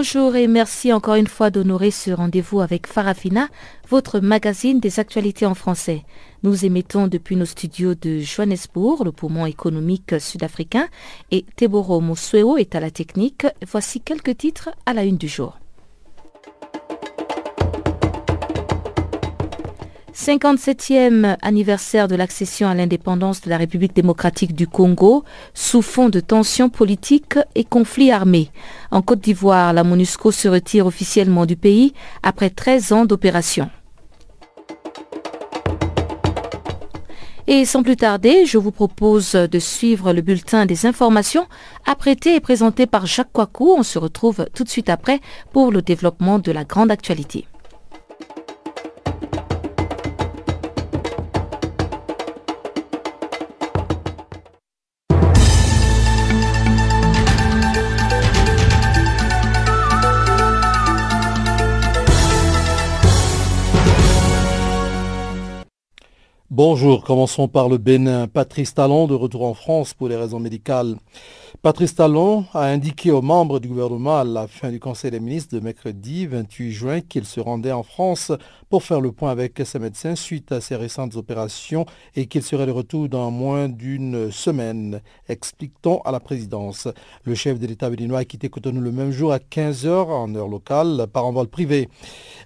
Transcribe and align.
Bonjour 0.00 0.36
et 0.36 0.46
merci 0.46 0.92
encore 0.92 1.16
une 1.16 1.26
fois 1.26 1.50
d'honorer 1.50 1.90
ce 1.90 2.12
rendez-vous 2.12 2.60
avec 2.60 2.86
Farafina, 2.86 3.48
votre 3.88 4.20
magazine 4.20 4.78
des 4.78 5.00
actualités 5.00 5.44
en 5.44 5.56
français. 5.56 6.04
Nous 6.44 6.64
émettons 6.64 7.08
depuis 7.08 7.34
nos 7.34 7.44
studios 7.44 7.96
de 7.96 8.20
Johannesburg, 8.20 9.04
le 9.04 9.10
poumon 9.10 9.44
économique 9.44 10.20
sud-africain, 10.20 10.86
et 11.32 11.44
Teboro 11.56 12.00
Mosweo 12.00 12.58
est 12.58 12.76
à 12.76 12.80
la 12.80 12.92
technique. 12.92 13.44
Voici 13.66 14.00
quelques 14.00 14.38
titres 14.38 14.70
à 14.86 14.94
la 14.94 15.02
une 15.02 15.16
du 15.16 15.26
jour. 15.26 15.58
57e 20.28 21.38
anniversaire 21.40 22.06
de 22.06 22.14
l'accession 22.14 22.68
à 22.68 22.74
l'indépendance 22.74 23.40
de 23.40 23.48
la 23.48 23.56
République 23.56 23.96
démocratique 23.96 24.54
du 24.54 24.66
Congo 24.66 25.24
sous 25.54 25.80
fond 25.80 26.10
de 26.10 26.20
tensions 26.20 26.68
politiques 26.68 27.38
et 27.54 27.64
conflits 27.64 28.12
armés. 28.12 28.50
En 28.90 29.00
Côte 29.00 29.22
d'Ivoire, 29.22 29.72
la 29.72 29.84
MONUSCO 29.84 30.30
se 30.30 30.46
retire 30.48 30.84
officiellement 30.84 31.46
du 31.46 31.56
pays 31.56 31.94
après 32.22 32.50
13 32.50 32.92
ans 32.92 33.04
d'opération. 33.06 33.70
Et 37.46 37.64
sans 37.64 37.82
plus 37.82 37.96
tarder, 37.96 38.44
je 38.44 38.58
vous 38.58 38.70
propose 38.70 39.32
de 39.32 39.58
suivre 39.58 40.12
le 40.12 40.20
bulletin 40.20 40.66
des 40.66 40.84
informations 40.84 41.46
apprêté 41.86 42.34
et 42.34 42.40
présenté 42.40 42.86
par 42.86 43.06
Jacques 43.06 43.32
Coicou. 43.32 43.74
On 43.78 43.82
se 43.82 43.98
retrouve 43.98 44.44
tout 44.52 44.64
de 44.64 44.68
suite 44.68 44.90
après 44.90 45.22
pour 45.54 45.72
le 45.72 45.80
développement 45.80 46.38
de 46.38 46.52
la 46.52 46.64
grande 46.64 46.90
actualité. 46.90 47.46
Bonjour, 66.58 67.04
commençons 67.04 67.46
par 67.46 67.68
le 67.68 67.78
Bénin. 67.78 68.26
Patrice 68.26 68.74
Talon 68.74 69.06
de 69.06 69.14
retour 69.14 69.44
en 69.44 69.54
France 69.54 69.94
pour 69.94 70.08
des 70.08 70.16
raisons 70.16 70.40
médicales. 70.40 70.96
Patrice 71.62 71.94
Talon 71.94 72.44
a 72.52 72.64
indiqué 72.64 73.10
aux 73.10 73.22
membres 73.22 73.58
du 73.58 73.68
gouvernement 73.68 74.18
à 74.18 74.24
la 74.24 74.46
fin 74.46 74.70
du 74.70 74.78
Conseil 74.78 75.10
des 75.10 75.20
ministres 75.20 75.54
de 75.54 75.60
mercredi 75.60 76.26
28 76.26 76.72
juin 76.72 77.00
qu'il 77.00 77.24
se 77.24 77.40
rendait 77.40 77.72
en 77.72 77.82
France 77.82 78.32
pour 78.68 78.82
faire 78.82 79.00
le 79.00 79.12
point 79.12 79.30
avec 79.30 79.60
ses 79.64 79.78
médecins 79.78 80.14
suite 80.14 80.52
à 80.52 80.60
ses 80.60 80.76
récentes 80.76 81.16
opérations 81.16 81.86
et 82.14 82.26
qu'il 82.26 82.42
serait 82.42 82.66
de 82.66 82.70
retour 82.70 83.08
dans 83.08 83.30
moins 83.30 83.68
d'une 83.68 84.30
semaine, 84.30 85.00
explique-t-on 85.28 86.00
à 86.02 86.12
la 86.12 86.20
présidence. 86.20 86.86
Le 87.24 87.34
chef 87.34 87.58
de 87.58 87.66
l'État 87.66 87.88
béninois 87.88 88.20
a 88.20 88.24
quitté 88.24 88.50
Cotonou 88.50 88.80
le 88.80 88.92
même 88.92 89.10
jour 89.10 89.32
à 89.32 89.38
15h 89.38 89.88
en 89.88 90.34
heure 90.34 90.48
locale 90.48 91.06
par 91.12 91.24
envol 91.24 91.48
privé. 91.48 91.88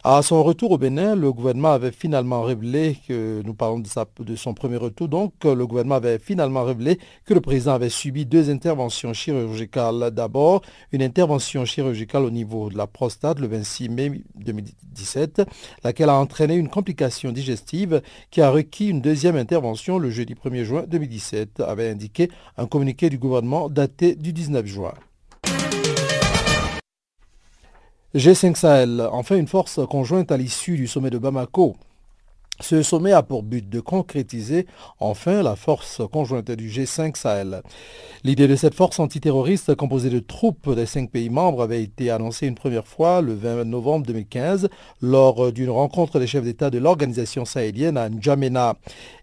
À 0.05 0.23
son 0.23 0.43
retour 0.43 0.71
au 0.71 0.79
Bénin, 0.79 1.17
le 1.17 1.33
gouvernement 1.33 1.73
avait 1.73 1.93
finalement 1.93 2.43
révélé 2.43 2.99
que, 3.07 3.43
nous 3.45 3.55
parlons 3.55 3.81
de 3.81 4.37
son 4.37 4.55
premier 4.55 4.77
retour, 4.77 5.09
donc 5.09 5.33
le 5.45 5.67
gouvernement 5.67 5.97
avait 5.97 6.19
finalement 6.19 6.63
révélé 6.63 6.99
que 7.25 7.35
le 7.35 7.41
président 7.41 7.73
avait 7.73 7.89
subi 7.89 8.27
deux 8.27 8.49
interventions 8.49 8.92
chirurgicale. 9.13 10.11
D'abord, 10.11 10.63
une 10.93 11.03
intervention 11.03 11.65
chirurgicale 11.65 12.23
au 12.23 12.31
niveau 12.31 12.71
de 12.71 12.77
la 12.77 12.87
prostate 12.87 13.41
le 13.41 13.49
26 13.49 13.89
mai 13.89 14.23
2017, 14.37 15.43
laquelle 15.83 16.09
a 16.09 16.15
entraîné 16.15 16.55
une 16.55 16.69
complication 16.69 17.33
digestive 17.33 18.03
qui 18.31 18.41
a 18.41 18.51
requis 18.51 18.89
une 18.89 19.01
deuxième 19.01 19.37
intervention 19.37 19.99
le 19.99 20.11
jeudi 20.11 20.35
1er 20.35 20.65
juin 20.65 20.85
2017, 20.87 21.61
avait 21.61 21.91
indiqué 21.91 22.31
un 22.57 22.67
communiqué 22.67 23.11
du 23.11 23.19
gouvernement 23.19 23.69
daté 23.69 24.15
du 24.15 24.33
19 24.33 24.67
juin. 24.67 24.95
G5 28.15 28.57
Sahel, 28.57 29.09
enfin 29.11 29.37
une 29.37 29.49
force 29.49 29.81
conjointe 29.89 30.31
à 30.31 30.37
l'issue 30.37 30.77
du 30.77 30.87
sommet 30.87 31.09
de 31.09 31.17
Bamako. 31.17 31.77
Ce 32.63 32.81
sommet 32.83 33.11
a 33.11 33.25
pour 33.25 33.43
but 33.43 33.69
de 33.69 33.81
concrétiser 33.81 34.67
enfin 35.01 35.43
la 35.43 35.57
force 35.57 36.01
conjointe 36.13 36.53
du 36.53 36.69
G5 36.69 37.17
Sahel. 37.17 37.63
L'idée 38.23 38.47
de 38.47 38.55
cette 38.55 38.77
force 38.77 39.01
antiterroriste 39.01 39.75
composée 39.75 40.11
de 40.11 40.21
troupes 40.21 40.73
des 40.73 40.87
cinq 40.87 41.11
pays 41.11 41.29
membres 41.29 41.61
avait 41.61 41.83
été 41.83 42.09
annoncée 42.09 42.47
une 42.47 42.55
première 42.55 42.87
fois 42.87 43.21
le 43.21 43.35
20 43.35 43.65
novembre 43.65 44.07
2015 44.07 44.69
lors 45.01 45.51
d'une 45.51 45.71
rencontre 45.71 46.21
des 46.21 46.29
chefs 46.29 46.45
d'État 46.45 46.71
de 46.71 46.79
l'organisation 46.79 47.45
sahélienne 47.45 47.97
à 47.97 48.09
N'Djamena. 48.09 48.77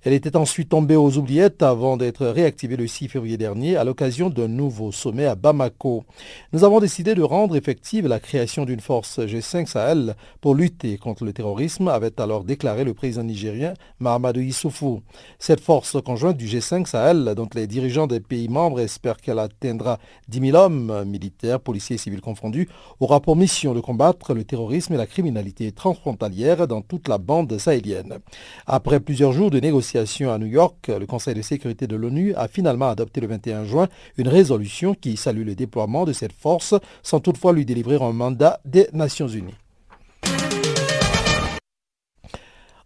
Elle 0.04 0.12
était 0.12 0.36
ensuite 0.36 0.68
tombée 0.68 0.98
aux 0.98 1.18
oubliettes 1.18 1.64
avant 1.64 1.96
d'être 1.96 2.28
réactivée 2.28 2.76
le 2.76 2.88
6 2.88 3.08
février 3.08 3.38
dernier 3.38 3.78
à 3.78 3.86
l'occasion 3.86 4.30
d'un 4.30 4.50
nouveau 4.50 4.92
sommet 4.92 5.26
à 5.26 5.36
Bamako. 5.36 6.04
Nous 6.52 6.66
avons 6.66 6.82
décidé 6.82 7.16
de 7.16 7.24
rendre 7.24 7.56
effective 7.56 8.06
la 8.06 8.20
création 8.20 8.66
d'une 8.66 8.82
force 8.82 9.20
G5 9.20 9.66
Sahel 9.66 10.18
pour 10.42 10.56
lutter 10.56 10.98
contre 10.98 11.24
le 11.24 11.32
terrorisme, 11.32 11.88
avait 11.88 12.20
alors 12.20 12.44
déclaré 12.44 12.84
le 12.84 12.94
président 12.94 13.29
nigérien 13.30 13.74
Mahamadou 14.00 14.42
Issoufou. 14.42 15.02
Cette 15.40 15.62
force 15.62 15.98
conjointe 16.02 16.38
du 16.38 16.46
G5 16.46 16.86
Sahel, 16.86 17.34
dont 17.36 17.48
les 17.56 17.68
dirigeants 17.68 18.08
des 18.08 18.20
pays 18.20 18.50
membres 18.50 18.80
espèrent 18.82 19.18
qu'elle 19.18 19.40
atteindra 19.40 20.00
10 20.28 20.52
000 20.52 20.58
hommes, 20.58 21.04
militaires, 21.06 21.60
policiers 21.60 21.96
et 21.96 22.00
civils 22.00 22.22
confondus, 22.22 22.68
aura 23.00 23.20
pour 23.20 23.36
mission 23.36 23.74
de 23.74 23.80
combattre 23.80 24.34
le 24.34 24.44
terrorisme 24.44 24.94
et 24.94 24.98
la 24.98 25.08
criminalité 25.08 25.72
transfrontalière 25.72 26.68
dans 26.68 26.82
toute 26.82 27.08
la 27.08 27.18
bande 27.18 27.58
sahélienne. 27.58 28.20
Après 28.68 29.00
plusieurs 29.00 29.32
jours 29.32 29.52
de 29.52 29.60
négociations, 29.60 30.32
à 30.32 30.38
New 30.38 30.48
York, 30.48 30.88
le 30.88 31.06
Conseil 31.06 31.36
de 31.36 31.42
sécurité 31.42 31.88
de 31.88 31.96
l'ONU 31.96 32.34
a 32.36 32.48
finalement 32.48 32.90
adopté 32.90 33.22
le 33.22 33.28
21 33.28 33.66
juin 33.66 33.88
une 34.18 34.28
résolution 34.28 34.94
qui 34.94 35.18
salue 35.18 35.46
le 35.46 35.56
déploiement 35.56 36.06
de 36.06 36.14
cette 36.14 36.34
force 36.34 36.74
sans 37.04 37.20
toutefois 37.20 37.54
lui 37.54 37.66
délivrer 37.66 37.98
un 38.02 38.14
mandat 38.14 38.60
des 38.66 38.88
Nations 38.94 39.28
Unies. 39.28 39.56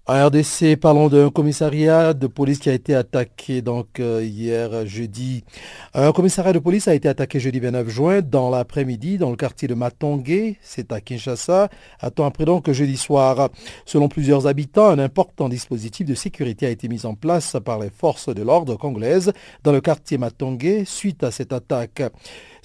En 0.05 0.25
RDC, 0.27 0.75
parlons 0.75 1.07
d'un 1.07 1.29
commissariat 1.29 2.13
de 2.13 2.27
police 2.27 2.59
qui 2.59 2.69
a 2.69 2.73
été 2.73 2.93
attaqué 2.93 3.61
donc 3.61 4.01
euh, 4.01 4.21
hier 4.21 4.85
jeudi. 4.85 5.45
Un 5.93 6.11
commissariat 6.11 6.51
de 6.51 6.59
police 6.59 6.89
a 6.89 6.93
été 6.93 7.07
attaqué 7.07 7.39
jeudi 7.39 7.61
29 7.61 7.87
juin 7.87 8.21
dans 8.21 8.49
l'après-midi 8.49 9.17
dans 9.17 9.29
le 9.29 9.37
quartier 9.37 9.69
de 9.69 9.75
Matongé, 9.75 10.57
c'est 10.61 10.91
à 10.91 10.99
Kinshasa, 10.99 11.69
à 12.01 12.11
temps 12.11 12.25
après 12.25 12.43
donc 12.43 12.69
jeudi 12.69 12.97
soir? 12.97 13.47
Selon 13.85 14.09
plusieurs 14.09 14.45
habitants, 14.45 14.89
un 14.89 14.99
important 14.99 15.47
dispositif 15.47 16.05
de 16.05 16.15
sécurité 16.15 16.65
a 16.65 16.69
été 16.69 16.89
mis 16.89 17.05
en 17.05 17.15
place 17.15 17.55
par 17.63 17.79
les 17.79 17.89
forces 17.89 18.27
de 18.27 18.41
l'ordre 18.41 18.75
congolaises 18.75 19.31
dans 19.63 19.71
le 19.71 19.79
quartier 19.79 20.17
Matongé 20.17 20.83
suite 20.83 21.23
à 21.23 21.31
cette 21.31 21.53
attaque. 21.53 22.03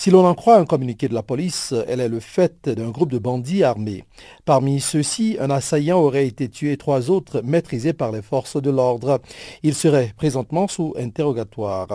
Si 0.01 0.13
l'on 0.13 0.25
en 0.25 0.35
croit 0.37 0.59
un 0.59 0.65
communiqué 0.65 1.09
de 1.09 1.15
la 1.15 1.25
police, 1.25 1.75
elle 1.89 1.99
est 1.99 2.09
le 2.09 2.21
fait 2.21 2.69
d'un 2.69 2.91
groupe 2.91 3.11
de 3.11 3.19
bandits 3.19 3.65
armés. 3.65 4.05
Parmi 4.45 4.79
ceux-ci, 4.81 5.37
un 5.41 5.51
assaillant 5.51 5.99
aurait 5.99 6.29
été 6.29 6.49
tué 6.49 6.71
et 6.71 6.77
trois 6.77 7.11
autres 7.11 7.43
maîtrisés 7.43 7.93
par 7.93 8.13
les 8.13 8.23
forces 8.23 8.63
de 8.63 8.71
l'ordre. 8.71 9.21
Ils 9.65 9.75
seraient 9.75 10.13
présentement 10.17 10.69
sous 10.69 10.95
interrogatoire. 10.97 11.89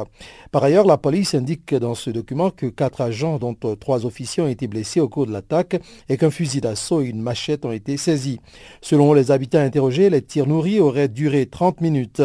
Par 0.52 0.66
ailleurs, 0.66 0.86
la 0.86 0.98
police 0.98 1.34
indique 1.34 1.74
dans 1.74 1.96
ce 1.96 2.10
document 2.10 2.50
que 2.50 2.66
quatre 2.66 3.00
agents, 3.00 3.40
dont 3.40 3.56
trois 3.80 4.06
officiers, 4.06 4.44
ont 4.44 4.50
été 4.50 4.68
blessés 4.68 5.00
au 5.00 5.08
cours 5.08 5.26
de 5.26 5.32
l'attaque 5.32 5.80
et 6.10 6.18
qu'un 6.18 6.30
fusil 6.30 6.60
d'assaut 6.60 7.02
et 7.02 7.06
une 7.06 7.22
machette 7.22 7.64
ont 7.64 7.72
été 7.72 7.96
saisis. 7.96 8.42
Selon 8.82 9.14
les 9.14 9.32
habitants 9.32 9.60
interrogés, 9.60 10.10
les 10.10 10.22
tirs 10.22 10.48
nourris 10.48 10.82
auraient 10.82 11.08
duré 11.08 11.46
30 11.46 11.80
minutes. 11.80 12.22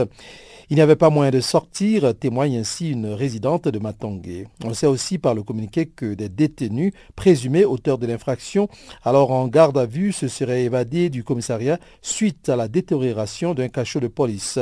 Il 0.71 0.75
n'y 0.75 0.83
avait 0.83 0.97
pas 0.97 1.09
moyen 1.09 1.31
de 1.31 1.41
sortir, 1.41 2.15
témoigne 2.15 2.59
ainsi 2.59 2.91
une 2.91 3.07
résidente 3.07 3.69
de 3.69 3.79
Matongé. 3.79 4.49
On 4.63 4.75
sait 4.75 4.87
aussi 4.87 5.17
par 5.17 5.35
le 5.35 5.43
communiqué 5.43 5.87
que 5.87 6.13
des 6.13 6.29
détenus 6.29 6.93
présumés 7.17 7.65
auteurs 7.65 7.97
de 7.97 8.07
l'infraction, 8.07 8.69
alors 9.03 9.31
en 9.31 9.49
garde 9.49 9.79
à 9.79 9.87
vue, 9.87 10.13
se 10.13 10.29
seraient 10.29 10.65
évadés 10.65 11.09
du 11.09 11.25
commissariat 11.25 11.79
suite 12.03 12.51
à 12.51 12.57
la 12.57 12.69
détérioration 12.69 13.55
d'un 13.55 13.69
cachot 13.69 13.99
de 14.01 14.09
police. 14.09 14.59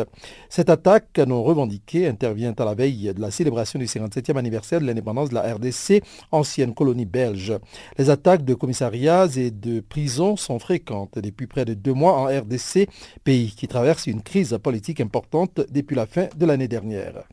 Cette 0.49 0.71
attaque 0.71 1.19
non 1.27 1.43
revendiquée 1.43 2.07
intervient 2.07 2.55
à 2.57 2.65
la 2.65 2.75
veille 2.75 3.13
de 3.13 3.21
la 3.21 3.33
célébration 3.33 3.81
du 3.81 3.87
57e 3.87 4.37
anniversaire 4.37 4.81
de 4.81 4.87
l'indépendance 4.87 5.31
de 5.31 5.35
la 5.35 5.55
RDC, 5.55 6.05
ancienne 6.31 6.73
colonie 6.73 7.05
belge. 7.05 7.53
Les 7.99 8.11
attaques 8.11 8.45
de 8.45 8.55
commissariats 8.55 9.27
et 9.35 9.51
de 9.51 9.81
prisons 9.81 10.37
sont 10.37 10.61
fréquentes 10.61 11.19
depuis 11.19 11.49
près 11.49 11.65
de 11.65 11.75
deux 11.75 11.95
mois 11.95 12.13
en 12.13 12.27
RDC, 12.27 12.89
pays 13.25 13.53
qui 13.57 13.67
traverse 13.67 14.07
une 14.07 14.23
crise 14.23 14.57
politique 14.63 15.01
importante 15.01 15.63
depuis 15.69 15.96
la 15.97 16.07
fin 16.07 16.29
de 16.37 16.45
l'année 16.45 16.69
dernière. 16.69 17.25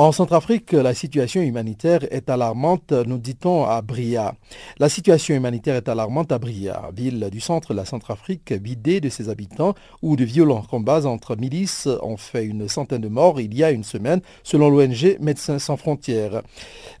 En 0.00 0.12
Centrafrique, 0.12 0.70
la 0.74 0.94
situation 0.94 1.40
humanitaire 1.40 2.06
est 2.12 2.30
alarmante, 2.30 2.92
nous 2.92 3.18
dit-on 3.18 3.64
à 3.64 3.82
Bria. 3.82 4.32
La 4.78 4.88
situation 4.88 5.34
humanitaire 5.34 5.74
est 5.74 5.88
alarmante 5.88 6.30
à 6.30 6.38
Bria, 6.38 6.90
ville 6.94 7.28
du 7.32 7.40
centre 7.40 7.72
de 7.72 7.78
la 7.78 7.84
Centrafrique 7.84 8.52
vidée 8.52 9.00
de 9.00 9.08
ses 9.08 9.28
habitants 9.28 9.74
où 10.00 10.14
de 10.14 10.22
violents 10.22 10.62
combats 10.62 11.04
entre 11.04 11.34
milices 11.34 11.88
ont 12.00 12.16
fait 12.16 12.44
une 12.44 12.68
centaine 12.68 13.00
de 13.00 13.08
morts 13.08 13.40
il 13.40 13.52
y 13.52 13.64
a 13.64 13.72
une 13.72 13.82
semaine 13.82 14.20
selon 14.44 14.70
l'ONG 14.70 15.16
Médecins 15.18 15.58
sans 15.58 15.76
frontières. 15.76 16.42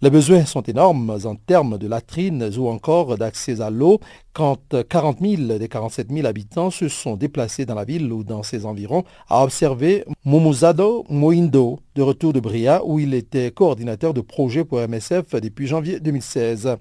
Les 0.02 0.10
besoins 0.10 0.44
sont 0.44 0.62
énormes 0.62 1.20
en 1.24 1.36
termes 1.36 1.78
de 1.78 1.86
latrines 1.86 2.50
ou 2.58 2.66
encore 2.66 3.16
d'accès 3.16 3.60
à 3.60 3.70
l'eau 3.70 4.00
quand 4.38 4.84
40 4.88 5.18
000 5.20 5.58
des 5.58 5.68
47 5.68 6.12
000 6.12 6.24
habitants 6.24 6.70
se 6.70 6.86
sont 6.86 7.16
déplacés 7.16 7.66
dans 7.66 7.74
la 7.74 7.84
ville 7.84 8.12
ou 8.12 8.22
dans 8.22 8.44
ses 8.44 8.66
environs, 8.66 9.02
a 9.28 9.42
observé 9.42 10.04
Mumuzado 10.24 11.04
Moindo, 11.08 11.80
de 11.96 12.02
retour 12.02 12.32
de 12.32 12.38
Bria, 12.38 12.84
où 12.88 12.98
il 12.98 13.12
était 13.12 13.50
coordinateur 13.50 14.14
de 14.14 14.22
projet 14.22 14.64
pour 14.64 14.80
MSF 14.80 15.34
depuis 15.42 15.66
janvier 15.66 16.00
2016. 16.00 16.76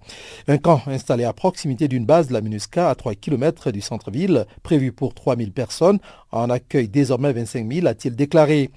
Un 0.47 0.57
camp 0.57 0.81
installé 0.87 1.25
à 1.25 1.33
proximité 1.33 1.89
d'une 1.89 2.05
base 2.05 2.29
de 2.29 2.33
la 2.33 2.39
MINUSCA 2.39 2.89
à 2.89 2.95
3 2.95 3.15
km 3.15 3.71
du 3.71 3.81
centre-ville, 3.81 4.45
prévu 4.63 4.93
pour 4.93 5.13
3 5.13 5.35
000 5.35 5.51
personnes, 5.51 5.99
en 6.31 6.49
accueille 6.49 6.87
désormais 6.87 7.33
25 7.33 7.69
000, 7.69 7.87
a-t-il 7.87 8.15
déclaré. 8.15 8.69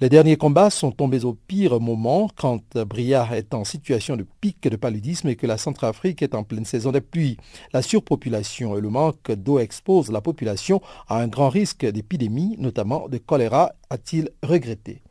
Les 0.00 0.08
derniers 0.08 0.36
combats 0.36 0.70
sont 0.70 0.92
tombés 0.92 1.24
au 1.24 1.34
pire 1.34 1.80
moment 1.80 2.30
quand 2.36 2.78
Bria 2.78 3.28
est 3.32 3.52
en 3.52 3.64
situation 3.64 4.16
de 4.16 4.24
pic 4.40 4.62
de 4.68 4.76
paludisme 4.76 5.26
et 5.28 5.34
que 5.34 5.48
la 5.48 5.58
Centrafrique 5.58 6.22
est 6.22 6.36
en 6.36 6.44
pleine 6.44 6.64
saison 6.64 6.92
des 6.92 7.00
pluies. 7.00 7.36
La 7.72 7.82
surpopulation 7.82 8.78
et 8.78 8.80
le 8.80 8.90
manque 8.90 9.32
d'eau 9.32 9.58
exposent 9.58 10.12
la 10.12 10.20
population 10.20 10.80
à 11.08 11.18
un 11.20 11.26
grand 11.26 11.48
risque 11.48 11.84
d'épidémie, 11.84 12.54
notamment 12.60 13.08
de 13.08 13.18
choléra, 13.18 13.72
a-t-il 13.90 14.30
regretté. 14.44 15.02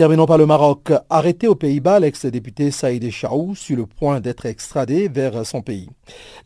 Terminons 0.00 0.24
par 0.24 0.38
le 0.38 0.46
Maroc. 0.46 0.92
Arrêté 1.10 1.46
aux 1.46 1.54
Pays-Bas, 1.54 2.00
l'ex-député 2.00 2.70
Saïd 2.70 3.10
Chaou 3.10 3.54
sur 3.54 3.76
le 3.76 3.84
point 3.84 4.18
d'être 4.18 4.46
extradé 4.46 5.08
vers 5.08 5.44
son 5.44 5.60
pays. 5.60 5.90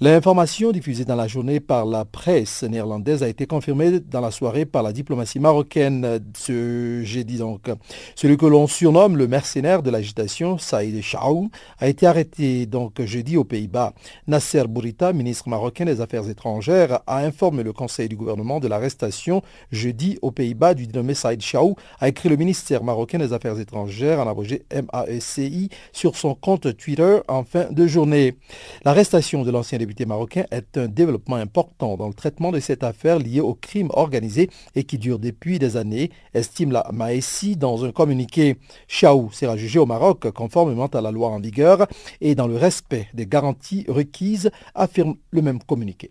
L'information 0.00 0.72
diffusée 0.72 1.04
dans 1.04 1.14
la 1.14 1.28
journée 1.28 1.60
par 1.60 1.86
la 1.86 2.04
presse 2.04 2.64
néerlandaise 2.64 3.22
a 3.22 3.28
été 3.28 3.46
confirmée 3.46 4.00
dans 4.00 4.20
la 4.20 4.32
soirée 4.32 4.64
par 4.64 4.82
la 4.82 4.92
diplomatie 4.92 5.38
marocaine 5.38 6.18
ce 6.36 7.02
jeudi 7.04 7.38
donc. 7.38 7.70
Celui 8.16 8.36
que 8.36 8.46
l'on 8.46 8.66
surnomme 8.66 9.16
le 9.16 9.28
mercenaire 9.28 9.84
de 9.84 9.90
l'agitation, 9.90 10.58
Saïd 10.58 11.00
Chaou, 11.00 11.48
a 11.78 11.86
été 11.86 12.08
arrêté 12.08 12.66
donc 12.66 13.00
jeudi 13.02 13.36
aux 13.36 13.44
Pays-Bas. 13.44 13.94
Nasser 14.26 14.64
Bourita, 14.66 15.12
ministre 15.12 15.48
marocain 15.48 15.84
des 15.84 16.00
Affaires 16.00 16.28
étrangères, 16.28 17.02
a 17.06 17.18
informé 17.18 17.62
le 17.62 17.72
conseil 17.72 18.08
du 18.08 18.16
gouvernement 18.16 18.58
de 18.58 18.66
l'arrestation 18.66 19.42
jeudi 19.70 20.18
aux 20.22 20.32
Pays-Bas 20.32 20.74
du 20.74 20.88
dénommé 20.88 21.14
Saïd 21.14 21.40
Chaou, 21.40 21.76
a 22.00 22.08
écrit 22.08 22.28
le 22.28 22.36
ministère 22.36 22.82
marocain 22.82 23.18
des 23.18 23.32
Affaires 23.32 23.43
étrangères, 23.52 24.20
en 24.20 24.28
abrégé 24.28 24.64
MAECI, 24.72 25.68
sur 25.92 26.16
son 26.16 26.34
compte 26.34 26.76
Twitter 26.76 27.18
en 27.28 27.44
fin 27.44 27.70
de 27.70 27.86
journée. 27.86 28.36
L'arrestation 28.84 29.44
de 29.44 29.50
l'ancien 29.50 29.78
député 29.78 30.06
marocain 30.06 30.44
est 30.50 30.76
un 30.76 30.88
développement 30.88 31.36
important 31.36 31.96
dans 31.96 32.08
le 32.08 32.14
traitement 32.14 32.52
de 32.52 32.60
cette 32.60 32.84
affaire 32.84 33.18
liée 33.18 33.40
au 33.40 33.54
crime 33.54 33.88
organisé 33.92 34.50
et 34.74 34.84
qui 34.84 34.98
dure 34.98 35.18
depuis 35.18 35.58
des 35.58 35.76
années, 35.76 36.10
estime 36.32 36.72
la 36.72 36.88
MAECI 36.92 37.56
dans 37.56 37.84
un 37.84 37.92
communiqué. 37.92 38.56
Chaou 38.88 39.30
sera 39.32 39.56
jugé 39.56 39.78
au 39.78 39.86
Maroc 39.86 40.30
conformément 40.30 40.86
à 40.86 41.00
la 41.00 41.10
loi 41.10 41.28
en 41.28 41.40
vigueur 41.40 41.86
et 42.20 42.34
dans 42.34 42.46
le 42.46 42.56
respect 42.56 43.08
des 43.14 43.26
garanties 43.26 43.84
requises, 43.88 44.50
affirme 44.74 45.16
le 45.30 45.42
même 45.42 45.62
communiqué. 45.62 46.10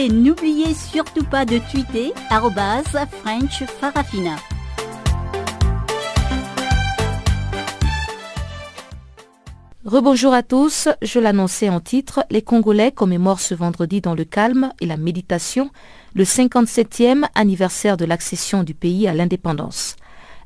Et 0.00 0.08
n'oubliez 0.08 0.74
surtout 0.74 1.24
pas 1.24 1.44
de 1.44 1.58
tweeter 1.72 2.12
French 3.20 3.64
Farafina. 3.80 4.36
Rebonjour 9.84 10.32
à 10.32 10.44
tous, 10.44 10.88
je 11.02 11.18
l'annonçais 11.18 11.68
en 11.68 11.80
titre, 11.80 12.24
les 12.30 12.42
Congolais 12.42 12.92
commémorent 12.92 13.40
ce 13.40 13.56
vendredi 13.56 14.00
dans 14.00 14.14
le 14.14 14.22
calme 14.22 14.70
et 14.80 14.86
la 14.86 14.96
méditation 14.96 15.72
le 16.14 16.22
57e 16.22 17.24
anniversaire 17.34 17.96
de 17.96 18.04
l'accession 18.04 18.62
du 18.62 18.74
pays 18.74 19.08
à 19.08 19.14
l'indépendance. 19.14 19.96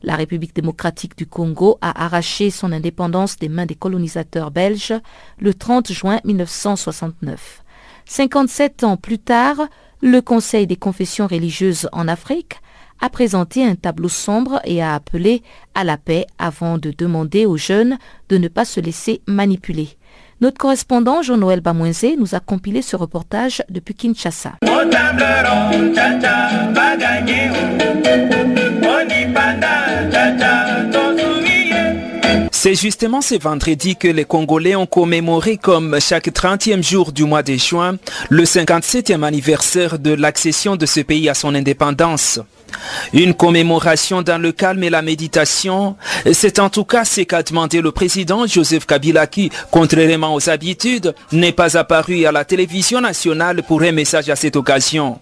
La 0.03 0.17
République 0.17 0.57
démocratique 0.57 1.19
du 1.19 1.27
Congo 1.27 1.77
a 1.83 2.07
arraché 2.07 2.49
son 2.49 2.73
indépendance 2.73 3.37
des 3.37 3.51
mains 3.51 3.67
des 3.67 3.75
colonisateurs 3.75 4.51
belges 4.51 4.95
le 5.39 5.53
30 5.53 5.93
juin 5.93 6.21
1969. 6.25 7.63
57 8.07 8.85
ans 8.85 8.97
plus 8.97 9.19
tard, 9.19 9.57
le 10.01 10.21
Conseil 10.21 10.67
des 10.67 10.77
confessions 10.77 11.27
religieuses 11.27 11.89
en 11.93 12.09
Afrique 12.09 12.57
a 13.01 13.09
présenté 13.09 13.65
un 13.65 13.75
tableau 13.75 14.09
sombre 14.09 14.61
et 14.65 14.83
a 14.83 14.95
appelé 14.95 15.43
à 15.75 15.85
la 15.85 15.97
paix 15.97 16.27
avant 16.39 16.79
de 16.79 16.93
demander 16.97 17.47
aux 17.47 17.57
jeunes 17.57 17.99
de 18.29 18.39
ne 18.39 18.49
pas 18.49 18.65
se 18.65 18.81
laisser 18.81 19.23
manipuler. 19.27 19.89
Notre 20.41 20.59
correspondant 20.59 21.23
Jean-Noël 21.23 21.61
Bamouenzé 21.61 22.17
nous 22.17 22.35
a 22.35 22.41
compilé 22.41 22.83
ce 22.83 22.97
reportage 22.97 23.63
depuis 23.71 23.95
Kinshasa. 23.95 24.55
C'est 32.65 32.77
justement 32.77 33.21
ce 33.23 33.35
vendredi 33.35 33.97
que 33.97 34.07
les 34.07 34.25
Congolais 34.25 34.77
ont 34.77 34.87
commémoré 34.87 35.57
comme 35.57 35.99
chaque 36.01 36.29
30e 36.29 36.81
jour 36.81 37.11
du 37.11 37.25
mois 37.25 37.43
de 37.43 37.55
juin 37.55 37.97
le 38.31 38.45
57e 38.45 39.25
anniversaire 39.25 39.99
de 39.99 40.13
l'accession 40.13 40.77
de 40.77 40.87
ce 40.87 41.01
pays 41.01 41.29
à 41.29 41.35
son 41.35 41.57
indépendance. 41.57 42.39
Une 43.15 43.35
commémoration 43.35 44.23
dans 44.23 44.41
le 44.41 44.53
calme 44.53 44.85
et 44.85 44.91
la 44.91 45.03
méditation, 45.03 45.97
c'est 46.33 46.61
en 46.61 46.71
tout 46.71 46.85
cas 46.85 47.05
ce 47.05 47.23
qu'a 47.23 47.43
demandé 47.43 47.81
le 47.81 47.91
président 47.91 48.47
Joseph 48.47 48.87
Kabila 48.87 49.27
qui, 49.27 49.51
contrairement 49.73 50.33
aux 50.33 50.49
habitudes, 50.49 51.17
n'est 51.33 51.51
pas 51.51 51.77
apparu 51.77 52.27
à 52.27 52.31
la 52.31 52.45
télévision 52.45 53.01
nationale 53.01 53.65
pour 53.65 53.83
un 53.83 53.91
message 53.91 54.31
à 54.31 54.37
cette 54.37 54.55
occasion. 54.55 55.19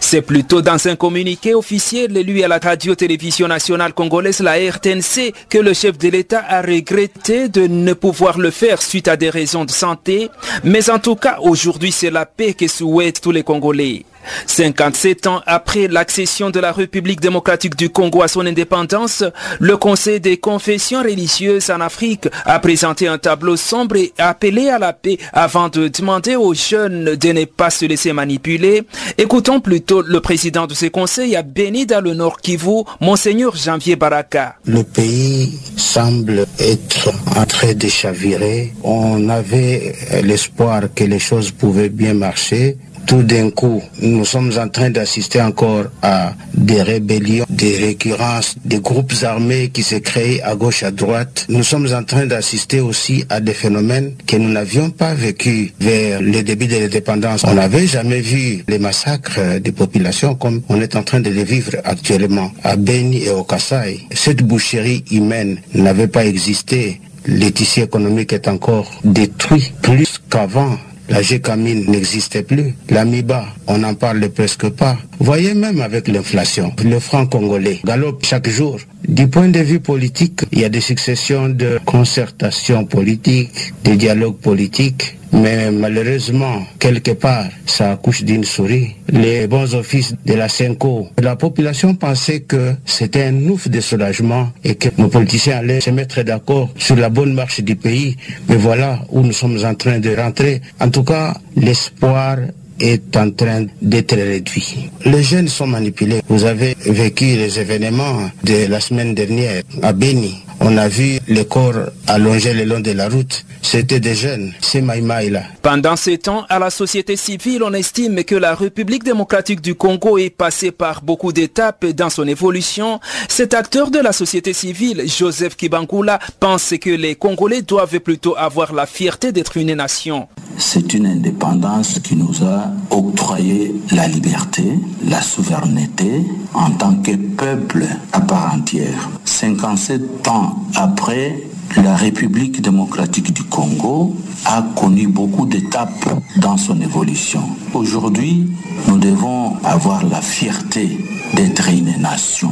C'est 0.00 0.22
plutôt 0.22 0.62
dans 0.62 0.88
un 0.88 0.96
communiqué 0.96 1.54
officiel 1.54 2.16
élu 2.16 2.42
à 2.42 2.48
la 2.48 2.58
radio-télévision 2.58 3.48
nationale 3.48 3.92
congolaise, 3.92 4.40
la 4.40 4.56
RTNC, 4.56 5.32
que 5.48 5.58
le 5.58 5.74
chef 5.74 5.98
de 5.98 6.08
l'État 6.08 6.44
a 6.48 6.62
regretté 6.62 7.48
de 7.48 7.66
ne 7.66 7.92
pouvoir 7.92 8.38
le 8.38 8.50
faire 8.50 8.80
suite 8.82 9.08
à 9.08 9.16
des 9.16 9.30
raisons 9.30 9.64
de 9.64 9.70
santé. 9.70 10.30
Mais 10.62 10.90
en 10.90 10.98
tout 10.98 11.16
cas, 11.16 11.38
aujourd'hui, 11.40 11.92
c'est 11.92 12.10
la 12.10 12.26
paix 12.26 12.54
que 12.54 12.68
souhaitent 12.68 13.20
tous 13.20 13.32
les 13.32 13.42
Congolais. 13.42 14.04
57 14.46 15.26
ans 15.26 15.40
après 15.46 15.88
l'accession 15.88 16.50
de 16.50 16.60
la 16.60 16.72
République 16.72 17.20
démocratique 17.20 17.76
du 17.76 17.90
Congo 17.90 18.22
à 18.22 18.28
son 18.28 18.46
indépendance, 18.46 19.24
le 19.60 19.76
Conseil 19.76 20.20
des 20.20 20.36
confessions 20.36 21.02
religieuses 21.02 21.70
en 21.70 21.80
Afrique 21.80 22.28
a 22.44 22.58
présenté 22.58 23.08
un 23.08 23.18
tableau 23.18 23.56
sombre 23.56 23.96
et 23.96 24.12
appelé 24.18 24.68
à 24.68 24.78
la 24.78 24.92
paix 24.92 25.18
avant 25.32 25.68
de 25.68 25.88
demander 25.88 26.36
aux 26.36 26.54
jeunes 26.54 27.16
de 27.16 27.28
ne 27.32 27.44
pas 27.44 27.70
se 27.70 27.86
laisser 27.86 28.12
manipuler. 28.12 28.82
Écoutons 29.18 29.60
plutôt 29.60 30.02
le 30.02 30.20
président 30.20 30.66
de 30.66 30.74
ce 30.74 30.86
conseil 30.86 31.36
à 31.36 31.42
Béni 31.42 31.86
dans 31.86 32.02
le 32.02 32.14
Nord 32.14 32.38
Kivu, 32.40 32.84
Monseigneur 33.00 33.54
Janvier 33.56 33.96
Baraka. 33.96 34.56
Le 34.66 34.82
pays 34.82 35.58
semble 35.76 36.46
être 36.58 37.10
en 37.36 37.44
train 37.44 37.74
de 37.74 37.88
chavirer. 37.88 38.72
On 38.82 39.28
avait 39.28 39.94
l'espoir 40.22 40.82
que 40.94 41.04
les 41.04 41.18
choses 41.18 41.50
pouvaient 41.50 41.88
bien 41.88 42.14
marcher 42.14 42.76
tout 43.06 43.22
d'un 43.22 43.50
coup, 43.50 43.82
nous 44.00 44.24
sommes 44.24 44.52
en 44.58 44.68
train 44.68 44.90
d'assister 44.90 45.40
encore 45.40 45.84
à 46.02 46.34
des 46.54 46.82
rébellions, 46.82 47.44
des 47.48 47.76
récurrences, 47.76 48.56
des 48.64 48.80
groupes 48.80 49.12
armés 49.22 49.68
qui 49.68 49.82
se 49.82 49.96
créent 49.96 50.40
à 50.42 50.54
gauche, 50.54 50.82
à 50.82 50.90
droite. 50.90 51.46
Nous 51.48 51.62
sommes 51.62 51.88
en 51.94 52.02
train 52.02 52.26
d'assister 52.26 52.80
aussi 52.80 53.24
à 53.28 53.40
des 53.40 53.54
phénomènes 53.54 54.14
que 54.26 54.36
nous 54.36 54.48
n'avions 54.48 54.90
pas 54.90 55.14
vécu 55.14 55.72
vers 55.80 56.20
le 56.22 56.42
début 56.42 56.66
de 56.66 56.76
l'indépendance. 56.76 57.44
On 57.44 57.54
n'avait 57.54 57.86
jamais 57.86 58.20
vu 58.20 58.64
les 58.68 58.78
massacres 58.78 59.60
des 59.60 59.72
populations 59.72 60.34
comme 60.34 60.62
on 60.68 60.80
est 60.80 60.96
en 60.96 61.02
train 61.02 61.20
de 61.20 61.30
les 61.30 61.44
vivre 61.44 61.72
actuellement 61.84 62.50
à 62.62 62.76
Beni 62.76 63.24
et 63.24 63.30
au 63.30 63.44
Kassai. 63.44 64.00
Cette 64.14 64.42
boucherie 64.42 65.04
humaine 65.10 65.58
n'avait 65.74 66.08
pas 66.08 66.24
existé. 66.24 67.00
Le 67.26 67.50
tissu 67.50 67.80
économique 67.80 68.32
est 68.32 68.48
encore 68.48 68.90
détruit 69.02 69.72
plus 69.82 70.20
qu'avant. 70.30 70.76
La 71.08 71.20
GECAMINE 71.20 71.90
n'existait 71.90 72.42
plus. 72.42 72.74
L'AMIBA, 72.88 73.46
on 73.66 73.78
n'en 73.78 73.94
parle 73.94 74.28
presque 74.30 74.68
pas. 74.70 74.96
Voyez 75.18 75.54
même 75.54 75.80
avec 75.80 76.08
l'inflation, 76.08 76.72
le 76.84 76.98
franc 76.98 77.26
congolais 77.26 77.80
galope 77.84 78.24
chaque 78.24 78.48
jour. 78.48 78.78
Du 79.06 79.28
point 79.28 79.48
de 79.48 79.60
vue 79.60 79.80
politique, 79.80 80.40
il 80.50 80.60
y 80.60 80.64
a 80.64 80.70
des 80.70 80.80
successions 80.80 81.50
de 81.50 81.78
concertations 81.84 82.86
politiques, 82.86 83.74
de 83.84 83.94
dialogues 83.94 84.38
politiques, 84.38 85.18
mais 85.34 85.70
malheureusement, 85.70 86.62
quelque 86.78 87.10
part, 87.10 87.46
ça 87.66 87.92
accouche 87.92 88.22
d'une 88.22 88.44
souris. 88.44 88.94
Les 89.08 89.46
bons 89.46 89.74
offices 89.74 90.14
de 90.24 90.34
la 90.34 90.48
CENCO, 90.48 91.08
la 91.20 91.36
population 91.36 91.94
pensait 91.94 92.40
que 92.40 92.74
c'était 92.86 93.24
un 93.24 93.48
ouf 93.48 93.68
de 93.68 93.80
soulagement 93.80 94.50
et 94.62 94.76
que 94.76 94.88
nos 94.96 95.08
politiciens 95.08 95.58
allaient 95.58 95.80
se 95.80 95.90
mettre 95.90 96.22
d'accord 96.22 96.70
sur 96.78 96.96
la 96.96 97.08
bonne 97.10 97.34
marche 97.34 97.60
du 97.60 97.76
pays. 97.76 98.16
Mais 98.48 98.56
voilà 98.56 99.00
où 99.10 99.20
nous 99.22 99.32
sommes 99.32 99.58
en 99.64 99.74
train 99.74 99.98
de 99.98 100.14
rentrer. 100.14 100.62
En 100.80 100.88
tout 100.90 101.04
cas, 101.04 101.34
l'espoir 101.56 102.38
est 102.80 103.16
en 103.16 103.30
train 103.30 103.66
d'être 103.82 104.16
réduit. 104.16 104.90
Les 105.04 105.22
jeunes 105.22 105.48
sont 105.48 105.66
manipulés. 105.66 106.20
Vous 106.28 106.44
avez 106.44 106.76
vécu 106.86 107.24
les 107.24 107.58
événements 107.58 108.30
de 108.42 108.66
la 108.68 108.80
semaine 108.80 109.14
dernière 109.14 109.62
à 109.82 109.92
Beni. 109.92 110.44
On 110.60 110.76
a 110.76 110.88
vu 110.88 111.18
les 111.28 111.44
corps 111.44 111.90
allongés 112.06 112.54
le 112.54 112.64
long 112.64 112.80
de 112.80 112.92
la 112.92 113.08
route. 113.08 113.44
C'était 113.64 113.98
des 113.98 114.14
jeunes, 114.14 114.52
c'est 114.60 114.82
Maïmaï 114.82 115.30
là. 115.30 115.42
Pendant 115.62 115.96
ce 115.96 116.10
temps, 116.16 116.44
à 116.50 116.58
la 116.58 116.68
société 116.68 117.16
civile, 117.16 117.62
on 117.62 117.72
estime 117.72 118.22
que 118.22 118.34
la 118.34 118.54
République 118.54 119.02
démocratique 119.02 119.62
du 119.62 119.74
Congo 119.74 120.18
est 120.18 120.28
passée 120.28 120.70
par 120.70 121.00
beaucoup 121.00 121.32
d'étapes 121.32 121.86
dans 121.86 122.10
son 122.10 122.28
évolution. 122.28 123.00
Cet 123.26 123.54
acteur 123.54 123.90
de 123.90 123.98
la 123.98 124.12
société 124.12 124.52
civile, 124.52 125.04
Joseph 125.08 125.56
Kibangula, 125.56 126.18
pense 126.38 126.74
que 126.78 126.90
les 126.90 127.14
Congolais 127.14 127.62
doivent 127.62 128.00
plutôt 128.00 128.36
avoir 128.36 128.74
la 128.74 128.84
fierté 128.84 129.32
d'être 129.32 129.56
une 129.56 129.72
nation. 129.72 130.28
C'est 130.58 130.92
une 130.92 131.06
indépendance 131.06 131.98
qui 132.00 132.16
nous 132.16 132.44
a 132.44 132.70
octroyé 132.90 133.74
la 133.90 134.06
liberté, 134.06 134.62
la 135.08 135.22
souveraineté 135.22 136.22
en 136.52 136.70
tant 136.70 136.96
que 136.96 137.16
peuple 137.16 137.86
à 138.12 138.20
part 138.20 138.54
entière. 138.54 139.08
57 139.24 140.28
ans 140.28 140.54
après, 140.76 141.44
la 141.82 141.96
République 141.96 142.60
démocratique 142.60 143.32
du 143.32 143.42
Congo 143.44 144.14
a 144.44 144.62
connu 144.76 145.08
beaucoup 145.08 145.46
d'étapes 145.46 146.08
dans 146.36 146.56
son 146.56 146.80
évolution. 146.80 147.42
Aujourd'hui, 147.72 148.50
nous 148.88 148.98
devons 148.98 149.56
avoir 149.64 150.04
la 150.04 150.20
fierté 150.20 150.98
d'être 151.34 151.68
une 151.68 152.00
nation, 152.00 152.50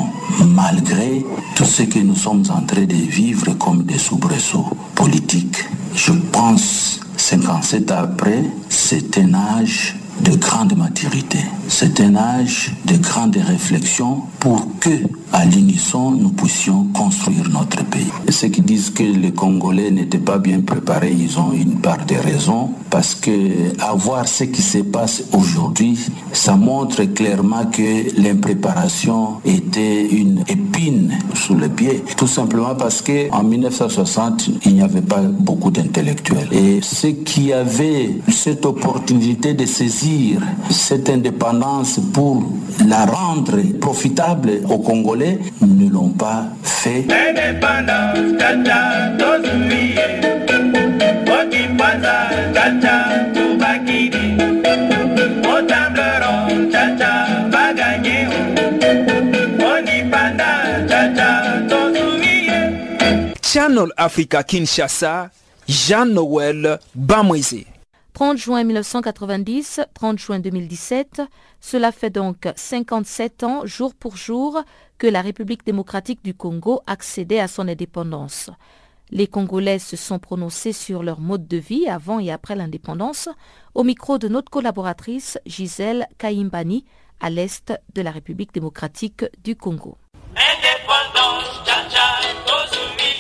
malgré 0.55 1.25
tout 1.55 1.65
ce 1.65 1.83
que 1.83 2.01
nous 2.01 2.17
sommes 2.17 2.45
en 2.51 2.63
train 2.63 2.85
de 2.85 2.95
vivre 2.95 3.53
comme 3.59 3.85
des 3.85 3.99
soubresauts 3.99 4.77
politiques. 4.95 5.65
Je 5.95 6.13
pense, 6.13 7.01
57 7.17 7.91
ans 7.93 7.99
après, 7.99 8.43
c'est 8.69 9.19
un 9.19 9.35
âge 9.35 9.97
de 10.21 10.37
grande 10.37 10.77
maturité. 10.77 11.39
C'est 11.69 12.01
un 12.01 12.17
âge 12.17 12.73
de 12.87 12.97
grande 12.97 13.37
réflexion 13.37 14.23
pour 14.41 14.67
que, 14.81 14.91
à 15.33 15.45
l'unisson, 15.45 16.11
nous 16.11 16.31
puissions 16.31 16.87
construire 16.95 17.49
notre 17.49 17.85
pays. 17.85 18.11
Ceux 18.29 18.49
qui 18.49 18.61
disent 18.61 18.91
que 18.91 19.03
les 19.03 19.33
Congolais 19.33 19.91
n'étaient 19.91 20.19
pas 20.19 20.39
bien 20.39 20.61
préparés, 20.61 21.15
ils 21.19 21.39
ont 21.39 21.53
une 21.53 21.81
part 21.81 22.05
de 22.07 22.15
raison, 22.15 22.71
parce 22.91 23.15
que 23.15 23.31
à 23.81 23.95
voir 23.95 24.29
ce 24.29 24.45
qui 24.45 24.63
se 24.63 24.79
passe 24.79 25.25
aujourd'hui, 25.33 25.99
ça 26.33 26.57
montre 26.57 27.05
clairement 27.05 27.65
que 27.67 28.21
l'impréparation 28.21 29.41
était 29.45 30.07
une 30.07 30.41
épine 30.49 31.19
sous 31.35 31.55
le 31.55 31.69
pied. 31.69 32.03
Tout 32.17 32.27
simplement 32.27 32.75
parce 32.75 33.01
que 33.01 33.31
en 33.33 33.43
1960, 33.43 34.51
il 34.67 34.75
n'y 34.75 34.83
avait 34.83 35.01
pas 35.01 35.23
beaucoup 35.23 35.71
d'intellectuels. 35.71 36.49
Et 36.53 36.81
ceux 36.83 37.13
qui 37.13 37.53
avaient 37.53 38.11
cette 38.29 38.67
opportunité 38.67 39.55
de 39.55 39.65
saisir 39.65 40.41
cette 40.71 41.09
indépendance 41.09 41.99
pour 42.13 42.43
la 42.87 43.07
rendre 43.07 43.59
profitable 43.81 44.63
aux 44.69 44.79
Congolais 44.79 45.22
ne 45.61 45.89
l'ont 45.89 46.11
pas 46.11 46.47
fait. 46.63 47.05
Channel 63.53 63.93
Africa 63.99 64.43
Kinshasa, 64.43 65.31
Jean-Noël 65.69 66.79
Bamweze. 66.95 67.65
30 68.15 68.39
juin 68.39 68.65
1990, 68.65 69.81
30 69.95 70.19
juin 70.19 70.39
2017, 70.39 71.23
cela 71.61 71.93
fait 71.93 72.11
donc 72.11 72.49
57 72.57 73.43
ans, 73.45 73.67
jour 73.67 73.95
pour 73.95 74.17
jour, 74.17 74.63
que 75.03 75.09
la 75.09 75.21
République 75.21 75.67
démocratique 75.67 76.23
du 76.23 76.33
Congo 76.33 76.81
accédait 76.87 77.41
à 77.41 77.49
son 77.49 77.67
indépendance. 77.67 78.51
Les 79.11 79.27
Congolais 79.27 79.81
se 79.81 79.97
sont 79.97 80.21
prononcés 80.21 80.73
sur 80.73 81.03
leur 81.03 81.19
mode 81.19 81.49
de 81.49 81.57
vie 81.57 81.89
avant 81.89 82.21
et 82.21 82.31
après 82.31 82.55
l'indépendance, 82.55 83.29
au 83.75 83.83
micro 83.83 84.19
de 84.19 84.29
notre 84.29 84.49
collaboratrice 84.49 85.41
Gisèle 85.45 86.07
Kaimbani, 86.19 86.85
à 87.19 87.31
l'est 87.31 87.73
de 87.97 88.01
la 88.01 88.13
République 88.13 88.55
démocratique 88.55 89.25
du 89.43 89.57
Congo. 89.57 89.99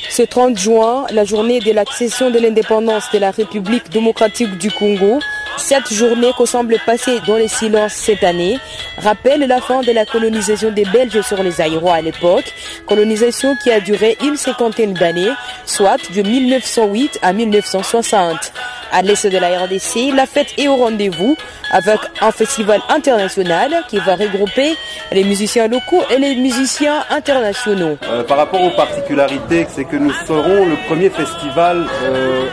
Ce 0.08 0.22
30 0.22 0.56
juin, 0.56 1.06
la 1.10 1.24
journée 1.24 1.58
de 1.58 1.72
l'accession 1.72 2.30
de 2.30 2.38
l'indépendance 2.38 3.10
de 3.12 3.18
la 3.18 3.32
République 3.32 3.90
démocratique 3.90 4.56
du 4.58 4.70
Congo, 4.70 5.18
cette 5.56 5.92
journée 5.92 6.32
qu'on 6.36 6.46
semble 6.46 6.76
passer 6.84 7.20
dans 7.26 7.36
le 7.36 7.48
silence 7.48 7.92
cette 7.92 8.24
année 8.24 8.58
rappelle 8.98 9.40
la 9.46 9.60
fin 9.60 9.80
de 9.80 9.92
la 9.92 10.04
colonisation 10.04 10.70
des 10.70 10.84
Belges 10.84 11.20
sur 11.22 11.42
les 11.42 11.60
Aïrois 11.60 11.94
à 11.94 12.00
l'époque, 12.00 12.52
colonisation 12.86 13.54
qui 13.62 13.70
a 13.70 13.80
duré 13.80 14.16
une 14.22 14.36
cinquantaine 14.36 14.94
d'années, 14.94 15.30
soit 15.66 15.98
de 16.14 16.22
1908 16.22 17.18
à 17.22 17.32
1960. 17.32 18.52
À 18.94 19.00
l'est 19.00 19.26
de 19.26 19.38
la 19.38 19.58
RDC, 19.58 20.14
la 20.14 20.26
fête 20.26 20.52
est 20.58 20.68
au 20.68 20.76
rendez-vous 20.76 21.36
avec 21.70 21.98
un 22.20 22.30
festival 22.30 22.80
international 22.90 23.84
qui 23.88 23.98
va 23.98 24.16
regrouper 24.16 24.76
les 25.12 25.24
musiciens 25.24 25.66
locaux 25.68 26.02
et 26.10 26.18
les 26.18 26.34
musiciens 26.36 27.02
internationaux. 27.08 27.96
Euh, 28.04 28.22
par 28.24 28.36
rapport 28.36 28.60
aux 28.60 28.70
particularités, 28.70 29.66
c'est 29.70 29.84
que 29.84 29.96
nous 29.96 30.12
serons 30.26 30.66
le 30.66 30.76
premier 30.86 31.08
festival 31.08 31.86
euh, 32.04 32.44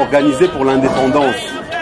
organisé 0.00 0.48
pour 0.48 0.64
l'indépendance 0.64 1.36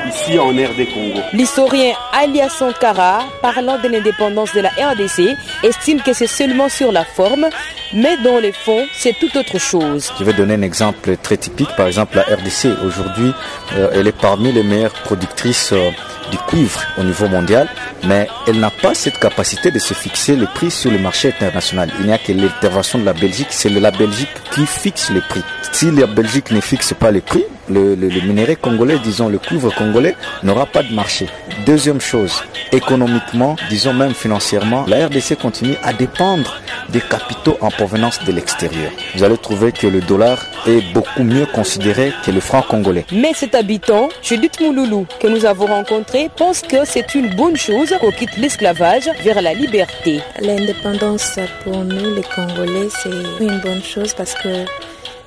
ici 0.08 0.38
en 0.38 0.50
RD 0.50 0.86
Congo. 0.92 1.20
L'historien 1.32 1.92
Alia 2.12 2.48
Sankara, 2.48 3.20
parlant 3.40 3.78
de 3.78 3.88
l'indépendance 3.88 4.52
de 4.52 4.60
la 4.60 4.70
RDC, 4.70 5.36
estime 5.62 6.00
que 6.00 6.12
c'est 6.12 6.26
seulement 6.26 6.68
sur 6.68 6.92
la 6.92 7.04
forme, 7.04 7.46
mais 7.94 8.16
dans 8.22 8.38
les 8.38 8.52
fonds, 8.52 8.86
c'est 8.94 9.14
tout 9.18 9.36
autre 9.36 9.58
chose. 9.58 10.12
Je 10.18 10.24
vais 10.24 10.32
donner 10.32 10.54
un 10.54 10.62
exemple 10.62 11.16
très 11.22 11.36
typique. 11.36 11.68
Par 11.76 11.86
exemple, 11.86 12.16
la 12.16 12.22
RDC, 12.22 12.68
aujourd'hui, 12.84 13.32
euh, 13.74 13.90
elle 13.92 14.06
est 14.06 14.18
parmi 14.18 14.52
les 14.52 14.62
meilleures 14.62 14.92
productrices 15.04 15.72
euh, 15.72 15.90
du 16.30 16.38
cuivre 16.38 16.80
au 16.98 17.02
niveau 17.02 17.28
mondial, 17.28 17.68
mais 18.04 18.26
elle 18.46 18.58
n'a 18.58 18.70
pas 18.70 18.94
cette 18.94 19.18
capacité 19.18 19.70
de 19.70 19.78
se 19.78 19.94
fixer 19.94 20.36
le 20.36 20.46
prix 20.46 20.70
sur 20.70 20.90
le 20.90 20.98
marché 20.98 21.28
international. 21.28 21.90
Il 22.00 22.06
n'y 22.06 22.12
a 22.12 22.18
que 22.18 22.32
l'intervention 22.32 22.98
de 22.98 23.04
la 23.04 23.12
Belgique, 23.12 23.48
c'est 23.50 23.68
la 23.68 23.90
Belgique 23.90 24.30
qui 24.52 24.64
fixe 24.66 25.10
le 25.10 25.20
prix. 25.20 25.42
Si 25.72 25.90
la 25.90 26.06
Belgique 26.06 26.50
ne 26.50 26.60
fixe 26.60 26.94
pas 26.98 27.10
les 27.10 27.20
prix, 27.20 27.44
le, 27.68 27.94
le, 27.94 28.08
le 28.08 28.20
minerai 28.22 28.56
congolais, 28.56 28.98
disons 29.02 29.28
le 29.28 29.38
cuivre 29.38 29.72
congolais, 29.74 30.14
n'aura 30.42 30.66
pas 30.66 30.82
de 30.82 30.92
marché. 30.94 31.26
Deuxième 31.66 32.00
chose, 32.00 32.42
économiquement, 32.72 33.56
disons 33.68 33.92
même 33.94 34.14
financièrement, 34.14 34.84
la 34.88 35.06
RDC 35.06 35.36
continue 35.40 35.74
à 35.82 35.92
dépendre 35.92 36.60
des 36.88 37.00
capitaux 37.00 37.56
en 37.60 37.70
provenance 37.70 38.22
de 38.24 38.32
l'extérieur. 38.32 38.90
Vous 39.14 39.22
allez 39.24 39.38
trouver 39.38 39.72
que 39.72 39.86
le 39.86 40.00
dollar 40.00 40.38
est 40.66 40.92
beaucoup 40.92 41.22
mieux 41.22 41.46
considéré 41.46 42.12
que 42.24 42.30
le 42.30 42.40
franc 42.40 42.62
congolais. 42.62 43.06
Mais 43.12 43.32
cet 43.34 43.54
habitant, 43.54 44.08
Judith 44.22 44.60
Mouloulou, 44.60 45.06
que 45.20 45.26
nous 45.28 45.44
avons 45.46 45.66
rencontré, 45.66 46.30
pense 46.36 46.60
que 46.62 46.84
c'est 46.84 47.14
une 47.14 47.34
bonne 47.34 47.56
chose 47.56 47.94
qu'on 48.00 48.10
quitte 48.10 48.36
l'esclavage 48.36 49.08
vers 49.22 49.40
la 49.40 49.54
liberté. 49.54 50.20
L'indépendance 50.40 51.38
pour 51.64 51.76
nous, 51.84 52.14
les 52.14 52.22
Congolais, 52.22 52.88
c'est 53.02 53.42
une 53.44 53.58
bonne 53.60 53.82
chose 53.82 54.14
parce 54.14 54.34
que 54.34 54.64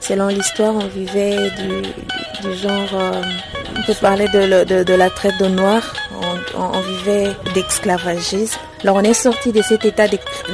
selon 0.08 0.28
l'histoire, 0.28 0.76
on 0.76 0.88
vivait 0.88 1.50
du, 1.52 2.54
genre, 2.58 2.90
euh, 2.94 3.22
on 3.78 3.84
peut 3.84 3.96
parler 4.00 4.28
de, 4.28 4.94
la 4.94 5.10
traite 5.10 5.38
de 5.40 5.48
noirs. 5.48 5.94
on, 6.56 6.80
vivait 6.80 7.32
d'esclavagisme. 7.54 8.60
Alors 8.84 8.98
on 8.98 9.04
est 9.04 9.16
sorti 9.16 9.52
de 9.52 9.64
cet 9.64 9.84
état 9.84 10.06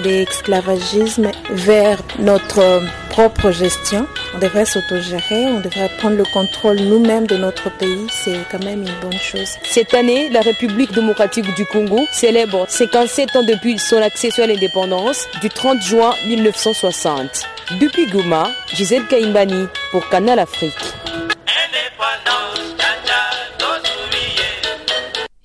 d'esclavagisme 0.03 1.31
vers 1.49 1.97
notre 2.19 2.81
propre 3.09 3.51
gestion. 3.51 4.07
On 4.33 4.39
devrait 4.39 4.63
s'autogérer, 4.63 5.47
on 5.47 5.59
devrait 5.59 5.89
prendre 5.97 6.15
le 6.15 6.23
contrôle 6.33 6.77
nous-mêmes 6.77 7.27
de 7.27 7.35
notre 7.35 7.69
pays. 7.77 8.07
C'est 8.09 8.37
quand 8.49 8.63
même 8.63 8.83
une 8.83 8.99
bonne 9.01 9.19
chose. 9.19 9.49
Cette 9.63 9.93
année, 9.93 10.29
la 10.29 10.39
République 10.39 10.93
démocratique 10.93 11.53
du 11.55 11.65
Congo 11.65 11.99
célèbre 12.13 12.65
57 12.69 13.35
ans 13.35 13.43
depuis 13.43 13.77
son 13.77 13.97
accession 13.97 14.45
à 14.45 14.47
l'indépendance 14.47 15.27
du 15.41 15.49
30 15.49 15.81
juin 15.81 16.13
1960. 16.25 17.47
Depuis 17.79 18.05
Goma, 18.07 18.49
Gisèle 18.73 19.07
Kaimbani 19.07 19.67
pour 19.91 20.07
Canal 20.09 20.39
Afrique. 20.39 20.73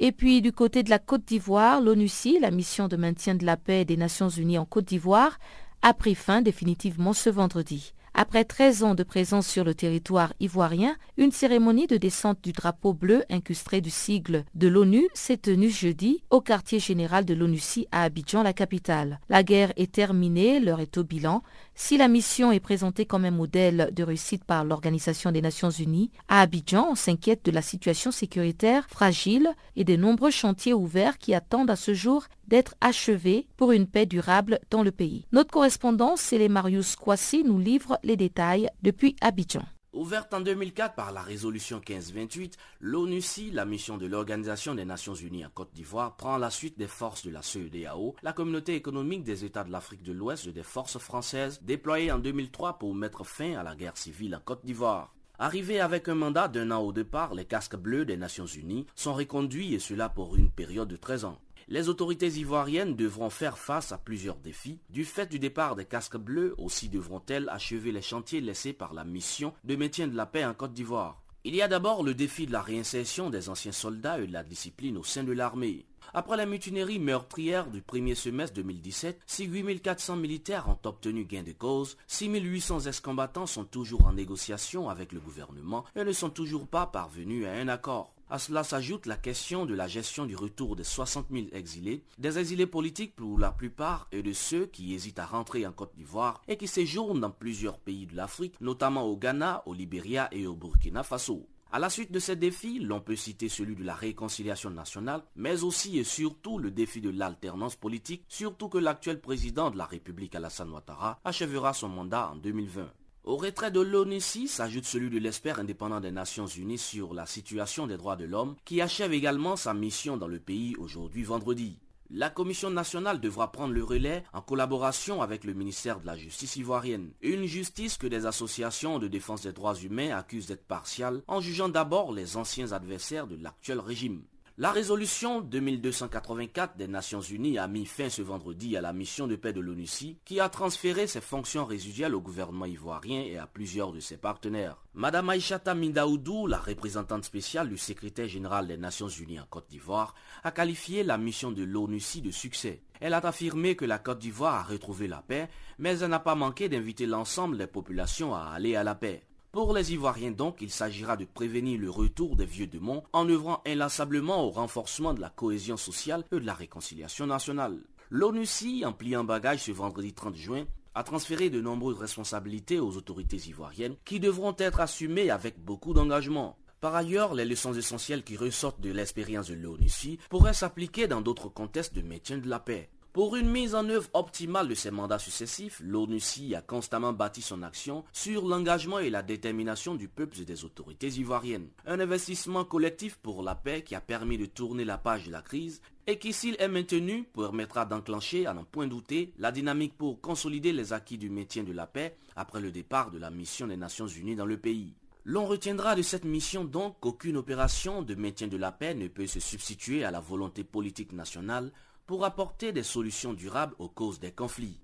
Et 0.01 0.13
puis 0.13 0.43
du 0.43 0.53
côté 0.53 0.83
de 0.83 0.91
la 0.91 0.99
Côte 0.99 1.25
d'Ivoire, 1.25 1.81
l'ONUCI, 1.81 2.39
la 2.41 2.51
mission 2.51 2.89
de 2.89 2.97
maintien 2.97 3.35
de 3.35 3.45
la 3.45 3.57
paix 3.57 3.85
des 3.85 3.97
Nations 3.97 4.29
Unies 4.29 4.59
en 4.59 4.65
Côte 4.65 4.87
d'Ivoire, 4.87 5.39
a 5.83 5.95
pris 5.95 6.15
fin 6.15 6.43
définitivement 6.43 7.13
ce 7.13 7.31
vendredi. 7.31 7.93
Après 8.19 8.45
13 8.45 8.83
ans 8.83 8.95
de 8.95 9.03
présence 9.03 9.47
sur 9.47 9.63
le 9.63 9.75
territoire 9.75 10.33
ivoirien, 10.41 10.97
une 11.19 11.33
cérémonie 11.33 11.87
de 11.87 11.99
descente 11.99 12.39
du 12.43 12.53
drapeau 12.53 12.95
bleu 12.95 13.25
incrusté 13.29 13.83
du 13.83 13.91
sigle 13.91 14.47
de 14.55 14.69
l'ONU 14.69 15.07
s'est 15.13 15.37
tenue 15.37 15.69
jeudi 15.69 16.23
au 16.31 16.41
quartier 16.41 16.79
général 16.79 17.27
de 17.27 17.35
l'ONUCI 17.35 17.89
à 17.93 18.05
Abidjan, 18.05 18.43
la 18.43 18.55
capitale. 18.55 19.21
La 19.29 19.43
guerre 19.43 19.75
est 19.77 19.93
terminée, 19.93 20.61
l'heure 20.61 20.81
est 20.81 20.97
au 20.97 21.05
bilan. 21.05 21.43
Si 21.75 21.99
la 21.99 22.09
mission 22.09 22.53
est 22.53 22.61
présentée 22.61 23.05
comme 23.05 23.27
un 23.27 23.31
modèle 23.31 23.91
de 23.93 24.03
réussite 24.03 24.45
par 24.45 24.65
l'Organisation 24.65 25.31
des 25.31 25.43
Nations 25.43 25.69
Unies, 25.69 26.11
à 26.27 26.41
Abidjan, 26.41 26.89
on 26.91 26.95
s'inquiète 26.95 27.45
de 27.45 27.51
la 27.51 27.61
situation 27.61 28.13
sécuritaire 28.13 28.87
fragile 28.89 29.51
et 29.77 29.85
des 29.85 29.99
nombreux 29.99 30.31
chantiers 30.31 30.73
ouverts 30.73 31.19
qui 31.19 31.35
attendent 31.35 31.71
à 31.71 31.77
ce 31.77 31.93
jour 31.93 32.25
d'être 32.49 32.75
achevés 32.81 33.47
pour 33.57 33.73
une 33.73 33.87
paix 33.87 34.07
durable 34.07 34.59
dans 34.71 34.83
le 34.83 34.93
pays. 34.93 35.27
Notre 35.33 35.51
correspondant, 35.51 36.17
Célé 36.17 36.49
Marius 36.49 36.97
Kwasi, 36.97 37.45
nous 37.45 37.59
livre 37.59 37.99
les 38.03 38.17
détails 38.17 38.69
depuis 38.83 39.17
Abidjan. 39.21 39.65
Ouverte 39.97 40.35
en 40.35 40.41
2004 40.41 40.95
par 40.95 41.11
la 41.11 41.23
résolution 41.23 41.79
1528, 41.79 42.59
l'ONUCI, 42.81 43.51
la 43.51 43.65
mission 43.65 43.97
de 43.97 44.05
l'Organisation 44.05 44.75
des 44.75 44.85
Nations 44.85 45.15
Unies 45.15 45.47
en 45.47 45.49
Côte 45.49 45.73
d'Ivoire, 45.73 46.17
prend 46.17 46.37
la 46.37 46.51
suite 46.51 46.79
des 46.79 46.87
forces 46.87 47.25
de 47.25 47.31
la 47.31 47.41
CEDAO, 47.41 48.15
la 48.23 48.35
communauté 48.35 48.75
économique 48.75 49.25
des 49.25 49.47
États 49.47 49.65
de 49.65 49.73
l'Afrique 49.73 50.03
de 50.03 50.13
l'Ouest 50.13 50.47
et 50.47 50.53
des 50.53 50.63
forces 50.63 50.99
françaises 50.99 51.61
déployées 51.63 52.13
en 52.13 52.19
2003 52.19 52.79
pour 52.79 52.95
mettre 52.95 53.25
fin 53.25 53.55
à 53.55 53.63
la 53.63 53.75
guerre 53.75 53.97
civile 53.97 54.37
en 54.37 54.41
Côte 54.41 54.67
d'Ivoire. 54.67 55.15
Arrivés 55.39 55.81
avec 55.81 56.09
un 56.09 56.15
mandat 56.15 56.49
d'un 56.49 56.73
an 56.73 56.81
au 56.81 56.93
départ, 56.93 57.35
les 57.35 57.47
casques 57.47 57.77
bleus 57.77 58.05
des 58.05 58.19
Nations 58.19 58.45
Unies 58.45 58.87
sont 58.95 59.15
reconduits 59.15 59.73
et 59.73 59.79
cela 59.79 60.11
pour 60.11 60.37
une 60.37 60.51
période 60.51 60.89
de 60.89 60.97
13 60.97 61.25
ans. 61.25 61.39
Les 61.69 61.89
autorités 61.89 62.29
ivoiriennes 62.29 62.95
devront 62.95 63.29
faire 63.29 63.59
face 63.59 63.91
à 63.91 63.99
plusieurs 63.99 64.37
défis. 64.37 64.79
Du 64.89 65.05
fait 65.05 65.27
du 65.27 65.41
départ 65.41 65.75
des 65.75 65.85
casques 65.85 66.17
bleus, 66.17 66.55
aussi 66.59 66.89
devront-elles 66.89 67.49
achever 67.49 67.91
les 67.91 68.03
chantiers 68.03 68.41
laissés 68.41 68.73
par 68.73 68.95
la 68.95 69.05
mission 69.05 69.53
de 69.65 69.75
maintien 69.75 70.07
de 70.07 70.17
la 70.17 70.27
paix 70.27 70.45
en 70.45 70.55
Côte 70.55 70.75
d'Ivoire. 70.75 71.21
Il 71.43 71.57
y 71.57 71.63
a 71.63 71.69
d'abord 71.69 72.05
le 72.05 72.15
défi 72.15 72.47
de 72.47 72.53
la 72.53 72.63
réinsertion 72.63 73.31
des 73.31 73.49
anciens 73.49 73.73
soldats 73.73 74.21
et 74.21 74.29
de 74.29 74.33
la 74.33 74.45
discipline 74.45 74.97
au 74.97 75.03
sein 75.03 75.25
de 75.25 75.33
l'armée. 75.33 75.87
Après 76.15 76.37
la 76.37 76.47
mutinerie 76.47 77.01
meurtrière 77.01 77.69
du 77.69 77.83
premier 77.83 78.15
semestre 78.15 78.55
2017, 78.55 79.21
si 79.27 79.47
8400 79.47 80.17
militaires 80.17 80.69
ont 80.69 80.89
obtenu 80.89 81.25
gain 81.25 81.43
de 81.43 81.51
cause, 81.51 81.97
6800 82.07 82.81
ex-combattants 82.87 83.47
sont 83.47 83.65
toujours 83.65 84.07
en 84.07 84.13
négociation 84.13 84.89
avec 84.89 85.13
le 85.13 85.19
gouvernement 85.19 85.85
et 85.97 86.05
ne 86.05 86.13
sont 86.13 86.31
toujours 86.31 86.69
pas 86.69 86.87
parvenus 86.87 87.45
à 87.45 87.53
un 87.53 87.67
accord. 87.67 88.16
À 88.29 88.41
cela 88.41 88.65
s'ajoute 88.65 89.07
la 89.07 89.17
question 89.17 89.67
de 89.67 89.75
la 89.75 89.87
gestion 89.87 90.27
du 90.27 90.35
retour 90.35 90.75
des 90.75 90.83
60 90.83 91.27
000 91.31 91.47
exilés, 91.53 92.03
des 92.19 92.41
exilés 92.41 92.67
politiques 92.67 93.15
pour 93.15 93.39
la 93.39 93.53
plupart 93.53 94.09
et 94.11 94.25
de 94.25 94.33
ceux 94.33 94.67
qui 94.67 94.95
hésitent 94.95 95.21
à 95.21 95.27
rentrer 95.27 95.65
en 95.65 95.71
Côte 95.71 95.95
d'Ivoire 95.95 96.43
et 96.49 96.57
qui 96.57 96.67
séjournent 96.67 97.21
dans 97.21 97.31
plusieurs 97.31 97.79
pays 97.79 98.05
de 98.05 98.17
l'Afrique, 98.17 98.61
notamment 98.61 99.05
au 99.05 99.17
Ghana, 99.17 99.63
au 99.67 99.75
Libéria 99.75 100.29
et 100.33 100.45
au 100.49 100.57
Burkina 100.57 101.05
Faso. 101.05 101.47
À 101.71 101.79
la 101.79 101.89
suite 101.89 102.11
de 102.11 102.19
ces 102.19 102.35
défis, 102.35 102.81
l'on 102.81 103.01
peut 103.01 103.15
citer 103.15 103.49
celui 103.49 103.77
de 103.77 103.85
la 103.85 103.95
réconciliation 103.95 104.71
nationale, 104.71 105.23
mais 105.37 105.63
aussi 105.63 105.97
et 105.99 106.05
surtout 106.05 106.59
le 106.59 106.73
défi 106.73 107.01
de 107.01 107.11
l'alternance 107.11 107.77
politique, 107.77 108.25
surtout 108.29 108.69
que 108.69 108.79
l'actuel 108.79 109.21
président 109.21 109.71
de 109.71 109.79
la 109.79 109.87
République 109.87 110.35
Alassane 110.35 110.71
Ouattara 110.71 111.21
achèvera 111.25 111.75
son 111.75 111.89
mandat 111.89 112.31
en 112.33 112.37
2020. 112.37 112.91
Au 113.27 113.37
retrait 113.37 113.73
de 113.73 113.81
l'ONUCI 113.81 114.47
s'ajoute 114.47 114.85
celui 114.85 115.11
de 115.11 115.19
l'expert 115.19 115.59
indépendant 115.59 115.99
des 115.99 116.13
Nations 116.13 116.47
Unies 116.47 116.79
sur 116.79 117.13
la 117.13 117.27
situation 117.27 117.89
des 117.89 117.97
droits 117.97 118.15
de 118.15 118.25
l'homme 118.25 118.55
qui 118.65 118.81
achève 118.81 119.13
également 119.13 119.57
sa 119.57 119.75
mission 119.75 120.17
dans 120.17 120.29
le 120.29 120.39
pays 120.39 120.77
aujourd'hui 120.79 121.25
vendredi. 121.25 121.77
La 122.09 122.31
Commission 122.31 122.71
nationale 122.71 123.21
devra 123.21 123.51
prendre 123.51 123.75
le 123.75 123.83
relais 123.83 124.23
en 124.33 124.43
collaboration 124.43 125.23
avec 125.23 125.43
le 125.43 125.55
ministère 125.55 125.99
de 125.99 126.07
la 126.07 126.17
Justice 126.17 126.55
ivoirienne. 126.55 127.11
Une 127.21 127.47
justice 127.47 127.97
que 127.97 128.07
des 128.07 128.27
associations 128.27 129.01
de 129.01 129.09
défense 129.09 129.43
des 129.43 129.53
droits 129.53 129.75
humains 129.75 130.17
accusent 130.17 130.47
d'être 130.47 130.69
partiale 130.69 131.25
en 131.27 131.41
jugeant 131.41 131.69
d'abord 131.69 132.13
les 132.13 132.37
anciens 132.37 132.71
adversaires 132.71 133.27
de 133.27 133.35
l'actuel 133.35 133.81
régime. 133.81 134.23
La 134.59 134.73
résolution 134.73 135.43
2284 135.43 136.79
des 136.79 136.89
Nations 136.89 137.21
Unies 137.21 137.59
a 137.59 137.69
mis 137.69 137.85
fin 137.85 138.09
ce 138.09 138.23
vendredi 138.23 138.75
à 138.75 138.81
la 138.81 138.95
mission 138.95 139.27
de 139.27 139.37
paix 139.37 139.53
de 139.53 139.61
l'ONUCI 139.61 140.17
qui 140.25 140.41
a 140.41 140.49
transféré 140.49 141.07
ses 141.07 141.21
fonctions 141.21 141.67
résiduelles 141.67 142.15
au 142.15 142.23
gouvernement 142.23 142.65
ivoirien 142.65 143.21
et 143.21 143.37
à 143.37 143.47
plusieurs 143.47 143.93
de 143.93 144.01
ses 144.01 144.17
partenaires. 144.17 144.79
Madame 144.95 145.29
Aïchata 145.29 145.75
Mindaoudou, 145.75 146.47
la 146.47 146.57
représentante 146.57 147.25
spéciale 147.25 147.69
du 147.69 147.77
secrétaire 147.77 148.29
général 148.29 148.67
des 148.67 148.79
Nations 148.79 149.11
Unies 149.11 149.41
en 149.41 149.45
Côte 149.45 149.69
d'Ivoire, 149.69 150.15
a 150.43 150.53
qualifié 150.53 151.03
la 151.03 151.19
mission 151.19 151.53
de 151.53 151.63
l'ONUCI 151.63 152.23
de 152.23 152.31
succès. 152.31 152.81
Elle 153.01 153.13
a 153.13 153.19
affirmé 153.19 153.77
que 153.77 153.85
la 153.85 153.99
Côte 153.99 154.21
d'Ivoire 154.21 154.55
a 154.55 154.63
retrouvé 154.63 155.07
la 155.07 155.21
paix, 155.21 155.51
mais 155.79 155.99
elle 155.99 156.09
n'a 156.09 156.19
pas 156.19 156.35
manqué 156.35 156.71
d'inviter 156.71 157.05
l'ensemble 157.05 157.59
des 157.59 157.67
populations 157.67 158.35
à 158.35 158.53
aller 158.55 158.75
à 158.75 158.85
la 158.85 158.95
paix. 158.95 159.27
Pour 159.57 159.73
les 159.73 159.95
Ivoiriens 159.95 160.33
donc, 160.33 160.59
il 160.61 160.71
s'agira 160.71 161.17
de 161.17 161.25
prévenir 161.25 161.81
le 161.81 161.89
retour 161.89 162.37
des 162.37 162.45
vieux 162.45 162.67
démons 162.67 163.03
en 163.15 163.27
œuvrant 163.27 163.63
inlassablement 163.67 164.45
au 164.45 164.51
renforcement 164.51 165.15
de 165.15 165.23
la 165.23 165.31
cohésion 165.31 165.79
sociale 165.79 166.25
et 166.31 166.39
de 166.39 166.45
la 166.45 166.53
réconciliation 166.53 167.27
nationale. 167.27 167.79
L'ONUCI, 168.11 168.85
en 168.85 168.93
pliant 168.93 169.25
bagage 169.25 169.63
ce 169.63 169.73
vendredi 169.73 170.13
30 170.13 170.35
juin, 170.35 170.67
a 170.95 171.03
transféré 171.05 171.49
de 171.49 171.63
nombreuses 171.63 171.97
responsabilités 171.99 172.81
aux 172.81 172.99
autorités 172.99 173.49
ivoiriennes 173.49 173.97
qui 174.05 174.21
devront 174.21 174.55
être 174.59 174.81
assumées 174.81 175.31
avec 175.31 175.59
beaucoup 175.59 175.95
d'engagement. 175.95 176.59
Par 176.83 176.95
ailleurs, 176.95 177.33
les 177.33 177.47
leçons 177.47 177.73
essentielles 177.73 178.25
qui 178.25 178.37
ressortent 178.37 178.83
de 178.83 178.93
l'expérience 178.93 179.49
de 179.49 179.55
l'ONUCI 179.55 180.19
pourraient 180.29 180.53
s'appliquer 180.53 181.09
dans 181.09 181.23
d'autres 181.23 181.49
contextes 181.49 181.95
de 181.95 182.03
maintien 182.03 182.37
de 182.37 182.51
la 182.51 182.61
paix. 182.61 182.91
Pour 183.17 183.35
une 183.35 183.49
mise 183.49 183.75
en 183.75 183.89
œuvre 183.89 184.11
optimale 184.13 184.69
de 184.69 184.75
ces 184.75 184.91
mandats 184.91 185.19
successifs, 185.19 185.81
l'ONUCI 185.83 186.55
a 186.55 186.61
constamment 186.61 187.15
bâti 187.15 187.41
son 187.41 187.63
action 187.63 188.05
sur 188.13 188.47
l'engagement 188.47 188.99
et 188.99 189.09
la 189.09 189.23
détermination 189.23 189.95
du 189.95 190.07
peuple 190.07 190.43
et 190.43 190.45
des 190.45 190.67
autorités 190.67 191.09
ivoiriennes. 191.09 191.71
Un 191.87 191.99
investissement 191.99 192.67
collectif 192.67 193.17
pour 193.17 193.43
la 193.43 193.55
paix 193.55 193.81
qui 193.81 193.95
a 193.95 194.03
permis 194.03 194.37
de 194.37 194.45
tourner 194.45 194.85
la 194.85 194.99
page 194.99 195.25
de 195.25 195.33
la 195.33 195.41
crise 195.41 195.81
et 196.07 196.19
qui, 196.19 196.35
s'il 196.35 196.57
est 196.59 196.69
maintenu, 196.69 197.25
permettra 197.33 197.87
d'enclencher, 197.87 198.45
à 198.45 198.53
n'en 198.53 198.65
point 198.65 198.87
douter, 198.87 199.33
la 199.39 199.51
dynamique 199.51 199.97
pour 199.97 200.21
consolider 200.21 200.75
les 200.75 200.93
acquis 200.93 201.17
du 201.17 201.31
maintien 201.31 201.63
de 201.63 201.73
la 201.73 201.87
paix 201.87 202.19
après 202.37 202.61
le 202.61 202.71
départ 202.71 203.11
de 203.11 203.19
la 203.19 203.31
mission 203.31 203.67
des 203.67 203.79
Nations 203.79 204.09
Unies 204.09 204.37
dans 204.37 204.45
le 204.45 204.59
pays. 204.59 204.93
L'on 205.29 205.45
retiendra 205.45 205.97
de 205.97 206.03
cette 206.03 206.25
mission 206.25 206.65
donc 206.65 207.01
qu'aucune 207.01 207.37
opération 207.37 208.03
de 208.03 208.15
maintien 208.15 208.47
de 208.47 208.57
la 208.57 208.71
paix 208.71 208.95
ne 208.95 209.09
peut 209.09 209.27
se 209.27 209.41
substituer 209.41 210.05
à 210.05 210.13
la 210.13 210.21
volonté 210.21 210.63
politique 210.63 211.13
nationale 211.13 211.73
pour 212.07 212.25
apporter 212.25 212.73
des 212.73 212.83
solutions 212.83 213.35
durables 213.35 213.75
aux 213.79 213.89
causes 213.89 214.21
des 214.21 214.33
conflits. 214.33 214.81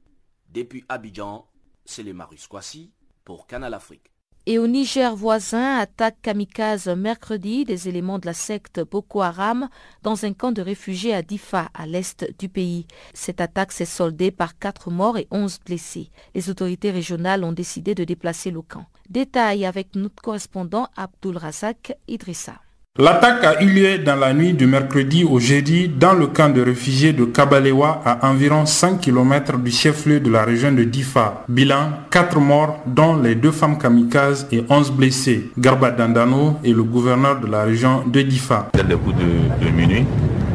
Depuis 0.52 0.84
Abidjan, 0.88 1.46
c'est 1.84 2.02
le 2.02 2.12
Marus 2.12 2.46
Kwasi 2.46 2.92
pour 3.24 3.46
Canal 3.46 3.74
Afrique. 3.74 4.12
Et 4.44 4.58
au 4.58 4.66
Niger 4.66 5.14
voisin, 5.14 5.78
attaque 5.78 6.20
kamikaze 6.20 6.88
mercredi 6.88 7.64
des 7.64 7.88
éléments 7.88 8.18
de 8.18 8.26
la 8.26 8.34
secte 8.34 8.80
Boko 8.80 9.22
Haram 9.22 9.68
dans 10.02 10.24
un 10.24 10.32
camp 10.32 10.50
de 10.50 10.60
réfugiés 10.60 11.14
à 11.14 11.22
Difa, 11.22 11.70
à 11.74 11.86
l'est 11.86 12.26
du 12.40 12.48
pays. 12.48 12.88
Cette 13.14 13.40
attaque 13.40 13.70
s'est 13.70 13.84
soldée 13.84 14.32
par 14.32 14.58
quatre 14.58 14.90
morts 14.90 15.16
et 15.16 15.28
onze 15.30 15.60
blessés. 15.64 16.10
Les 16.34 16.50
autorités 16.50 16.90
régionales 16.90 17.44
ont 17.44 17.52
décidé 17.52 17.94
de 17.94 18.02
déplacer 18.02 18.50
le 18.50 18.62
camp. 18.62 18.86
Détail 19.08 19.64
avec 19.64 19.94
notre 19.94 20.20
correspondant 20.20 20.88
Abdul 20.96 21.36
Razak 21.36 21.96
Idrissa. 22.08 22.60
L'attaque 22.98 23.42
a 23.44 23.62
eu 23.62 23.68
lieu 23.70 23.98
dans 24.04 24.16
la 24.16 24.34
nuit 24.34 24.52
du 24.52 24.66
mercredi 24.66 25.24
au 25.24 25.40
jeudi 25.40 25.88
dans 25.88 26.12
le 26.12 26.26
camp 26.26 26.50
de 26.50 26.60
réfugiés 26.60 27.14
de 27.14 27.24
Kabalewa 27.24 28.02
à 28.04 28.28
environ 28.30 28.66
5 28.66 29.00
km 29.00 29.56
du 29.56 29.70
chef-lieu 29.70 30.20
de 30.20 30.28
la 30.30 30.44
région 30.44 30.72
de 30.72 30.84
Difa. 30.84 31.42
Bilan 31.48 31.88
4 32.10 32.38
morts 32.38 32.80
dont 32.84 33.16
les 33.16 33.34
deux 33.34 33.50
femmes 33.50 33.78
kamikazes 33.78 34.46
et 34.52 34.62
11 34.68 34.92
blessés. 34.92 35.50
Garba 35.56 35.90
Dandano 35.90 36.58
est 36.62 36.72
le 36.74 36.82
gouverneur 36.82 37.40
de 37.40 37.46
la 37.46 37.62
région 37.62 38.02
de 38.06 38.20
Difa. 38.20 38.68
Dès 38.74 38.82
le 38.82 38.98
coup 38.98 39.12
de, 39.14 39.70
minuit, 39.70 40.04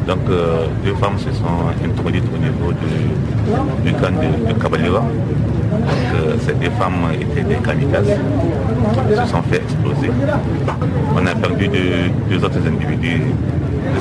donc 0.06 0.20
euh, 0.30 0.64
deux 0.84 0.94
femmes 0.94 1.18
se 1.18 1.32
sont 1.32 1.44
introduites 1.84 2.22
au 2.32 2.38
niveau 2.38 2.72
du 3.84 3.92
camp 3.94 4.12
de, 4.12 4.52
de 4.54 4.62
Kabalewa 4.62 5.02
ces 6.40 6.54
deux 6.54 6.70
femmes 6.70 7.12
étaient 7.20 7.42
des 7.42 7.56
kamikazes, 7.56 8.16
se 9.10 9.30
sont 9.30 9.42
fait 9.42 9.56
exploser. 9.56 10.10
On 11.14 11.26
a 11.26 11.34
perdu 11.34 11.68
deux, 11.68 12.44
autres 12.44 12.58
individus 12.66 13.22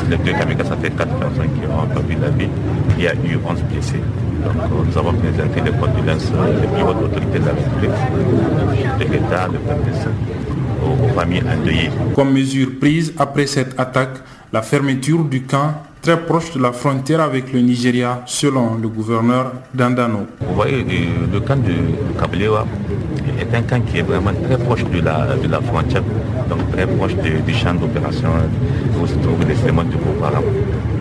les 0.09 0.17
deux 0.17 0.31
kamikazes, 0.31 0.67
ça 0.67 0.77
fait 0.77 0.91
4 0.91 1.07
personnes 1.15 1.49
qui 1.55 1.65
ont 1.67 1.87
perdu 1.87 2.15
la 2.21 2.29
vie. 2.29 2.49
Il 2.97 3.03
y 3.03 3.07
a 3.07 3.13
eu 3.13 3.37
11 3.45 3.61
blessés. 3.71 4.01
Donc 4.43 4.85
nous 4.87 4.97
avons 4.97 5.13
présenté 5.13 5.61
les 5.61 5.71
condoléances 5.71 6.31
des 6.31 6.67
plus 6.67 6.83
hautes 6.83 7.03
autorités 7.03 7.39
de 7.39 7.45
la 7.45 7.51
République, 7.51 8.99
de 8.99 9.13
l'État, 9.13 9.47
de 9.47 9.57
aux, 10.85 11.05
aux 11.05 11.13
familles 11.13 11.43
endeuillées. 11.51 11.89
Comme 12.15 12.31
mesure 12.31 12.69
prise 12.79 13.13
après 13.17 13.47
cette 13.47 13.77
attaque, 13.79 14.17
la 14.53 14.61
fermeture 14.61 15.23
du 15.23 15.43
camp 15.43 15.73
très 16.07 16.21
proche 16.23 16.53
de 16.53 16.61
la 16.61 16.71
frontière 16.71 17.19
avec 17.19 17.51
le 17.51 17.59
Nigeria, 17.59 18.21
selon 18.25 18.75
le 18.81 18.87
gouverneur 18.87 19.51
Dandano. 19.73 20.19
Vous 20.39 20.55
voyez, 20.55 20.85
le 21.33 21.39
camp 21.41 21.57
de 21.61 21.73
Kabelewa 22.17 22.65
est 23.37 23.53
un 23.53 23.61
camp 23.63 23.81
qui 23.85 23.97
est 23.97 24.03
vraiment 24.03 24.31
très 24.45 24.57
proche 24.57 24.85
de 24.85 25.01
la, 25.01 25.35
de 25.35 25.49
la 25.49 25.59
frontière, 25.59 26.03
donc 26.49 26.59
très 26.71 26.87
proche 26.87 27.13
du 27.15 27.53
champ 27.53 27.73
d'opération 27.73 28.29
où 28.97 29.05
se 29.05 29.15
trouvent 29.15 29.45
les 29.49 29.61
éléments 29.61 29.83
du 29.83 29.97
Boko. 29.97 30.23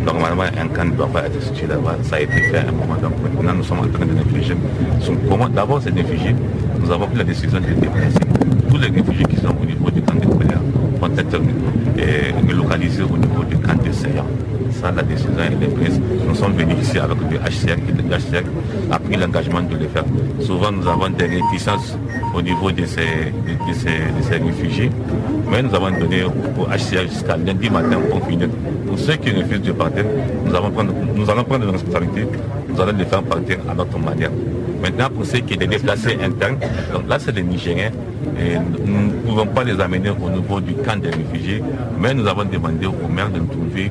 Normalement, 0.04 0.42
un 0.42 0.66
camp 0.74 0.84
ne 0.86 0.96
doit 0.96 1.06
pas 1.06 1.26
être 1.26 1.40
situé 1.40 1.68
là-bas. 1.68 1.98
Ça 2.02 2.16
a 2.16 2.20
été 2.22 2.40
fait 2.50 2.58
à 2.58 2.62
un 2.62 2.72
moment. 2.72 2.96
Donc 3.00 3.12
maintenant, 3.22 3.54
nous 3.54 3.62
sommes 3.62 3.78
en 3.78 3.88
train 3.88 4.06
de 4.06 4.18
réfléchir. 4.24 4.56
D'abord, 5.54 5.82
ces 5.82 5.90
réfugiés, 5.90 6.34
nous 6.80 6.90
avons 6.90 7.06
pris 7.06 7.18
la 7.18 7.24
décision 7.24 7.58
de 7.60 7.66
déplacer 7.80 8.18
tous 8.70 8.78
les 8.78 8.88
réfugiés 8.88 9.24
qui 9.24 9.36
sont 9.36 9.54
au 9.60 9.64
niveau 9.64 9.90
du 9.90 10.02
camp 10.02 10.14
de 10.14 10.20
Kabelewa 10.20 10.60
vont 11.00 11.16
être 11.16 11.40
relocalisés 12.48 13.02
au 13.02 13.16
niveau 13.16 13.44
du 13.44 13.56
camp 13.58 13.82
de 13.82 13.92
Seyam 13.92 14.26
ça, 14.80 14.92
la 14.94 15.02
décision 15.02 15.30
est 15.38 15.66
prise. 15.74 16.00
Nous 16.26 16.34
sommes 16.34 16.52
venus 16.52 16.76
ici 16.82 16.98
avec 16.98 17.16
le 17.30 17.38
HCR 17.38 17.78
et 17.88 17.92
le 17.92 18.02
HCR 18.02 18.44
a 18.90 18.98
pris 18.98 19.16
l'engagement 19.16 19.62
de 19.62 19.74
le 19.76 19.88
faire. 19.88 20.04
Souvent, 20.40 20.70
nous 20.72 20.86
avons 20.86 21.08
des 21.08 21.26
réticences 21.26 21.96
au 22.34 22.42
niveau 22.42 22.70
de 22.70 22.84
ces, 22.84 23.00
de, 23.00 23.72
ces, 23.74 24.36
réfugiés, 24.36 24.90
mais 25.50 25.62
nous 25.62 25.74
avons 25.74 25.90
donné 25.90 26.24
au 26.24 26.64
HCR 26.66 27.08
jusqu'à 27.08 27.36
lundi 27.36 27.70
matin 27.70 27.98
pour 28.10 28.26
finir. 28.26 28.48
Pour 28.86 28.98
ceux 28.98 29.16
qui 29.16 29.30
refusent 29.30 29.62
de 29.62 29.72
partir, 29.72 30.04
nous, 30.44 30.54
allons 30.54 30.70
prendre, 30.70 31.64
des 31.64 31.72
responsabilités, 31.72 32.26
nous 32.68 32.80
allons 32.80 32.96
les 32.98 33.04
faire 33.04 33.22
partir 33.22 33.58
à 33.70 33.74
notre 33.74 33.98
manière. 33.98 34.30
Maintenant, 34.82 35.08
pour 35.14 35.24
ceux 35.24 35.38
qui 35.40 35.54
sont 35.54 35.68
déplacés 35.68 36.16
internes, 36.22 36.58
donc 36.92 37.08
là, 37.08 37.18
c'est 37.18 37.34
les 37.34 37.42
Nigériens. 37.42 37.90
Nous 38.84 39.06
ne 39.06 39.10
pouvons 39.26 39.46
pas 39.46 39.64
les 39.64 39.80
amener 39.80 40.10
au 40.10 40.30
niveau 40.30 40.60
du 40.60 40.74
camp 40.74 41.00
des 41.00 41.10
réfugiés, 41.10 41.62
mais 42.00 42.14
nous 42.14 42.26
avons 42.26 42.44
demandé 42.44 42.86
au 42.86 43.08
maire 43.08 43.30
de 43.30 43.38
nous 43.38 43.46
trouver 43.46 43.90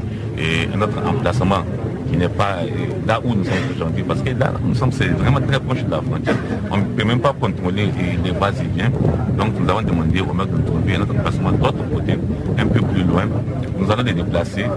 un 0.73 0.81
autre 0.81 0.97
emplacement 1.07 1.63
qui 2.11 2.17
n'est 2.17 2.29
pas 2.29 2.57
euh, 2.61 2.67
là 3.07 3.19
où 3.23 3.33
nous 3.33 3.43
sommes 3.43 3.53
aujourd'hui, 3.75 4.03
parce 4.03 4.21
que 4.21 4.29
là, 4.29 4.53
nous 4.63 4.75
sommes 4.75 4.91
vraiment 4.91 5.41
très 5.41 5.59
proche 5.59 5.83
de 5.83 5.91
la 5.91 6.01
frontière. 6.01 6.35
On 6.71 6.77
ne 6.77 6.83
peut 6.83 7.03
même 7.03 7.19
pas 7.19 7.33
contrôler 7.33 7.89
les 8.23 8.31
bases. 8.31 8.61
Donc 9.37 9.59
nous 9.59 9.69
avons 9.69 9.81
demandé 9.81 10.21
au 10.21 10.33
maire 10.33 10.45
de 10.47 10.61
trouver 10.65 10.95
un 10.95 11.01
autre 11.01 11.13
emplacement 11.17 11.51
de 11.51 11.57
l'autre 11.57 11.89
côté, 11.93 12.13
un 12.57 12.67
peu 12.67 12.79
plus 12.81 13.03
loin. 13.03 13.23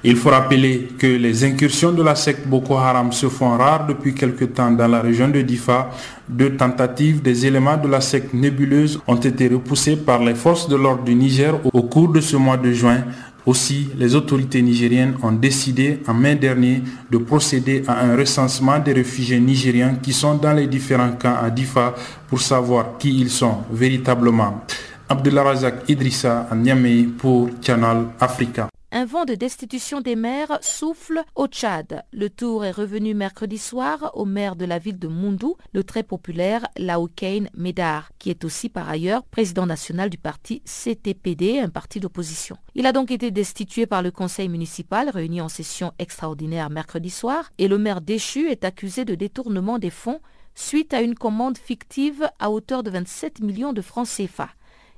Il 0.04 0.16
faut 0.16 0.30
rappeler 0.30 0.88
que 0.98 1.06
les 1.06 1.44
incursions 1.44 1.92
de 1.92 2.02
la 2.02 2.14
secte 2.14 2.46
Boko 2.46 2.76
Haram 2.76 3.12
se 3.12 3.28
font 3.28 3.56
rares 3.56 3.86
depuis 3.86 4.14
quelque 4.14 4.44
temps 4.44 4.70
dans 4.70 4.88
la 4.88 5.00
région 5.00 5.28
de 5.28 5.40
Difa. 5.42 5.90
Deux 6.28 6.56
tentatives 6.56 7.22
des 7.22 7.46
éléments 7.46 7.76
de 7.76 7.88
la 7.88 8.00
secte 8.00 8.34
nébuleuse 8.34 9.00
ont 9.06 9.16
été 9.16 9.48
repoussées 9.48 9.96
par 9.96 10.20
les 10.22 10.34
forces 10.34 10.68
de 10.68 10.76
l'ordre 10.76 11.04
du 11.04 11.14
Niger 11.14 11.54
au 11.72 11.82
cours 11.82 12.08
de 12.12 12.20
ce 12.20 12.36
mois 12.36 12.56
de 12.56 12.72
juin. 12.72 13.04
Aussi, 13.46 13.88
les 13.96 14.14
autorités 14.14 14.60
nigériennes 14.60 15.14
ont 15.22 15.32
décidé 15.32 16.00
en 16.06 16.12
mai 16.12 16.34
dernier 16.34 16.82
de 17.10 17.16
procéder 17.18 17.82
à 17.86 18.04
un 18.04 18.14
recensement 18.16 18.78
des 18.78 18.92
réfugiés 18.92 19.40
nigériens 19.40 19.94
qui 20.02 20.12
sont 20.12 20.34
dans 20.34 20.52
les 20.52 20.66
différents 20.66 21.12
camps 21.12 21.36
à 21.42 21.48
Difa 21.48 21.94
pour 22.28 22.40
savoir 22.42 22.98
qui 22.98 23.18
ils 23.20 23.30
sont 23.30 23.58
véritablement. 23.72 24.64
Abdullah 25.08 25.42
Razak 25.44 25.88
Idrissa 25.88 26.46
à 26.50 26.54
Niamey 26.54 27.04
pour 27.16 27.48
Channel 27.62 28.08
Africa. 28.20 28.68
Un 28.90 29.04
vent 29.04 29.26
de 29.26 29.34
destitution 29.34 30.00
des 30.00 30.16
maires 30.16 30.58
souffle 30.62 31.22
au 31.34 31.46
Tchad. 31.46 32.04
Le 32.10 32.30
tour 32.30 32.64
est 32.64 32.70
revenu 32.70 33.12
mercredi 33.12 33.58
soir 33.58 34.10
au 34.14 34.24
maire 34.24 34.56
de 34.56 34.64
la 34.64 34.78
ville 34.78 34.98
de 34.98 35.08
Mundou, 35.08 35.58
le 35.74 35.84
très 35.84 36.02
populaire 36.02 36.66
Laoukain 36.78 37.48
Medar, 37.52 38.10
qui 38.18 38.30
est 38.30 38.46
aussi 38.46 38.70
par 38.70 38.88
ailleurs 38.88 39.24
président 39.24 39.66
national 39.66 40.08
du 40.08 40.16
parti 40.16 40.62
CTPD, 40.64 41.58
un 41.58 41.68
parti 41.68 42.00
d'opposition. 42.00 42.56
Il 42.74 42.86
a 42.86 42.92
donc 42.92 43.10
été 43.10 43.30
destitué 43.30 43.84
par 43.84 44.00
le 44.00 44.10
conseil 44.10 44.48
municipal 44.48 45.10
réuni 45.10 45.42
en 45.42 45.50
session 45.50 45.92
extraordinaire 45.98 46.70
mercredi 46.70 47.10
soir 47.10 47.50
et 47.58 47.68
le 47.68 47.76
maire 47.76 48.00
déchu 48.00 48.48
est 48.48 48.64
accusé 48.64 49.04
de 49.04 49.14
détournement 49.14 49.78
des 49.78 49.90
fonds 49.90 50.20
suite 50.54 50.94
à 50.94 51.02
une 51.02 51.14
commande 51.14 51.58
fictive 51.58 52.30
à 52.38 52.50
hauteur 52.50 52.82
de 52.82 52.90
27 52.90 53.40
millions 53.40 53.74
de 53.74 53.82
francs 53.82 54.08
CFA. 54.08 54.48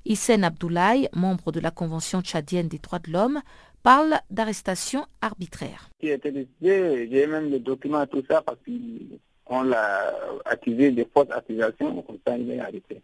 Hissène 0.06 0.44
Abdoulaye, 0.44 1.08
membre 1.12 1.52
de 1.52 1.60
la 1.60 1.70
Convention 1.70 2.22
tchadienne 2.22 2.68
des 2.68 2.78
droits 2.78 3.00
de 3.00 3.12
l'homme, 3.12 3.42
parle 3.82 4.14
d'arrestation 4.30 5.06
arbitraire. 5.20 5.90
J'ai 6.02 6.18
j'ai 7.10 7.26
même 7.26 7.50
le 7.50 7.58
document, 7.58 8.06
tout 8.06 8.24
ça, 8.28 8.42
parce 8.42 8.58
qu'on 9.44 9.62
l'a 9.62 10.14
accusé 10.44 10.90
de 10.90 11.04
fausses 11.12 11.30
accusations, 11.30 12.02
comme 12.02 12.18
ça 12.26 12.36
il 12.36 12.50
est 12.50 12.60
arrêté. 12.60 13.00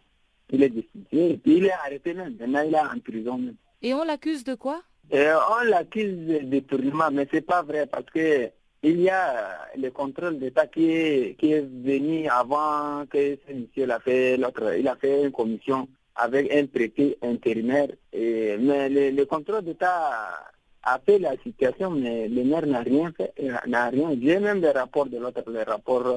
Il 0.51 0.63
est 0.63 0.71
et 1.11 1.37
puis 1.37 1.57
il 1.57 1.65
est 1.65 1.71
arrêté 1.71 2.13
même, 2.13 2.35
maintenant 2.39 2.63
il 2.65 2.73
est 2.73 2.79
en 2.79 2.99
prison 2.99 3.37
même. 3.37 3.55
Et 3.81 3.93
on 3.93 4.03
l'accuse 4.03 4.43
de 4.43 4.55
quoi? 4.55 4.81
Et 5.11 5.27
On 5.29 5.63
l'accuse 5.69 6.27
de 6.27 6.39
détournement, 6.39 7.09
mais 7.11 7.27
c'est 7.31 7.41
pas 7.41 7.61
vrai, 7.63 7.85
parce 7.87 8.05
que 8.05 8.49
il 8.83 9.01
y 9.01 9.09
a 9.09 9.57
le 9.77 9.89
contrôle 9.89 10.37
d'État 10.37 10.67
qui 10.67 10.91
est, 10.91 11.35
qui 11.39 11.51
est 11.51 11.61
venu 11.61 12.27
avant 12.29 13.05
que 13.07 13.37
ce 13.47 13.53
monsieur 13.53 13.85
l'a 13.85 13.99
fait, 13.99 14.37
l'autre, 14.37 14.75
il 14.77 14.87
a 14.87 14.95
fait 14.95 15.23
une 15.23 15.31
commission 15.31 15.87
avec 16.15 16.51
un 16.53 16.65
traité 16.67 17.17
intérimaire, 17.21 17.89
et, 18.13 18.57
mais 18.57 18.89
le, 18.89 19.11
le 19.11 19.25
contrôle 19.25 19.63
d'État 19.63 20.51
a 20.87 20.99
fait 21.05 21.19
la 21.19 21.35
situation, 21.43 21.91
mais 21.91 22.29
le 22.29 22.43
maire 22.45 22.65
n'a 22.65 22.79
rien 22.79 23.11
fait, 23.15 23.33
n'a 23.67 23.89
rien. 23.89 24.09
J'ai 24.21 24.39
même 24.39 24.61
des 24.61 24.71
rapports 24.71 25.07
de 25.07 25.17
l'autre, 25.17 25.43
les 25.51 25.63
rapports. 25.63 26.07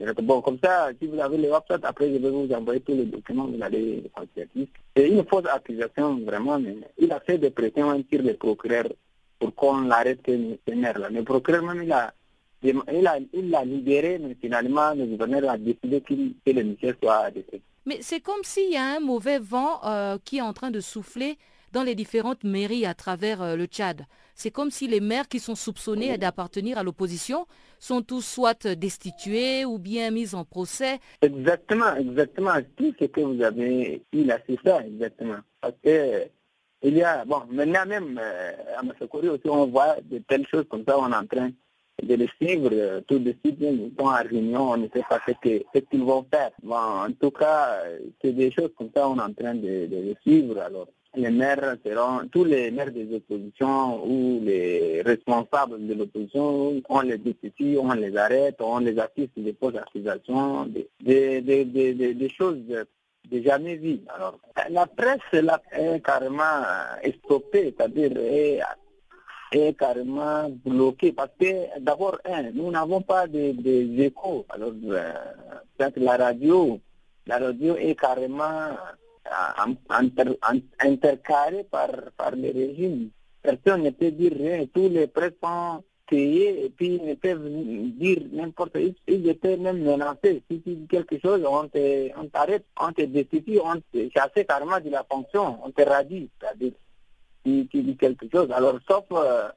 Euh, 0.00 0.12
bon, 0.22 0.40
comme 0.40 0.58
ça, 0.64 0.88
si 0.98 1.06
vous 1.06 1.20
avez 1.20 1.36
les 1.36 1.50
websites, 1.50 1.84
après 1.84 2.10
je 2.10 2.16
vais 2.16 2.30
vous 2.30 2.50
envoyer 2.52 2.80
tous 2.80 2.94
les 2.94 3.04
documents, 3.04 3.46
vous 3.46 3.62
allez 3.62 4.02
constater. 4.14 4.68
C'est 4.96 5.08
une 5.08 5.24
fausse 5.26 5.46
accusation, 5.52 6.18
vraiment, 6.24 6.58
mais 6.58 6.76
il 6.98 7.12
a 7.12 7.20
fait 7.20 7.36
des 7.38 7.50
pressions 7.50 8.02
sur 8.10 8.22
le 8.22 8.34
procureur 8.34 8.86
pour 9.38 9.54
qu'on 9.54 9.82
l'arrête, 9.82 10.20
ce 10.26 10.74
maire-là. 10.74 11.10
Le 11.10 11.22
procureur 11.22 11.62
même, 11.62 11.82
il 11.82 11.92
a, 11.92 12.14
il 12.62 13.54
a, 13.54 13.64
libéré, 13.64 14.18
mais 14.18 14.36
finalement, 14.40 14.94
le 14.94 15.04
gouverneur 15.04 15.50
a 15.50 15.58
décidé 15.58 16.00
que 16.00 16.50
le 16.50 16.64
monsieur 16.64 16.96
soit 17.00 17.16
arrêté. 17.16 17.60
Mais 17.84 17.98
c'est 18.00 18.20
comme 18.20 18.42
s'il 18.42 18.72
y 18.72 18.76
a 18.76 18.96
un 18.96 19.00
mauvais 19.00 19.38
vent 19.38 19.84
euh, 19.84 20.16
qui 20.24 20.38
est 20.38 20.42
en 20.42 20.54
train 20.54 20.70
de 20.70 20.80
souffler 20.80 21.36
dans 21.74 21.82
les 21.82 21.96
différentes 21.96 22.44
mairies 22.44 22.86
à 22.86 22.94
travers 22.94 23.42
euh, 23.42 23.56
le 23.56 23.66
Tchad. 23.66 24.06
C'est 24.36 24.52
comme 24.52 24.70
si 24.70 24.86
les 24.86 25.00
maires 25.00 25.28
qui 25.28 25.40
sont 25.40 25.56
soupçonnés 25.56 26.16
d'appartenir 26.18 26.78
à 26.78 26.84
l'opposition 26.84 27.46
sont 27.80 28.00
tous 28.00 28.22
soit 28.22 28.66
destitués 28.66 29.64
ou 29.64 29.78
bien 29.78 30.10
mis 30.10 30.34
en 30.34 30.44
procès. 30.44 31.00
Exactement, 31.20 31.94
exactement. 31.96 32.54
Tout 32.76 32.94
ce 32.98 33.06
que 33.06 33.20
vous 33.20 33.42
avez 33.42 34.02
dit 34.12 34.24
là, 34.24 34.38
c'est 34.48 34.58
ça, 34.64 34.86
exactement. 34.86 35.38
Parce 35.60 35.74
que 35.84 36.28
il 36.82 36.96
y 36.96 37.02
a, 37.02 37.24
bon, 37.24 37.42
maintenant 37.50 37.86
même, 37.86 38.20
euh, 38.22 38.52
à 38.76 38.82
Massakori 38.82 39.28
aussi, 39.28 39.48
on 39.48 39.66
voit 39.66 39.96
de 40.04 40.18
telles 40.18 40.46
choses 40.46 40.66
comme 40.68 40.84
ça, 40.86 40.98
on 40.98 41.10
est 41.10 41.16
en 41.16 41.26
train 41.26 41.50
de 42.02 42.14
les 42.14 42.28
suivre 42.36 42.70
euh, 42.72 43.00
tout 43.08 43.18
de 43.18 43.34
suite, 43.42 43.56
ils 43.60 43.92
sont 43.98 44.06
en 44.06 44.22
réunion, 44.22 44.72
on 44.72 44.76
ne 44.76 44.88
sait 44.94 45.04
pas 45.08 45.20
ce 45.26 45.32
qu'ils 45.80 46.04
vont 46.04 46.26
faire. 46.32 46.50
Bon, 46.62 46.76
en 46.76 47.10
tout 47.12 47.30
cas, 47.30 47.78
c'est 48.20 48.32
des 48.32 48.50
choses 48.50 48.70
comme 48.76 48.90
ça, 48.94 49.08
on 49.08 49.16
est 49.16 49.22
en 49.22 49.32
train 49.32 49.54
de, 49.54 49.86
de 49.86 49.96
les 49.96 50.16
suivre. 50.22 50.60
Alors, 50.60 50.88
les 51.16 51.30
maires 51.30 51.76
seront, 51.84 52.28
tous 52.30 52.44
les 52.44 52.70
maires 52.70 52.90
des 52.90 53.14
oppositions 53.14 54.04
ou 54.04 54.40
les 54.42 55.02
responsables 55.02 55.86
de 55.86 55.94
l'opposition, 55.94 56.80
on 56.88 57.00
les 57.00 57.18
détient, 57.18 57.78
on 57.78 57.92
les 57.92 58.16
arrête, 58.16 58.56
on 58.60 58.78
les 58.78 58.98
assiste 58.98 59.32
des 59.36 59.54
fausses 59.58 59.76
accusations, 59.76 60.66
des, 60.66 60.88
des, 61.40 61.64
des, 61.64 61.94
des, 61.94 62.28
choses 62.28 62.58
de 62.66 63.42
jamais 63.42 63.76
vues. 63.76 64.00
Alors, 64.14 64.38
la 64.70 64.86
presse 64.86 65.18
là, 65.32 65.60
est 65.72 66.04
carrément 66.04 66.62
stoppée, 67.24 67.74
c'est-à-dire 67.76 68.12
est, 68.18 68.60
est, 69.52 69.78
carrément 69.78 70.50
bloquée 70.64 71.12
parce 71.12 71.30
que 71.38 71.80
d'abord, 71.80 72.18
nous 72.54 72.70
n'avons 72.70 73.00
pas 73.02 73.26
des 73.26 73.94
échos. 73.98 74.44
Alors, 74.48 74.72
euh, 74.86 75.12
la 75.96 76.16
radio, 76.16 76.80
la 77.26 77.38
radio 77.38 77.76
est 77.76 77.98
carrément 77.98 78.76
intercalé 80.78 81.64
par, 81.64 81.90
par 82.16 82.32
le 82.32 82.52
régime. 82.52 83.10
Personne 83.42 83.82
ne 83.82 83.90
peut 83.90 84.10
dire 84.10 84.32
rien. 84.32 84.66
Tous 84.72 84.88
les 84.88 85.06
prêts 85.06 85.34
sont 85.42 85.82
payés 86.06 86.64
et 86.64 86.70
puis 86.70 86.96
ils 86.96 87.04
ne 87.04 87.14
peuvent 87.14 87.48
dire 87.48 88.22
n'importe 88.32 88.72
quoi. 88.72 88.80
Ils 89.08 89.28
étaient 89.28 89.56
même 89.56 89.82
menacés. 89.82 90.42
Si 90.50 90.60
tu 90.60 90.74
dis 90.74 90.86
quelque 90.86 91.18
chose, 91.18 91.42
on 91.46 91.68
t'arrête, 92.28 92.64
on, 92.80 92.92
te 92.92 93.02
destitue, 93.02 93.60
on 93.60 93.80
te 93.92 94.08
chasse 94.14 94.44
carrément 94.46 94.80
de 94.80 94.90
la 94.90 95.04
fonction, 95.10 95.58
on 95.64 95.70
te 95.70 95.82
radie. 95.82 96.28
C'est-à-dire, 96.40 96.72
si 97.44 97.68
tu 97.70 97.82
dis 97.82 97.96
quelque 97.96 98.26
chose. 98.32 98.50
Alors, 98.50 98.78
sauf 98.88 99.04
euh, 99.12 99.48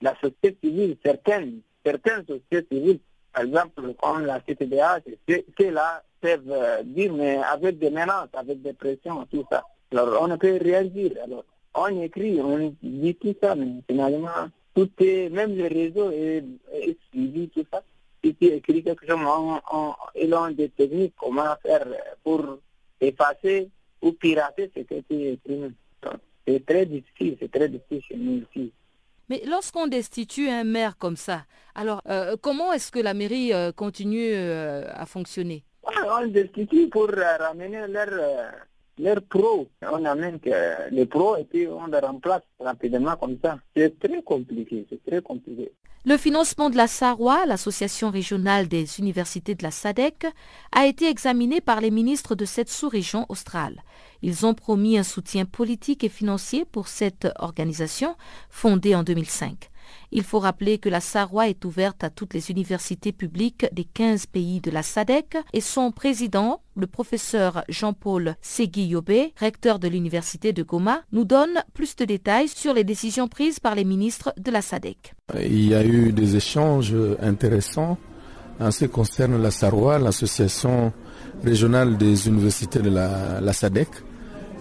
la 0.00 0.14
société 0.20 0.56
civile, 0.62 0.96
certaines, 1.04 1.60
certaines 1.84 2.24
sociétés 2.26 2.66
civiles, 2.70 3.00
par 3.32 3.44
exemple, 3.44 3.94
comme 4.00 4.26
la 4.26 4.40
CTDA, 4.40 5.00
c'est 5.26 5.70
là 5.70 6.02
peuvent 6.24 6.50
euh, 6.50 6.82
dire, 6.84 7.12
mais 7.12 7.36
avec 7.36 7.78
des 7.78 7.90
menaces, 7.90 8.30
avec 8.32 8.62
des 8.62 8.72
pressions, 8.72 9.26
tout 9.30 9.44
ça. 9.50 9.62
Alors, 9.92 10.22
on 10.22 10.28
ne 10.28 10.36
peut 10.36 10.58
dire. 10.58 11.12
Alors, 11.22 11.44
on 11.74 12.00
écrit, 12.00 12.40
on 12.40 12.74
dit 12.82 13.14
tout 13.16 13.34
ça, 13.42 13.54
mais 13.54 13.66
finalement, 13.86 14.48
tout 14.74 14.88
est, 15.00 15.28
même 15.28 15.54
le 15.54 15.66
réseau 15.66 16.10
est, 16.10 16.42
tout 17.52 17.64
ça. 17.70 17.82
Si 18.22 18.34
tu 18.36 18.46
écris 18.46 18.82
quelque 18.82 19.06
chose, 19.06 19.20
ils 20.14 20.34
ont 20.34 20.50
des 20.50 20.70
techniques, 20.70 21.14
comment 21.20 21.54
faire 21.62 21.86
pour 22.22 22.58
effacer 23.02 23.68
ou 24.00 24.12
pirater 24.12 24.70
ce 24.74 24.80
que 24.80 25.00
tu. 25.10 25.74
C'est 26.46 26.64
très 26.64 26.86
difficile, 26.86 27.36
c'est 27.38 27.52
très 27.52 27.68
difficile 27.68 28.02
chez 28.08 28.16
nous 28.16 28.42
ici. 28.50 28.72
Mais 29.28 29.42
lorsqu'on 29.46 29.88
destitue 29.88 30.48
un 30.48 30.64
maire 30.64 30.96
comme 30.96 31.16
ça, 31.16 31.44
alors 31.74 32.00
euh, 32.08 32.36
comment 32.40 32.72
est-ce 32.72 32.90
que 32.90 32.98
la 32.98 33.12
mairie 33.12 33.52
euh, 33.52 33.72
continue 33.72 34.34
à 34.34 35.04
fonctionner? 35.04 35.64
On 35.86 36.26
destitue 36.26 36.88
pour 36.88 37.08
ramener 37.08 37.86
leur, 37.88 38.08
leur 38.98 39.22
pro. 39.22 39.68
On 39.82 40.04
amène 40.04 40.38
les 40.90 41.06
pros 41.06 41.36
et 41.36 41.44
puis 41.44 41.66
on 41.66 41.86
les 41.86 41.98
remplace 41.98 42.42
rapidement 42.60 43.16
comme 43.16 43.38
ça. 43.42 43.58
C'est 43.76 43.98
très 43.98 44.22
compliqué, 44.22 44.86
c'est 44.88 45.04
très 45.04 45.22
compliqué. 45.22 45.72
Le 46.06 46.18
financement 46.18 46.68
de 46.68 46.76
la 46.76 46.86
SARWA, 46.86 47.46
l'association 47.46 48.10
régionale 48.10 48.68
des 48.68 48.98
universités 49.00 49.54
de 49.54 49.62
la 49.62 49.70
SADEC, 49.70 50.26
a 50.70 50.84
été 50.84 51.08
examiné 51.08 51.62
par 51.62 51.80
les 51.80 51.90
ministres 51.90 52.34
de 52.34 52.44
cette 52.44 52.68
sous-région 52.68 53.24
australe. 53.30 53.82
Ils 54.20 54.44
ont 54.44 54.52
promis 54.52 54.98
un 54.98 55.02
soutien 55.02 55.46
politique 55.46 56.04
et 56.04 56.10
financier 56.10 56.66
pour 56.66 56.88
cette 56.88 57.28
organisation 57.38 58.16
fondée 58.50 58.94
en 58.94 59.02
2005. 59.02 59.70
Il 60.12 60.22
faut 60.22 60.38
rappeler 60.38 60.78
que 60.78 60.88
la 60.88 61.00
SARWA 61.00 61.48
est 61.48 61.64
ouverte 61.64 62.04
à 62.04 62.10
toutes 62.10 62.34
les 62.34 62.50
universités 62.50 63.12
publiques 63.12 63.66
des 63.72 63.84
15 63.84 64.26
pays 64.26 64.60
de 64.60 64.70
la 64.70 64.82
SADEC 64.82 65.36
et 65.52 65.60
son 65.60 65.90
président, 65.90 66.62
le 66.76 66.86
professeur 66.86 67.64
Jean-Paul 67.68 68.36
Segui 68.40 68.94
recteur 69.38 69.78
de 69.78 69.88
l'université 69.88 70.52
de 70.52 70.62
Goma, 70.62 71.02
nous 71.12 71.24
donne 71.24 71.62
plus 71.72 71.96
de 71.96 72.04
détails 72.04 72.48
sur 72.48 72.74
les 72.74 72.84
décisions 72.84 73.28
prises 73.28 73.60
par 73.60 73.74
les 73.74 73.84
ministres 73.84 74.32
de 74.38 74.50
la 74.50 74.62
SADEC. 74.62 75.14
Il 75.40 75.68
y 75.68 75.74
a 75.74 75.84
eu 75.84 76.12
des 76.12 76.36
échanges 76.36 76.94
intéressants 77.20 77.98
en 78.60 78.70
ce 78.70 78.84
qui 78.84 78.90
concerne 78.90 79.40
la 79.42 79.50
SARWA, 79.50 79.98
l'association 79.98 80.92
régionale 81.42 81.96
des 81.96 82.28
universités 82.28 82.80
de 82.80 82.90
la, 82.90 83.40
la 83.40 83.52
SADEC. 83.52 83.88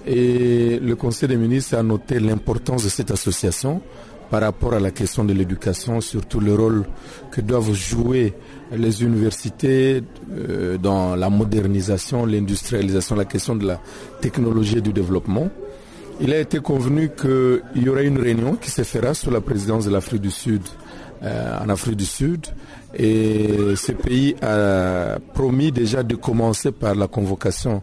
Et 0.05 0.79
le 0.79 0.95
Conseil 0.95 1.29
des 1.29 1.37
ministres 1.37 1.77
a 1.77 1.83
noté 1.83 2.19
l'importance 2.19 2.83
de 2.83 2.89
cette 2.89 3.11
association 3.11 3.81
par 4.29 4.41
rapport 4.41 4.73
à 4.73 4.79
la 4.79 4.91
question 4.91 5.23
de 5.23 5.33
l'éducation, 5.33 6.01
surtout 6.01 6.39
le 6.39 6.53
rôle 6.55 6.85
que 7.31 7.41
doivent 7.41 7.73
jouer 7.73 8.33
les 8.75 9.03
universités 9.03 10.03
euh, 10.31 10.77
dans 10.77 11.15
la 11.15 11.29
modernisation, 11.29 12.25
l'industrialisation, 12.25 13.15
la 13.15 13.25
question 13.25 13.55
de 13.55 13.67
la 13.67 13.79
technologie 14.21 14.77
et 14.77 14.81
du 14.81 14.93
développement. 14.93 15.49
Il 16.21 16.33
a 16.33 16.39
été 16.39 16.59
convenu 16.59 17.09
qu'il 17.09 17.61
y 17.83 17.89
aura 17.89 18.01
une 18.03 18.19
réunion 18.19 18.55
qui 18.55 18.69
se 18.69 18.83
fera 18.83 19.13
sous 19.13 19.31
la 19.31 19.41
présidence 19.41 19.85
de 19.85 19.91
l'Afrique 19.91 20.21
du 20.21 20.31
Sud, 20.31 20.61
euh, 21.23 21.57
en 21.63 21.69
Afrique 21.69 21.95
du 21.95 22.05
Sud, 22.05 22.47
et 22.95 23.75
ce 23.75 23.91
pays 23.91 24.35
a 24.41 25.17
promis 25.33 25.71
déjà 25.71 26.03
de 26.03 26.15
commencer 26.15 26.71
par 26.71 26.95
la 26.95 27.07
convocation 27.07 27.81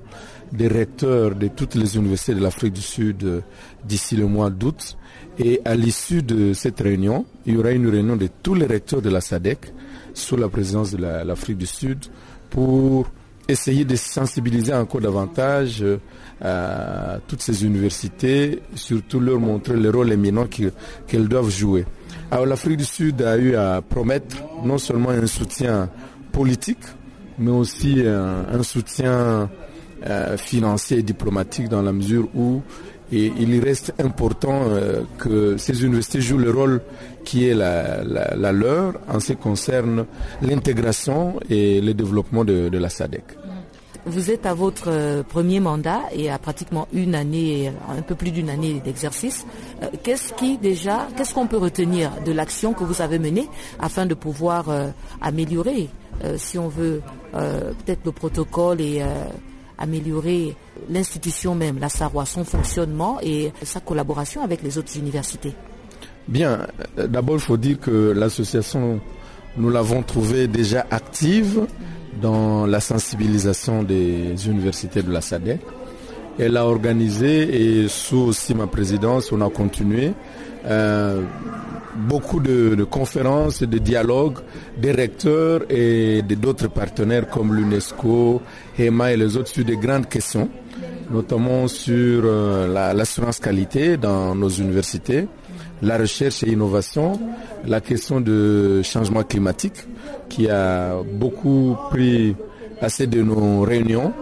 des 0.52 0.68
recteurs 0.68 1.34
de 1.34 1.48
toutes 1.48 1.74
les 1.74 1.96
universités 1.96 2.34
de 2.34 2.40
l'Afrique 2.40 2.72
du 2.72 2.80
Sud 2.80 3.22
euh, 3.24 3.40
d'ici 3.84 4.16
le 4.16 4.26
mois 4.26 4.50
d'août 4.50 4.96
et 5.38 5.60
à 5.64 5.74
l'issue 5.74 6.22
de 6.22 6.52
cette 6.52 6.80
réunion, 6.80 7.24
il 7.46 7.54
y 7.54 7.56
aura 7.56 7.70
une 7.70 7.88
réunion 7.88 8.16
de 8.16 8.28
tous 8.42 8.54
les 8.54 8.66
recteurs 8.66 9.00
de 9.00 9.10
la 9.10 9.20
SADEC 9.20 9.72
sous 10.12 10.36
la 10.36 10.48
présidence 10.48 10.90
de 10.90 10.98
l'Afrique 10.98 11.56
du 11.58 11.66
Sud 11.66 11.98
pour 12.50 13.06
essayer 13.48 13.84
de 13.84 13.96
sensibiliser 13.96 14.74
encore 14.74 15.00
davantage 15.00 15.82
euh, 16.42 17.18
toutes 17.26 17.42
ces 17.42 17.64
universités, 17.64 18.60
surtout 18.74 19.20
leur 19.20 19.38
montrer 19.40 19.76
le 19.76 19.90
rôle 19.90 20.12
éminent 20.12 20.46
qu'elles 21.06 21.28
doivent 21.28 21.50
jouer. 21.50 21.84
Alors 22.32 22.46
l'Afrique 22.46 22.76
du 22.76 22.84
Sud 22.84 23.22
a 23.22 23.36
eu 23.36 23.56
à 23.56 23.82
promettre 23.82 24.36
non 24.64 24.78
seulement 24.78 25.10
un 25.10 25.26
soutien 25.26 25.90
politique, 26.30 26.84
mais 27.38 27.50
aussi 27.50 28.02
un, 28.06 28.62
soutien 28.62 29.50
euh, 30.06 30.36
financier 30.36 30.98
et 30.98 31.02
diplomatique 31.02 31.68
dans 31.68 31.82
la 31.82 31.92
mesure 31.92 32.28
où 32.36 32.62
il 33.12 33.60
reste 33.60 33.92
important 33.98 34.62
euh, 34.68 35.02
que 35.18 35.56
ces 35.56 35.82
universités 35.84 36.20
jouent 36.20 36.38
le 36.38 36.52
rôle 36.52 36.80
qui 37.24 37.48
est 37.48 37.54
la, 37.54 38.02
leur 38.52 38.94
en 39.08 39.18
ce 39.18 39.32
qui 39.32 39.38
concerne 39.38 40.06
l'intégration 40.42 41.40
et 41.50 41.80
le 41.80 41.94
développement 41.94 42.44
de, 42.44 42.70
la 42.78 42.88
SADEC. 42.88 43.24
Vous 44.06 44.30
êtes 44.30 44.46
à 44.46 44.54
votre 44.54 44.88
euh, 44.88 45.22
premier 45.22 45.60
mandat 45.60 46.00
et 46.12 46.30
à 46.30 46.38
pratiquement 46.38 46.88
une 46.92 47.14
année, 47.14 47.70
un 47.88 48.02
peu 48.02 48.14
plus 48.14 48.30
d'une 48.30 48.48
année 48.48 48.80
d'exercice. 48.84 49.46
Euh, 49.82 49.86
qu'est-ce 50.02 50.32
qui 50.32 50.56
déjà, 50.56 51.06
qu'est-ce 51.16 51.34
qu'on 51.34 51.46
peut 51.46 51.58
retenir 51.58 52.10
de 52.24 52.32
l'action 52.32 52.72
que 52.72 52.82
vous 52.84 53.02
avez 53.02 53.18
menée 53.18 53.48
afin 53.78 54.06
de 54.06 54.14
pouvoir 54.14 54.66
améliorer, 55.20 55.88
si 56.36 56.58
on 56.58 56.68
veut, 56.68 57.02
peut-être 57.32 58.00
le 58.04 58.12
protocole 58.12 58.80
et 58.80 59.02
améliorer 59.78 60.56
l'institution 60.88 61.54
même, 61.54 61.78
la 61.78 61.88
SARWA, 61.88 62.26
son 62.26 62.44
fonctionnement 62.44 63.18
et 63.22 63.52
sa 63.62 63.80
collaboration 63.80 64.42
avec 64.42 64.62
les 64.62 64.78
autres 64.78 64.96
universités? 64.96 65.54
Bien, 66.28 66.66
d'abord 66.96 67.36
il 67.36 67.40
faut 67.40 67.56
dire 67.56 67.78
que 67.80 68.12
l'association, 68.12 69.00
nous 69.56 69.70
l'avons 69.70 70.02
trouvée 70.02 70.46
déjà 70.46 70.86
active 70.90 71.66
dans 72.20 72.66
la 72.66 72.80
sensibilisation 72.80 73.82
des 73.82 74.48
universités 74.48 75.02
de 75.02 75.12
la 75.12 75.20
SADEC. 75.20 75.60
Elle 76.38 76.56
a 76.56 76.66
organisé 76.66 77.82
et 77.82 77.88
sous 77.88 78.18
aussi 78.18 78.54
ma 78.54 78.66
présidence, 78.66 79.30
on 79.32 79.40
a 79.42 79.50
continué 79.50 80.12
euh, 80.66 81.22
beaucoup 81.96 82.40
de, 82.40 82.84
conférences 82.84 83.62
et 83.62 83.66
de 83.66 83.78
dialogues 83.78 84.38
des 84.76 84.92
recteurs 84.92 85.62
et 85.70 86.22
d'autres 86.22 86.68
partenaires 86.68 87.28
comme 87.28 87.54
l'UNESCO, 87.54 88.40
HEMA 88.78 89.12
et 89.12 89.16
les 89.16 89.36
autres 89.36 89.48
sur 89.48 89.64
des 89.64 89.76
grandes 89.76 90.08
questions, 90.08 90.48
notamment 91.10 91.66
sur 91.66 92.22
euh, 92.24 92.94
l'assurance 92.94 93.38
qualité 93.38 93.96
dans 93.96 94.34
nos 94.34 94.48
universités, 94.48 95.26
la 95.82 95.96
recherche 95.96 96.42
et 96.42 96.46
l'innovation, 96.46 97.18
la 97.66 97.80
question 97.80 98.20
de 98.20 98.82
changement 98.82 99.22
climatique 99.22 99.84
qui 100.28 100.48
a 100.48 100.96
beaucoup 101.14 101.76
pris 101.90 102.36
assez 102.80 103.06
de 103.06 103.22
nos 103.22 103.60
réunions, 103.62 104.12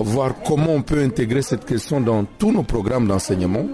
voir 0.00 0.34
comment 0.46 0.72
on 0.74 0.82
peut 0.82 1.02
intégrer 1.02 1.42
cette 1.42 1.64
question 1.64 2.00
dans 2.00 2.24
tous 2.24 2.52
nos 2.52 2.62
programmes 2.62 3.06
d'enseignement 3.06 3.66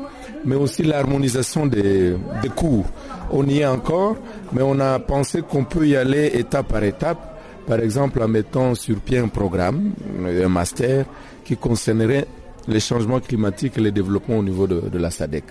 mais 0.44 0.56
aussi 0.56 0.82
l'harmonisation 0.82 1.66
des, 1.66 2.16
cours. 2.54 2.86
On 3.30 3.46
y 3.46 3.60
est 3.60 3.66
encore, 3.66 4.16
mais 4.52 4.62
on 4.62 4.78
a 4.80 4.98
pensé 4.98 5.42
qu'on 5.42 5.64
peut 5.64 5.86
y 5.86 5.96
aller 5.96 6.30
étape 6.34 6.68
par 6.68 6.84
étape, 6.84 7.40
par 7.66 7.80
exemple 7.80 8.22
en 8.22 8.28
mettant 8.28 8.74
sur 8.74 9.00
pied 9.00 9.18
un 9.18 9.28
programme, 9.28 9.92
un 10.24 10.48
master, 10.48 11.06
qui 11.44 11.56
concernerait 11.56 12.26
les 12.68 12.80
changements 12.80 13.20
climatiques 13.20 13.76
et 13.78 13.80
le 13.80 13.90
développement 13.90 14.38
au 14.38 14.42
niveau 14.42 14.66
de, 14.66 14.98
la 14.98 15.10
SADEC. 15.10 15.44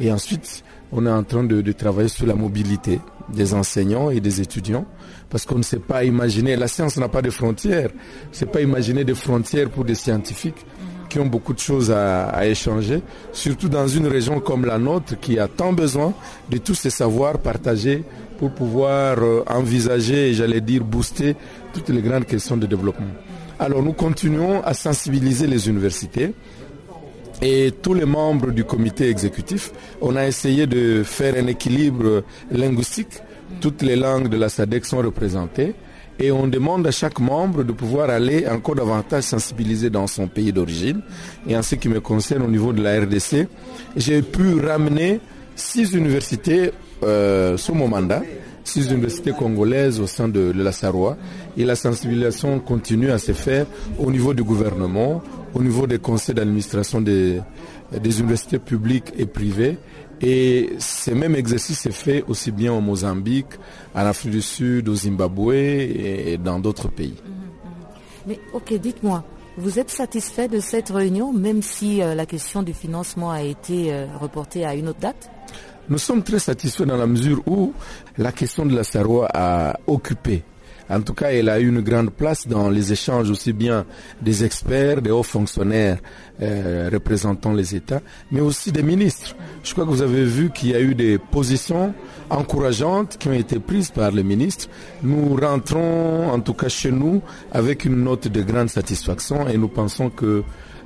Et 0.00 0.10
ensuite, 0.12 0.62
on 0.92 1.06
est 1.06 1.10
en 1.10 1.22
train 1.22 1.44
de, 1.44 1.72
travailler 1.72 2.08
sur 2.08 2.26
la 2.26 2.34
mobilité 2.34 3.00
des 3.28 3.54
enseignants 3.54 4.10
et 4.10 4.20
des 4.20 4.40
étudiants, 4.40 4.86
parce 5.28 5.46
qu'on 5.46 5.58
ne 5.58 5.62
sait 5.62 5.78
pas 5.78 6.02
imaginer, 6.04 6.56
la 6.56 6.66
science 6.68 6.96
n'a 6.96 7.08
pas 7.08 7.22
de 7.22 7.30
frontières, 7.30 7.90
on 8.26 8.30
ne 8.30 8.34
sait 8.34 8.46
pas 8.46 8.60
imaginer 8.60 9.04
des 9.04 9.14
frontières 9.14 9.70
pour 9.70 9.84
des 9.84 9.94
scientifiques 9.94 10.66
qui 11.08 11.18
ont 11.18 11.26
beaucoup 11.26 11.52
de 11.52 11.58
choses 11.58 11.90
à, 11.90 12.46
échanger, 12.46 13.02
surtout 13.32 13.68
dans 13.68 13.86
une 13.88 14.06
région 14.06 14.40
comme 14.40 14.64
la 14.64 14.78
nôtre 14.78 15.18
qui 15.20 15.38
a 15.38 15.48
tant 15.48 15.72
besoin 15.72 16.14
de 16.48 16.58
tous 16.58 16.74
ces 16.74 16.90
savoirs 16.90 17.38
partagés 17.38 18.04
pour 18.38 18.52
pouvoir 18.52 19.18
euh, 19.18 19.42
envisager 19.48 20.32
j'allais 20.32 20.60
dire 20.62 20.82
booster 20.82 21.36
toutes 21.74 21.88
les 21.90 22.00
grandes 22.00 22.24
questions 22.26 22.56
de 22.56 22.66
développement. 22.66 23.06
Alors 23.58 23.82
nous 23.82 23.92
continuons 23.92 24.62
à 24.62 24.72
sensibiliser 24.72 25.46
les 25.46 25.68
universités 25.68 26.32
et 27.42 27.72
tous 27.82 27.94
les 27.94 28.04
membres 28.04 28.50
du 28.50 28.64
comité 28.64 29.08
exécutif. 29.08 29.72
On 30.00 30.16
a 30.16 30.26
essayé 30.26 30.66
de 30.66 31.02
faire 31.02 31.34
un 31.36 31.46
équilibre 31.46 32.22
linguistique. 32.50 33.20
Toutes 33.60 33.82
les 33.82 33.96
langues 33.96 34.28
de 34.28 34.36
la 34.36 34.48
SADEC 34.48 34.84
sont 34.84 34.98
représentées 34.98 35.74
et 36.20 36.30
on 36.30 36.46
demande 36.46 36.86
à 36.86 36.90
chaque 36.90 37.18
membre 37.18 37.64
de 37.64 37.72
pouvoir 37.72 38.10
aller 38.10 38.46
encore 38.46 38.74
davantage 38.74 39.24
sensibiliser 39.24 39.88
dans 39.88 40.06
son 40.06 40.28
pays 40.28 40.52
d'origine. 40.52 41.00
Et 41.48 41.56
en 41.56 41.62
ce 41.62 41.76
qui 41.76 41.88
me 41.88 42.00
concerne 42.00 42.42
au 42.42 42.48
niveau 42.48 42.72
de 42.72 42.82
la 42.82 43.00
RDC, 43.00 43.48
j'ai 43.96 44.20
pu 44.22 44.60
ramener 44.60 45.20
six 45.56 45.92
universités 45.94 46.72
euh, 47.02 47.56
sous 47.56 47.74
mon 47.74 47.88
mandat, 47.88 48.22
six 48.64 48.90
universités 48.90 49.32
congolaises 49.32 49.98
au 49.98 50.06
sein 50.06 50.28
de, 50.28 50.52
la 50.54 50.72
Sarwa. 50.72 51.16
Et 51.56 51.64
la 51.64 51.74
sensibilisation 51.74 52.60
continue 52.60 53.10
à 53.10 53.18
se 53.18 53.32
faire 53.32 53.66
au 53.98 54.10
niveau 54.10 54.34
du 54.34 54.42
gouvernement, 54.42 55.22
au 55.54 55.62
niveau 55.62 55.86
des 55.86 55.98
conseils 55.98 56.34
d'administration 56.34 57.00
des, 57.00 57.40
des 57.92 58.20
universités 58.20 58.58
publiques 58.58 59.12
et 59.16 59.26
privées 59.26 59.78
et 60.22 60.74
ce 60.78 61.10
même 61.12 61.34
exercice 61.34 61.86
est 61.86 61.92
fait 61.92 62.24
aussi 62.28 62.50
bien 62.50 62.72
au 62.72 62.80
Mozambique, 62.80 63.54
en 63.94 64.00
Afrique 64.00 64.32
du 64.32 64.42
Sud, 64.42 64.88
au 64.88 64.94
Zimbabwe 64.94 65.52
et 65.54 66.38
dans 66.38 66.58
d'autres 66.60 66.88
pays. 66.88 67.14
Mhm, 67.24 67.32
mhm. 67.32 67.86
Mais 68.26 68.40
ok, 68.52 68.74
dites-moi, 68.74 69.24
vous 69.56 69.78
êtes 69.78 69.90
satisfait 69.90 70.46
de 70.48 70.60
cette 70.60 70.90
réunion, 70.90 71.32
même 71.32 71.62
si 71.62 72.02
euh, 72.02 72.14
la 72.14 72.26
question 72.26 72.62
du 72.62 72.74
financement 72.74 73.30
a 73.30 73.42
été 73.42 73.92
euh, 73.92 74.06
reportée 74.20 74.64
à 74.66 74.74
une 74.74 74.88
autre 74.88 75.00
date? 75.00 75.30
Nous 75.88 75.98
sommes 75.98 76.22
très 76.22 76.38
satisfaits 76.38 76.84
dans 76.84 76.96
la 76.98 77.06
mesure 77.06 77.42
où 77.46 77.72
la 78.18 78.30
question 78.30 78.66
de 78.66 78.74
la 78.76 78.84
Sarwa 78.84 79.26
a 79.32 79.76
occupé 79.86 80.44
en 80.90 81.02
tout 81.02 81.14
cas, 81.14 81.28
elle 81.30 81.48
a 81.48 81.60
eu 81.60 81.68
une 81.68 81.82
grande 81.82 82.10
place 82.10 82.48
dans 82.48 82.68
les 82.68 82.92
échanges 82.92 83.30
aussi 83.30 83.52
bien 83.52 83.84
des 84.20 84.44
experts, 84.44 85.00
des 85.00 85.12
hauts 85.12 85.22
fonctionnaires 85.22 85.98
euh, 86.42 86.90
représentant 86.92 87.52
les 87.52 87.76
États, 87.76 88.00
mais 88.32 88.40
aussi 88.40 88.72
des 88.72 88.82
ministres. 88.82 89.36
Je 89.62 89.72
crois 89.72 89.84
que 89.84 89.90
vous 89.90 90.02
avez 90.02 90.24
vu 90.24 90.50
qu'il 90.50 90.70
y 90.70 90.74
a 90.74 90.80
eu 90.80 90.96
des 90.96 91.18
positions 91.18 91.94
encourageantes 92.28 93.18
qui 93.18 93.28
ont 93.28 93.32
été 93.32 93.60
prises 93.60 93.92
par 93.92 94.10
les 94.10 94.24
ministres. 94.24 94.68
Nous 95.04 95.36
rentrons, 95.36 96.28
en 96.28 96.40
tout 96.40 96.54
cas 96.54 96.68
chez 96.68 96.90
nous, 96.90 97.22
avec 97.52 97.84
une 97.84 98.02
note 98.02 98.26
de 98.26 98.42
grande 98.42 98.68
satisfaction 98.68 99.46
et 99.48 99.56
nous 99.56 99.68
pensons 99.68 100.10
que 100.10 100.42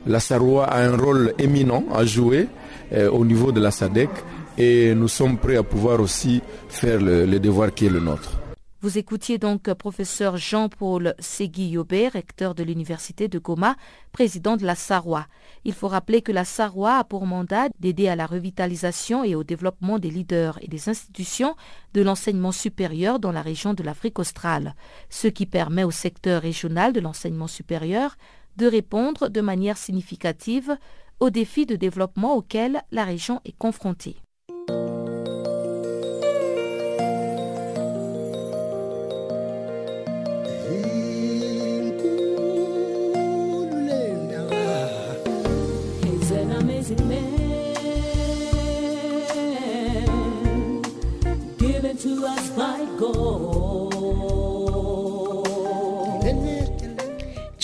la 0.06 0.20
Saroua 0.20 0.64
a 0.66 0.84
un 0.84 0.98
rôle 0.98 1.32
éminent 1.38 1.82
à 1.94 2.04
jouer 2.04 2.48
euh, 2.92 3.08
au 3.10 3.24
niveau 3.24 3.52
de 3.52 3.60
la 3.60 3.70
SADEC 3.70 4.10
et 4.58 4.94
nous 4.94 5.08
sommes 5.08 5.38
prêts 5.38 5.56
à 5.56 5.62
pouvoir 5.62 5.98
aussi 6.00 6.42
faire 6.68 7.00
le 7.00 7.38
devoir 7.38 7.72
qui 7.72 7.86
est 7.86 7.90
le 7.90 8.00
nôtre. 8.00 8.43
Vous 8.84 8.98
écoutiez 8.98 9.38
donc 9.38 9.72
professeur 9.72 10.36
Jean-Paul 10.36 11.14
Segui-Yobé, 11.18 12.08
recteur 12.08 12.54
de 12.54 12.62
l'Université 12.62 13.28
de 13.28 13.38
Goma, 13.38 13.76
président 14.12 14.58
de 14.58 14.66
la 14.66 14.74
Sarwa. 14.74 15.26
Il 15.64 15.72
faut 15.72 15.88
rappeler 15.88 16.20
que 16.20 16.32
la 16.32 16.44
Sarwa 16.44 16.98
a 16.98 17.04
pour 17.04 17.24
mandat 17.24 17.70
d'aider 17.80 18.08
à 18.08 18.14
la 18.14 18.26
revitalisation 18.26 19.24
et 19.24 19.34
au 19.34 19.42
développement 19.42 19.98
des 19.98 20.10
leaders 20.10 20.58
et 20.60 20.68
des 20.68 20.90
institutions 20.90 21.56
de 21.94 22.02
l'enseignement 22.02 22.52
supérieur 22.52 23.20
dans 23.20 23.32
la 23.32 23.40
région 23.40 23.72
de 23.72 23.82
l'Afrique 23.82 24.18
australe, 24.18 24.74
ce 25.08 25.28
qui 25.28 25.46
permet 25.46 25.84
au 25.84 25.90
secteur 25.90 26.42
régional 26.42 26.92
de 26.92 27.00
l'enseignement 27.00 27.48
supérieur 27.48 28.16
de 28.58 28.66
répondre 28.66 29.30
de 29.30 29.40
manière 29.40 29.78
significative 29.78 30.76
aux 31.20 31.30
défis 31.30 31.64
de 31.64 31.76
développement 31.76 32.36
auxquels 32.36 32.82
la 32.92 33.04
région 33.04 33.40
est 33.46 33.56
confrontée. 33.56 34.18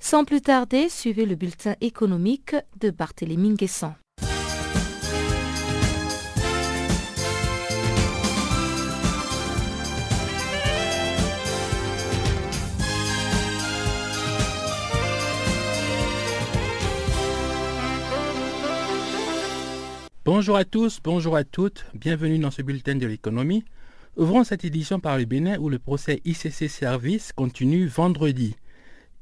Sans 0.00 0.24
plus 0.24 0.40
tarder, 0.40 0.88
suivez 0.88 1.26
le 1.26 1.34
bulletin 1.34 1.74
économique 1.80 2.54
de 2.80 2.90
Barthélémy 2.90 3.50
Nguessan. 3.50 3.94
Bonjour 20.24 20.56
à 20.56 20.64
tous, 20.64 21.00
bonjour 21.02 21.36
à 21.36 21.44
toutes, 21.44 21.86
bienvenue 21.94 22.38
dans 22.38 22.50
ce 22.50 22.62
bulletin 22.62 22.94
de 22.94 23.06
l'économie. 23.06 23.64
Ouvrons 24.16 24.44
cette 24.44 24.64
édition 24.64 25.00
par 25.00 25.18
le 25.18 25.24
Bénin 25.24 25.58
où 25.58 25.68
le 25.68 25.78
procès 25.78 26.20
ICC 26.24 26.68
Service 26.68 27.32
continue 27.32 27.86
vendredi. 27.86 28.54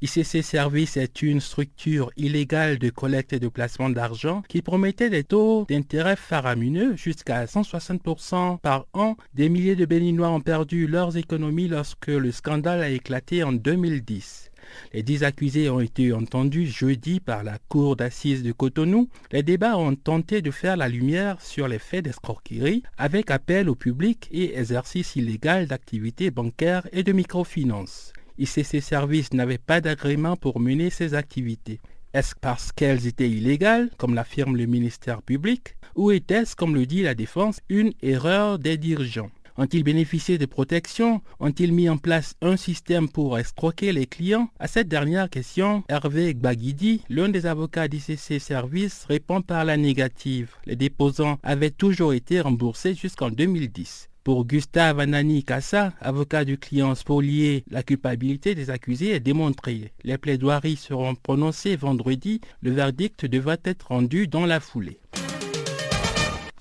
ICC 0.03 0.43
Service 0.43 0.99
est 0.99 1.23
une 1.23 1.41
structure 1.41 2.11
illégale 2.19 2.79
de 2.79 2.91
collecte 2.91 3.33
et 3.33 3.39
de 3.39 3.49
placement 3.49 3.89
d'argent 3.89 4.43
qui 4.47 4.61
promettait 4.61 5.09
des 5.09 5.25
taux 5.25 5.65
d'intérêt 5.71 6.17
faramineux 6.17 6.95
jusqu'à 6.97 7.47
160% 7.47 8.59
par 8.59 8.87
an. 8.93 9.17
Des 9.33 9.49
milliers 9.49 9.75
de 9.75 9.87
Béninois 9.87 10.29
ont 10.29 10.43
perdu 10.43 10.87
leurs 10.87 11.17
économies 11.17 11.69
lorsque 11.69 12.09
le 12.09 12.31
scandale 12.31 12.83
a 12.83 12.91
éclaté 12.91 13.43
en 13.43 13.53
2010. 13.53 14.51
Les 14.93 15.03
dix 15.03 15.25
accusés 15.25 15.71
ont 15.71 15.81
été 15.81 16.13
entendus 16.13 16.67
jeudi 16.67 17.19
par 17.21 17.43
la 17.43 17.57
Cour 17.71 17.97
d'assises 17.97 18.43
de 18.43 18.53
Cotonou. 18.53 19.09
Les 19.33 19.43
débats 19.43 19.79
ont 19.79 19.95
tenté 19.95 20.43
de 20.43 20.51
faire 20.51 20.77
la 20.77 20.91
lumière 20.91 21.41
sur 21.41 21.69
les 21.69 21.79
faits 21.79 22.05
d'escroquerie 22.05 22.83
avec 22.99 23.31
appel 23.31 23.71
au 23.71 23.75
public 23.75 24.29
et 24.31 24.59
exercice 24.59 25.17
illégal 25.17 25.67
d'activités 25.67 26.31
bancaires 26.31 26.87
et 26.93 27.03
de 27.03 27.13
microfinance. 27.13 28.13
ICC 28.39 28.81
Services 28.81 29.33
n'avait 29.33 29.59
pas 29.59 29.81
d'agrément 29.81 30.37
pour 30.37 30.61
mener 30.61 30.91
ces 30.91 31.15
activités. 31.15 31.81
Est-ce 32.15 32.35
parce 32.41 32.73
qu'elles 32.73 33.07
étaient 33.07 33.29
illégales, 33.29 33.91
comme 33.99 34.15
l'affirme 34.15 34.57
le 34.57 34.67
ministère 34.67 35.23
public, 35.23 35.77
ou 35.95 36.11
était-ce, 36.11 36.57
comme 36.57 36.75
le 36.75 36.87
dit 36.87 37.03
la 37.03 37.15
défense, 37.15 37.61
une 37.69 37.93
erreur 38.01 38.59
des 38.59 38.77
dirigeants? 38.77 39.31
Ont-ils 39.59 39.85
bénéficié 39.85 40.37
de 40.37 40.45
protection? 40.45 41.23
Ont-ils 41.41 41.73
mis 41.73 41.89
en 41.89 41.97
place 41.97 42.35
un 42.43 42.59
système 42.59 43.09
pour 43.09 43.39
escroquer 43.39 43.93
les 43.93 44.07
clients? 44.07 44.51
À 44.59 44.69
cette 44.69 44.89
dernière 44.89 45.31
question, 45.31 45.83
Hervé 45.89 46.35
Gbagidi, 46.35 47.03
l'un 47.09 47.31
des 47.31 47.47
avocats 47.47 47.89
d'ICC 47.89 48.39
Services, 48.39 49.07
répond 49.07 49.41
par 49.41 49.65
la 49.65 49.79
négative. 49.79 50.51
Les 50.67 50.77
déposants 50.77 51.39
avaient 51.43 51.71
toujours 51.71 52.13
été 52.13 52.41
remboursés 52.43 52.95
jusqu'en 52.95 53.31
2010. 53.31 54.11
Pour 54.27 54.45
Gustave 54.45 54.99
Anani 54.99 55.45
Kassa, 55.45 55.93
avocat 56.01 56.45
du 56.45 56.59
client 56.59 56.97
spolié, 56.97 57.63
la 57.71 57.85
culpabilité 57.85 58.57
des 58.57 58.71
accusés 58.71 59.11
est 59.11 59.21
démontrée. 59.21 59.93
Les 60.03 60.19
plaidoiries 60.19 60.75
seront 60.75 61.15
prononcées 61.15 61.77
vendredi. 61.77 62.41
Le 62.61 62.73
verdict 62.73 63.25
devra 63.25 63.55
être 63.63 63.87
rendu 63.87 64.27
dans 64.27 64.45
la 64.45 64.59
foulée. 64.59 64.99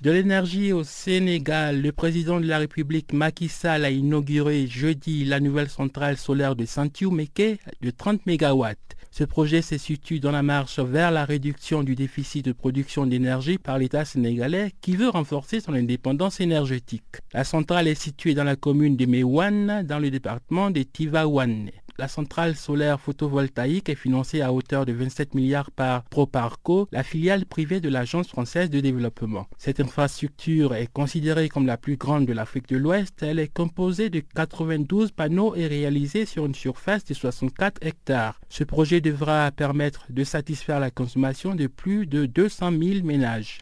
De 0.06 0.12
l'énergie 0.12 0.72
au 0.72 0.84
Sénégal, 0.84 1.82
le 1.82 1.92
président 1.92 2.40
de 2.40 2.46
la 2.46 2.60
République 2.60 3.12
Macky 3.12 3.48
Sall 3.50 3.86
a 3.86 3.90
inauguré 3.90 4.68
jeudi 4.68 5.26
la 5.26 5.40
nouvelle 5.40 5.68
centrale 5.68 6.16
solaire 6.16 6.56
de 6.56 6.64
Saint-Meke 6.64 7.60
de 7.82 7.90
30 7.90 8.24
MW. 8.28 8.66
Ce 9.10 9.24
projet 9.24 9.64
se 9.64 9.80
situe 9.80 10.20
dans 10.20 10.30
la 10.30 10.44
marche 10.44 10.78
vers 10.78 11.10
la 11.10 11.26
réduction 11.26 11.82
du 11.82 11.96
déficit 11.96 12.46
de 12.46 12.52
production 12.52 13.08
d'énergie 13.08 13.58
par 13.58 13.80
l'État 13.80 14.06
sénégalais 14.06 14.74
qui 14.80 14.96
veut 14.96 15.10
renforcer 15.10 15.60
son 15.60 15.74
indépendance 15.74 16.40
énergétique. 16.40 17.16
La 17.34 17.44
centrale 17.44 17.88
est 17.88 18.00
située 18.00 18.36
dans 18.36 18.44
la 18.44 18.56
commune 18.56 18.98
de 18.98 19.08
Mewan, 19.08 19.82
dans 19.88 19.98
le 19.98 20.12
département 20.12 20.70
de 20.70 20.84
Tivaouane. 20.84 21.72
La 21.98 22.10
centrale 22.10 22.58
solaire 22.58 23.00
photovoltaïque 23.00 23.88
est 23.88 23.96
financée 23.96 24.42
à 24.42 24.52
hauteur 24.52 24.86
de 24.86 24.92
27 24.92 25.34
milliards 25.34 25.72
par 25.72 26.04
Proparco, 26.04 26.90
la 26.92 27.04
filiale 27.04 27.46
privée 27.46 27.80
de 27.80 27.88
l'Agence 27.88 28.28
française 28.28 28.70
de 28.70 28.82
développement. 28.82 29.48
Cette 29.58 29.80
infrastructure 29.80 30.76
est 30.76 30.92
considérée 30.92 31.48
comme 31.48 31.66
la 31.66 31.78
plus 31.78 31.96
grande 31.96 32.26
de 32.26 32.34
l'Afrique 32.34 32.68
de 32.68 32.76
l'Ouest. 32.76 33.24
Elle 33.24 33.40
est 33.40 33.48
composée 33.48 34.10
de 34.10 34.20
92 34.20 35.12
panneaux 35.12 35.56
et 35.56 35.68
réalisée 35.68 36.26
sur 36.26 36.46
une 36.46 36.54
surface 36.54 37.06
de 37.06 37.14
64 37.14 37.78
hectares. 37.82 38.42
Ce 38.50 38.66
projet 38.66 39.00
devra 39.00 39.50
permettre 39.52 40.08
de 40.10 40.26
satisfaire 40.26 40.82
la 40.82 40.92
consommation 40.92 41.56
de 41.56 41.68
plus 41.68 42.08
de 42.08 42.26
200 42.26 42.72
000 42.72 43.06
ménages. 43.06 43.60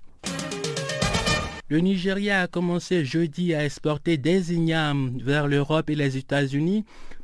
Le 1.70 1.80
Nigeria 1.80 2.42
a 2.42 2.48
commencé 2.48 3.06
jeudi 3.06 3.54
à 3.54 3.64
exporter 3.64 4.18
des 4.18 4.54
ignames 4.54 5.18
vers 5.24 5.48
l'Europe 5.48 5.90
et 5.90 5.96
les 5.96 6.18
États-Unis 6.18 6.84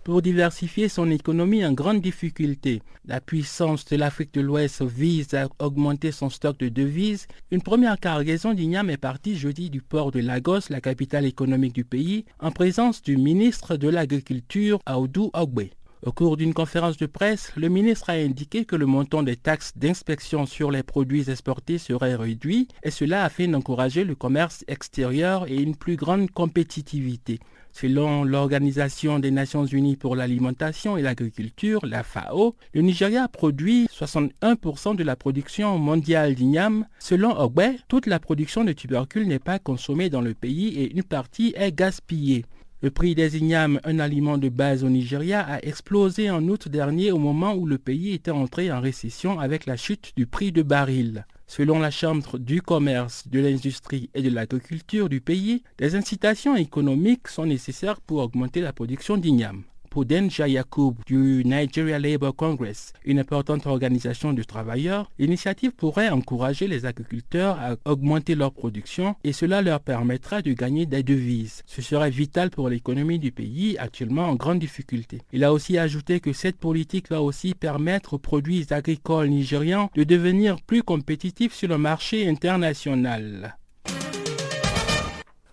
pour 0.09 0.23
diversifier 0.23 0.89
son 0.89 1.11
économie 1.11 1.63
en 1.63 1.71
grande 1.71 2.01
difficulté. 2.01 2.81
La 3.05 3.21
puissance 3.21 3.85
de 3.85 3.95
l'Afrique 3.95 4.33
de 4.33 4.41
l'Ouest 4.41 4.81
vise 4.81 5.35
à 5.35 5.47
augmenter 5.59 6.11
son 6.11 6.31
stock 6.31 6.57
de 6.57 6.67
devises. 6.67 7.27
Une 7.51 7.61
première 7.61 7.99
cargaison 7.99 8.55
d'igname 8.55 8.89
est 8.89 8.97
partie 8.97 9.37
jeudi 9.37 9.69
du 9.69 9.83
port 9.83 10.09
de 10.09 10.19
Lagos, 10.19 10.61
la 10.71 10.81
capitale 10.81 11.27
économique 11.27 11.75
du 11.75 11.85
pays, 11.85 12.25
en 12.39 12.49
présence 12.49 13.03
du 13.03 13.17
ministre 13.17 13.77
de 13.77 13.87
l'Agriculture, 13.87 14.79
Aoudou 14.87 15.29
Ogbe. 15.35 15.69
Au 16.01 16.11
cours 16.11 16.37
d'une 16.37 16.55
conférence 16.55 16.97
de 16.97 17.05
presse, 17.05 17.51
le 17.55 17.69
ministre 17.69 18.09
a 18.09 18.13
indiqué 18.13 18.65
que 18.65 18.77
le 18.77 18.87
montant 18.87 19.21
des 19.21 19.35
taxes 19.35 19.73
d'inspection 19.75 20.47
sur 20.47 20.71
les 20.71 20.81
produits 20.81 21.29
exportés 21.29 21.77
serait 21.77 22.15
réduit, 22.15 22.67
et 22.81 22.89
cela 22.89 23.25
afin 23.25 23.49
d'encourager 23.49 24.05
le 24.05 24.15
commerce 24.15 24.63
extérieur 24.67 25.45
et 25.47 25.57
une 25.57 25.75
plus 25.75 25.97
grande 25.97 26.31
compétitivité. 26.31 27.39
Selon 27.71 28.23
l'Organisation 28.23 29.19
des 29.19 29.31
Nations 29.31 29.65
Unies 29.65 29.95
pour 29.95 30.15
l'alimentation 30.15 30.97
et 30.97 31.01
l'agriculture, 31.01 31.85
la 31.85 32.03
FAO, 32.03 32.55
le 32.73 32.81
Nigeria 32.81 33.27
produit 33.27 33.87
61% 33.87 34.95
de 34.95 35.03
la 35.03 35.15
production 35.15 35.77
mondiale 35.77 36.35
d'igname. 36.35 36.85
Selon 36.99 37.37
Ogbe, 37.39 37.61
toute 37.87 38.07
la 38.07 38.19
production 38.19 38.63
de 38.63 38.73
tubercules 38.73 39.27
n'est 39.27 39.39
pas 39.39 39.59
consommée 39.59 40.09
dans 40.09 40.21
le 40.21 40.33
pays 40.33 40.77
et 40.77 40.91
une 40.91 41.03
partie 41.03 41.53
est 41.55 41.75
gaspillée. 41.75 42.45
Le 42.81 42.91
prix 42.91 43.13
des 43.13 43.37
ignames, 43.37 43.81
un 43.83 43.99
aliment 43.99 44.37
de 44.37 44.47
base 44.47 44.85
au 44.85 44.89
Nigeria, 44.89 45.41
a 45.41 45.59
explosé 45.59 46.31
en 46.31 46.47
août 46.47 46.69
dernier 46.69 47.11
au 47.11 47.17
moment 47.17 47.53
où 47.53 47.65
le 47.65 47.77
pays 47.77 48.13
était 48.13 48.31
entré 48.31 48.71
en 48.71 48.79
récession 48.79 49.37
avec 49.37 49.65
la 49.65 49.75
chute 49.75 50.13
du 50.15 50.25
prix 50.25 50.53
de 50.53 50.63
baril. 50.63 51.25
Selon 51.51 51.79
la 51.79 51.89
Chambre 51.89 52.37
du 52.37 52.61
commerce, 52.61 53.27
de 53.27 53.39
l'industrie 53.39 54.11
et 54.13 54.21
de 54.21 54.29
l'agriculture 54.29 55.09
du 55.09 55.19
pays, 55.19 55.63
des 55.79 55.95
incitations 55.95 56.55
économiques 56.55 57.27
sont 57.27 57.47
nécessaires 57.47 58.01
pour 58.01 58.19
augmenter 58.19 58.61
la 58.61 58.71
production 58.71 59.17
d'igname. 59.17 59.63
Pour 59.89 60.05
Denja 60.05 60.47
Yacoub 60.47 60.97
du 61.07 61.43
Nigeria 61.45 61.97
Labour 61.97 62.35
Congress, 62.35 62.93
une 63.05 63.19
importante 63.19 63.65
organisation 63.65 64.33
de 64.33 64.43
travailleurs, 64.43 65.09
l'initiative 65.17 65.71
pourrait 65.71 66.09
encourager 66.09 66.67
les 66.67 66.85
agriculteurs 66.85 67.57
à 67.59 67.75
augmenter 67.89 68.35
leur 68.35 68.51
production 68.51 69.15
et 69.23 69.33
cela 69.33 69.63
leur 69.63 69.79
permettra 69.79 70.43
de 70.43 70.53
gagner 70.53 70.85
des 70.85 71.01
devises. 71.01 71.63
Ce 71.65 71.81
serait 71.81 72.11
vital 72.11 72.51
pour 72.51 72.69
l'économie 72.69 73.17
du 73.17 73.31
pays 73.31 73.77
actuellement 73.79 74.29
en 74.29 74.35
grande 74.35 74.59
difficulté. 74.59 75.21
Il 75.33 75.43
a 75.43 75.51
aussi 75.51 75.77
ajouté 75.77 76.19
que 76.19 76.33
cette 76.33 76.57
politique 76.57 77.09
va 77.09 77.21
aussi 77.21 77.55
permettre 77.55 78.13
aux 78.13 78.19
produits 78.19 78.67
agricoles 78.69 79.29
nigérians 79.29 79.89
de 79.95 80.03
devenir 80.03 80.61
plus 80.61 80.83
compétitifs 80.83 81.53
sur 81.53 81.67
le 81.67 81.77
marché 81.77 82.27
international. 82.27 83.58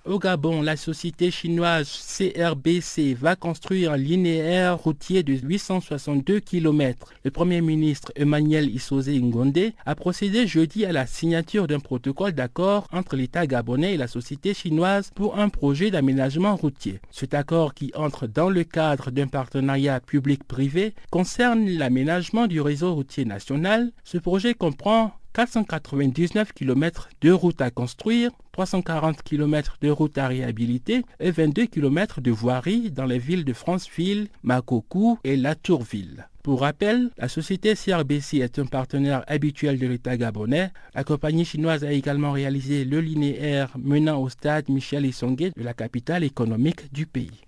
Au 0.07 0.21
Gabon, 0.21 0.63
la 0.63 0.77
société 0.77 1.33
chinoise 1.33 1.89
CRBC 1.89 3.15
va 3.15 3.35
construire 3.35 3.91
un 3.91 3.97
linéaire 3.97 4.79
routier 4.79 5.25
de 5.25 5.33
862 5.33 6.39
km. 6.39 7.13
Le 7.25 7.33
Premier 7.33 7.61
ministre 7.61 8.13
Emmanuel 8.15 8.73
Issoze 8.73 9.09
Ngonde 9.09 9.73
a 9.85 9.95
procédé 9.97 10.47
jeudi 10.47 10.87
à 10.87 10.93
la 10.93 11.09
signature 11.09 11.67
d'un 11.67 11.81
protocole 11.81 12.31
d'accord 12.31 12.87
entre 12.93 13.17
l'État 13.17 13.49
gabonais 13.49 13.95
et 13.95 13.97
la 13.97 14.07
société 14.07 14.55
chinoise 14.55 15.11
pour 15.13 15.41
un 15.41 15.49
projet 15.49 15.91
d'aménagement 15.91 16.55
routier. 16.55 17.01
Cet 17.11 17.35
accord 17.35 17.75
qui 17.75 17.91
entre 17.97 18.29
dans 18.29 18.49
le 18.49 18.63
cadre 18.63 19.11
d'un 19.11 19.27
partenariat 19.27 19.99
public-privé 19.99 20.95
concerne 21.11 21.69
l'aménagement 21.69 22.47
du 22.47 22.61
réseau 22.61 22.95
routier 22.95 23.25
national. 23.25 23.91
Ce 24.05 24.19
projet 24.19 24.55
comprend 24.55 25.15
499 25.37 26.55
km 26.55 27.11
de 27.21 27.31
routes 27.31 27.61
à 27.61 27.71
construire, 27.71 28.31
340 28.53 29.23
km 29.23 29.77
de 29.83 29.91
routes 29.91 30.17
à 30.17 30.29
réhabiliter 30.29 31.05
et 31.21 31.31
22 31.31 31.67
km 31.67 32.23
de 32.23 32.31
voiries 32.31 32.91
dans 32.91 33.05
les 33.05 33.19
villes 33.19 33.45
de 33.45 33.53
Franceville, 33.53 34.29
Makokou 34.43 35.19
et 35.25 35.37
Latourville. 35.37 36.27
Pour 36.43 36.63
rappel, 36.63 37.11
la 37.19 37.29
société 37.29 37.75
CRBC 37.75 38.39
est 38.39 38.59
un 38.59 38.65
partenaire 38.65 39.25
habituel 39.27 39.79
de 39.79 39.87
l'État 39.87 40.17
gabonais. 40.17 40.71
La 40.95 41.05
compagnie 41.05 41.45
chinoise 41.45 41.85
a 41.85 41.93
également 41.93 42.33
réalisé 42.33 42.87
le 42.87 43.03
linéaire 43.03 43.77
menant 43.79 44.23
au 44.23 44.31
stade 44.31 44.71
Michel 44.71 45.05
Isongue 45.05 45.53
de 45.55 45.63
la 45.63 45.75
capitale 45.75 46.25
économique 46.25 46.91
du 46.95 47.05
pays. 47.05 47.46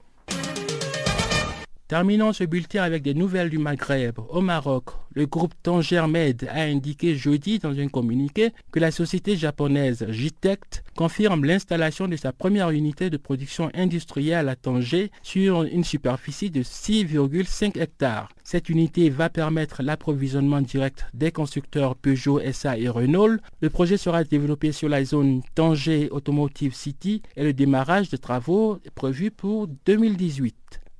Terminons 1.88 2.34
ce 2.34 2.44
bulletin 2.44 2.82
avec 2.82 3.02
des 3.02 3.14
nouvelles 3.14 3.48
du 3.48 3.56
Maghreb. 3.56 4.18
Au 4.28 4.42
Maroc, 4.42 4.90
le 5.14 5.24
groupe 5.24 5.54
Tanger 5.62 6.04
Med 6.06 6.46
a 6.52 6.64
indiqué 6.64 7.16
jeudi 7.16 7.58
dans 7.58 7.80
un 7.80 7.88
communiqué 7.88 8.50
que 8.70 8.78
la 8.78 8.90
société 8.90 9.38
japonaise 9.38 10.06
Jitect 10.10 10.84
confirme 10.94 11.46
l'installation 11.46 12.06
de 12.06 12.16
sa 12.16 12.30
première 12.34 12.68
unité 12.68 13.08
de 13.08 13.16
production 13.16 13.70
industrielle 13.72 14.50
à 14.50 14.54
Tanger 14.54 15.10
sur 15.22 15.62
une 15.62 15.82
superficie 15.82 16.50
de 16.50 16.62
6,5 16.62 17.80
hectares. 17.80 18.28
Cette 18.44 18.68
unité 18.68 19.08
va 19.08 19.30
permettre 19.30 19.82
l'approvisionnement 19.82 20.60
direct 20.60 21.06
des 21.14 21.32
constructeurs 21.32 21.96
Peugeot, 21.96 22.38
SA 22.52 22.76
et 22.76 22.90
Renault. 22.90 23.38
Le 23.62 23.70
projet 23.70 23.96
sera 23.96 24.24
développé 24.24 24.72
sur 24.72 24.90
la 24.90 25.06
zone 25.06 25.40
Tanger 25.54 26.10
Automotive 26.10 26.74
City 26.74 27.22
et 27.34 27.44
le 27.44 27.54
démarrage 27.54 28.10
des 28.10 28.18
travaux 28.18 28.78
est 28.84 28.90
prévu 28.90 29.30
pour 29.30 29.68
2018. 29.86 30.54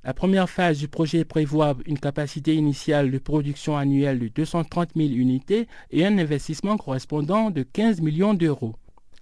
La 0.05 0.13
première 0.13 0.49
phase 0.49 0.77
du 0.79 0.87
projet 0.87 1.25
prévoit 1.25 1.75
une 1.85 1.99
capacité 1.99 2.55
initiale 2.55 3.11
de 3.11 3.17
production 3.17 3.75
annuelle 3.75 4.19
de 4.19 4.29
230 4.29 4.91
000 4.95 5.09
unités 5.09 5.67
et 5.91 6.05
un 6.05 6.17
investissement 6.17 6.77
correspondant 6.77 7.51
de 7.51 7.63
15 7.63 7.99
millions 7.99 8.33
d'euros. 8.33 8.75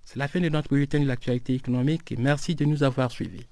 C'est 0.05 0.19
la 0.19 0.28
fin 0.28 0.39
de 0.39 0.49
notre 0.49 0.69
bulletin 0.69 0.99
de 0.99 1.07
l'actualité 1.07 1.55
économique 1.55 2.11
et 2.11 2.15
merci 2.15 2.53
de 2.53 2.63
nous 2.65 2.84
avoir 2.84 3.09
suivis. 3.09 3.47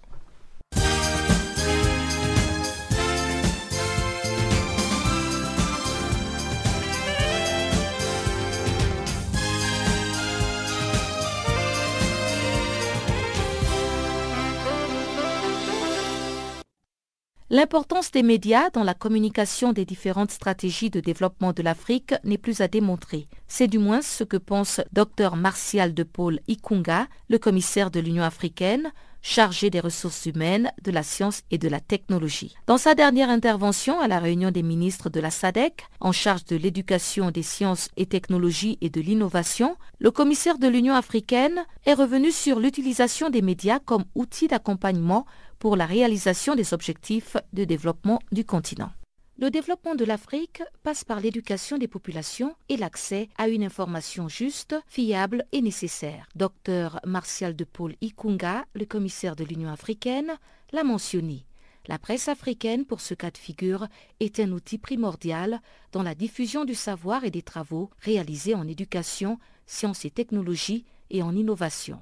L'importance 17.51 18.09
des 18.09 18.23
médias 18.23 18.71
dans 18.71 18.83
la 18.83 18.95
communication 18.95 19.71
des 19.71 19.85
différentes 19.85 20.31
stratégies 20.31 20.89
de 20.89 20.99
développement 20.99 21.53
de 21.53 21.61
l'Afrique 21.61 22.15
n'est 22.23 22.39
plus 22.39 22.59
à 22.59 22.67
démontrer. 22.67 23.27
C'est 23.47 23.67
du 23.67 23.77
moins 23.77 24.01
ce 24.01 24.23
que 24.23 24.37
pense 24.37 24.81
Dr 24.93 25.35
Martial 25.35 25.93
de 25.93 26.01
Paul 26.01 26.39
Ikunga, 26.47 27.05
le 27.29 27.37
commissaire 27.37 27.91
de 27.91 27.99
l'Union 27.99 28.23
africaine, 28.23 28.91
chargé 29.25 29.71
des 29.71 29.79
ressources 29.79 30.27
humaines, 30.27 30.71
de 30.83 30.91
la 30.91 31.01
science 31.01 31.41
et 31.49 31.57
de 31.57 31.67
la 31.67 31.79
technologie. 31.79 32.53
Dans 32.67 32.77
sa 32.77 32.93
dernière 32.93 33.31
intervention 33.31 33.99
à 33.99 34.07
la 34.07 34.19
réunion 34.19 34.51
des 34.51 34.61
ministres 34.61 35.09
de 35.09 35.19
la 35.19 35.31
SADEC, 35.31 35.83
en 35.99 36.11
charge 36.11 36.45
de 36.45 36.55
l'éducation 36.55 37.31
des 37.31 37.41
sciences 37.41 37.89
et 37.97 38.05
technologies 38.05 38.77
et 38.81 38.91
de 38.91 39.01
l'innovation, 39.01 39.77
le 39.97 40.11
commissaire 40.11 40.59
de 40.59 40.67
l'Union 40.67 40.93
africaine 40.93 41.65
est 41.87 41.95
revenu 41.95 42.31
sur 42.31 42.59
l'utilisation 42.59 43.31
des 43.31 43.41
médias 43.41 43.79
comme 43.79 44.05
outil 44.13 44.47
d'accompagnement 44.47 45.25
pour 45.57 45.75
la 45.75 45.87
réalisation 45.87 46.53
des 46.53 46.75
objectifs 46.75 47.35
de 47.51 47.63
développement 47.63 48.19
du 48.31 48.45
continent. 48.45 48.91
Le 49.37 49.51
développement 49.51 49.95
de 49.95 50.05
l'Afrique 50.05 50.63
passe 50.81 51.03
par 51.03 51.19
l'éducation 51.19 51.77
des 51.77 51.89
populations 51.89 52.55
et 52.69 52.77
l'accès 52.77 53.27
à 53.37 53.49
une 53.49 53.65
information 53.65 54.29
juste, 54.29 54.77
fiable 54.87 55.43
et 55.51 55.61
nécessaire. 55.61 56.25
Dr 56.35 57.01
Martial 57.05 57.53
de 57.53 57.65
Paul 57.65 57.95
Ikunga, 57.99 58.63
le 58.73 58.85
commissaire 58.85 59.35
de 59.35 59.43
l'Union 59.43 59.69
africaine, 59.69 60.31
l'a 60.71 60.85
mentionné. 60.85 61.45
La 61.87 61.99
presse 61.99 62.29
africaine, 62.29 62.85
pour 62.85 63.01
ce 63.01 63.13
cas 63.13 63.29
de 63.29 63.37
figure, 63.37 63.87
est 64.21 64.39
un 64.39 64.53
outil 64.53 64.77
primordial 64.77 65.61
dans 65.91 66.01
la 66.01 66.15
diffusion 66.15 66.63
du 66.63 66.73
savoir 66.73 67.25
et 67.25 67.31
des 67.31 67.41
travaux 67.41 67.89
réalisés 67.99 68.55
en 68.55 68.65
éducation, 68.65 69.37
sciences 69.65 70.05
et 70.05 70.11
technologies 70.11 70.85
et 71.09 71.21
en 71.21 71.35
innovation. 71.35 72.01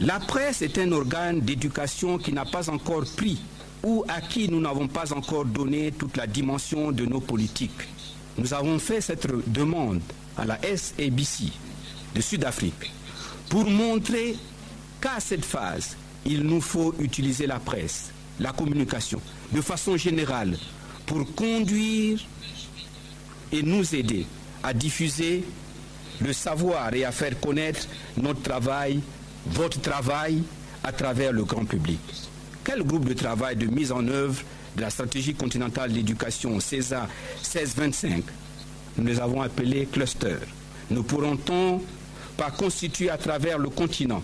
La 0.00 0.18
presse 0.18 0.62
est 0.62 0.78
un 0.78 0.90
organe 0.92 1.40
d'éducation 1.40 2.16
qui 2.16 2.32
n'a 2.32 2.46
pas 2.46 2.70
encore 2.70 3.04
pris 3.14 3.42
ou 3.82 4.04
à 4.08 4.20
qui 4.20 4.48
nous 4.48 4.60
n'avons 4.60 4.88
pas 4.88 5.12
encore 5.12 5.44
donné 5.44 5.92
toute 5.92 6.16
la 6.16 6.26
dimension 6.26 6.92
de 6.92 7.04
nos 7.04 7.20
politiques. 7.20 7.88
Nous 8.38 8.54
avons 8.54 8.78
fait 8.78 9.00
cette 9.00 9.26
demande 9.52 10.00
à 10.36 10.44
la 10.44 10.58
SABC 10.62 11.52
de 12.14 12.20
Sud-Afrique 12.20 12.90
pour 13.48 13.64
montrer 13.68 14.36
qu'à 15.00 15.20
cette 15.20 15.44
phase, 15.44 15.96
il 16.24 16.42
nous 16.42 16.60
faut 16.60 16.94
utiliser 17.00 17.46
la 17.46 17.58
presse, 17.58 18.12
la 18.40 18.52
communication, 18.52 19.20
de 19.52 19.60
façon 19.60 19.96
générale, 19.96 20.56
pour 21.06 21.34
conduire 21.34 22.20
et 23.50 23.62
nous 23.62 23.94
aider 23.94 24.26
à 24.62 24.72
diffuser 24.72 25.44
le 26.20 26.32
savoir 26.32 26.94
et 26.94 27.04
à 27.04 27.12
faire 27.12 27.38
connaître 27.40 27.86
notre 28.16 28.40
travail 28.42 29.00
votre 29.46 29.80
travail 29.80 30.42
à 30.82 30.92
travers 30.92 31.32
le 31.32 31.44
grand 31.44 31.64
public. 31.64 32.00
Quel 32.64 32.82
groupe 32.84 33.04
de 33.06 33.14
travail 33.14 33.56
de 33.56 33.66
mise 33.66 33.90
en 33.90 34.06
œuvre 34.06 34.40
de 34.76 34.82
la 34.82 34.90
stratégie 34.90 35.34
continentale 35.34 35.92
d'éducation 35.92 36.60
CESA 36.60 37.08
1625 37.40 38.22
Nous 38.98 39.04
les 39.06 39.20
avons 39.20 39.42
appelés 39.42 39.86
clusters. 39.86 40.40
Ne 40.90 41.00
pourront-on 41.00 41.80
pas 42.36 42.50
constituer 42.50 43.10
à 43.10 43.16
travers 43.18 43.58
le 43.58 43.68
continent 43.68 44.22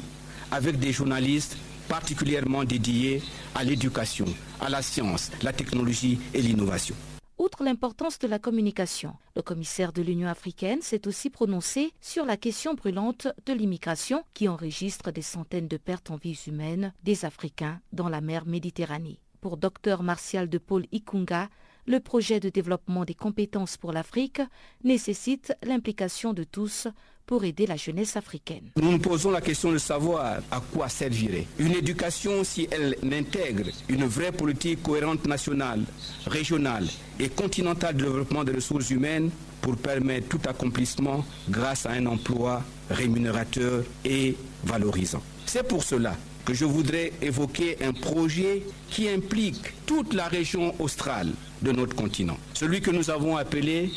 avec 0.51 0.79
des 0.79 0.93
journalistes 0.93 1.57
particulièrement 1.89 2.65
dédiés 2.65 3.23
à 3.55 3.65
l'éducation, 3.65 4.27
à 4.61 4.69
la 4.69 4.83
science, 4.83 5.31
la 5.43 5.53
technologie 5.53 6.19
et 6.33 6.41
l'innovation 6.41 6.95
Outre 7.39 7.63
l'importance 7.63 8.19
de 8.19 8.27
la 8.27 8.41
communication, 8.41 9.15
le 9.37 9.43
commissaire 9.43 9.93
de 9.93 10.03
l'Union 10.03 10.27
africaine 10.27 10.83
s'est 10.83 11.07
aussi 11.07 11.31
prononcé 11.31 11.93
sur 12.01 12.25
la 12.25 12.37
question 12.37 12.75
brûlante 12.75 13.29
de 13.47 13.53
l'immigration 13.53 14.25
qui 14.35 14.49
enregistre 14.49 15.13
des 15.13 15.23
centaines 15.23 15.69
de 15.69 15.77
pertes 15.77 16.11
en 16.11 16.17
vies 16.17 16.41
humaines 16.49 16.93
des 17.05 17.25
Africains 17.25 17.81
dans 17.93 18.09
la 18.09 18.21
mer 18.21 18.45
Méditerranée. 18.45 19.21
Pour 19.41 19.57
Dr 19.57 20.03
Martial 20.03 20.49
de 20.49 20.59
Paul 20.59 20.87
Ikunga, 20.91 21.49
le 21.87 22.01
projet 22.01 22.41
de 22.41 22.49
développement 22.49 23.05
des 23.05 23.15
compétences 23.15 23.77
pour 23.77 23.93
l'Afrique 23.93 24.43
nécessite 24.83 25.55
l'implication 25.63 26.33
de 26.33 26.43
tous 26.43 26.89
pour 27.29 27.45
aider 27.45 27.67
la 27.67 27.77
jeunesse 27.77 28.17
africaine. 28.17 28.71
Nous 28.81 28.91
nous 28.91 28.99
posons 28.99 29.31
la 29.31 29.43
question 29.43 29.71
de 29.71 29.77
savoir 29.77 30.39
à 30.51 30.61
quoi 30.73 30.89
servirait 30.89 31.47
une 31.59 31.73
éducation 31.73 32.43
si 32.43 32.67
elle 32.71 32.97
n'intègre 33.03 33.69
une 33.91 34.07
vraie 34.07 34.33
politique 34.33 34.83
cohérente 34.83 35.27
nationale, 35.27 35.83
régionale 36.27 36.87
et 37.21 37.29
continentale 37.29 37.97
de 37.97 38.05
développement 38.05 38.45
des 38.45 38.53
ressources 38.53 38.89
humaines 38.89 39.31
pour 39.61 39.77
permettre 39.77 40.29
tout 40.29 40.41
accomplissement 40.49 41.23
grâce 41.51 41.85
à 41.85 41.91
un 41.91 42.07
emploi 42.07 42.63
rémunérateur 42.89 43.85
et 44.07 44.35
valorisant. 44.65 45.23
C'est 45.45 45.69
pour 45.69 45.85
cela 45.85 46.17
que 46.47 46.55
je 46.55 46.65
voudrais 46.65 47.13
évoquer 47.21 47.77
un 47.85 47.93
projet 47.93 48.63
qui 48.89 49.07
implique 49.07 49.75
toute 49.85 50.15
la 50.15 50.29
région 50.29 50.75
australe 50.81 51.33
de 51.61 51.73
notre 51.73 51.95
continent, 51.95 52.39
celui 52.55 52.81
que 52.81 52.91
nous 52.91 53.11
avons 53.11 53.37
appelé 53.37 53.91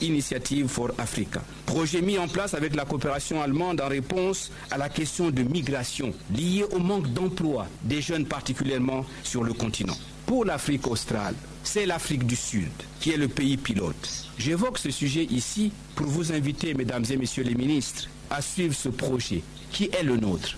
Initiative 0.00 0.68
for 0.68 0.92
Africa. 0.98 1.42
Projet 1.66 2.00
mis 2.00 2.18
en 2.18 2.28
place 2.28 2.54
avec 2.54 2.74
la 2.74 2.84
coopération 2.84 3.42
allemande 3.42 3.80
en 3.80 3.88
réponse 3.88 4.50
à 4.70 4.78
la 4.78 4.88
question 4.88 5.30
de 5.30 5.42
migration 5.42 6.12
liée 6.34 6.64
au 6.72 6.78
manque 6.78 7.12
d'emploi 7.12 7.66
des 7.82 8.00
jeunes 8.00 8.26
particulièrement 8.26 9.04
sur 9.22 9.42
le 9.42 9.52
continent. 9.52 9.96
Pour 10.26 10.44
l'Afrique 10.44 10.86
australe, 10.86 11.34
c'est 11.62 11.86
l'Afrique 11.86 12.26
du 12.26 12.36
Sud 12.36 12.70
qui 13.00 13.10
est 13.10 13.16
le 13.16 13.28
pays 13.28 13.56
pilote. 13.56 14.28
J'évoque 14.38 14.78
ce 14.78 14.90
sujet 14.90 15.24
ici 15.24 15.72
pour 15.94 16.06
vous 16.06 16.32
inviter, 16.32 16.74
mesdames 16.74 17.04
et 17.10 17.16
messieurs 17.16 17.44
les 17.44 17.54
ministres, 17.54 18.08
à 18.30 18.42
suivre 18.42 18.74
ce 18.74 18.88
projet 18.88 19.42
qui 19.70 19.84
est 19.92 20.02
le 20.02 20.16
nôtre, 20.16 20.56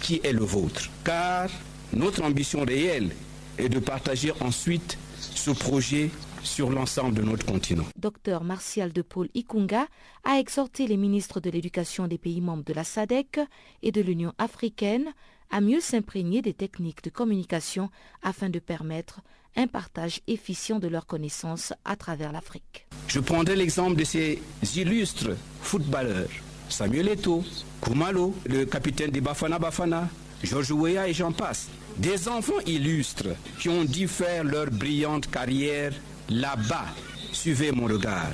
qui 0.00 0.20
est 0.22 0.32
le 0.32 0.44
vôtre. 0.44 0.88
Car 1.04 1.48
notre 1.92 2.22
ambition 2.22 2.64
réelle 2.64 3.10
est 3.58 3.68
de 3.68 3.78
partager 3.78 4.32
ensuite 4.40 4.98
ce 5.34 5.50
projet 5.50 6.10
sur 6.46 6.70
l'ensemble 6.70 7.14
de 7.14 7.22
notre 7.22 7.44
continent. 7.44 7.84
Dr 7.98 8.42
Martial 8.42 8.92
de 8.92 9.02
Paul 9.02 9.28
Ikunga 9.34 9.86
a 10.24 10.38
exhorté 10.38 10.86
les 10.86 10.96
ministres 10.96 11.40
de 11.40 11.50
l'Éducation 11.50 12.06
des 12.06 12.18
pays 12.18 12.40
membres 12.40 12.64
de 12.64 12.72
la 12.72 12.84
SADEC 12.84 13.40
et 13.82 13.92
de 13.92 14.00
l'Union 14.00 14.32
africaine 14.38 15.12
à 15.50 15.60
mieux 15.60 15.80
s'imprégner 15.80 16.42
des 16.42 16.54
techniques 16.54 17.02
de 17.02 17.10
communication 17.10 17.90
afin 18.22 18.48
de 18.48 18.58
permettre 18.58 19.20
un 19.56 19.66
partage 19.66 20.20
efficient 20.26 20.78
de 20.78 20.88
leurs 20.88 21.06
connaissances 21.06 21.72
à 21.84 21.96
travers 21.96 22.32
l'Afrique. 22.32 22.86
Je 23.08 23.20
prendrai 23.20 23.56
l'exemple 23.56 23.96
de 23.96 24.04
ces 24.04 24.40
illustres 24.76 25.30
footballeurs, 25.60 26.28
Samuel 26.68 27.08
Eto'o, 27.08 27.44
Kumalo, 27.80 28.34
le 28.46 28.64
capitaine 28.64 29.10
des 29.10 29.20
Bafana 29.20 29.58
Bafana, 29.58 30.08
Georges 30.42 30.72
Weah 30.72 31.08
et 31.08 31.14
j'en 31.14 31.32
passe. 31.32 31.68
Des 31.96 32.28
enfants 32.28 32.60
illustres 32.66 33.34
qui 33.58 33.68
ont 33.70 33.84
dû 33.84 34.06
faire 34.06 34.44
leur 34.44 34.70
brillante 34.70 35.30
carrière 35.30 35.94
là-bas. 36.28 36.86
Suivez 37.32 37.72
mon 37.72 37.86
regard. 37.86 38.32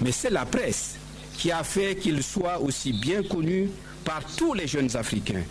Mais 0.00 0.12
c'est 0.12 0.30
la 0.30 0.46
presse 0.46 0.96
qui 1.36 1.50
a 1.50 1.62
fait 1.64 1.96
qu'ils 1.96 2.22
soient 2.22 2.60
aussi 2.60 2.92
bien 2.92 3.22
connus 3.22 3.70
par 4.04 4.22
tous 4.36 4.54
les 4.54 4.66
jeunes 4.66 4.94
Africains, 4.96 5.42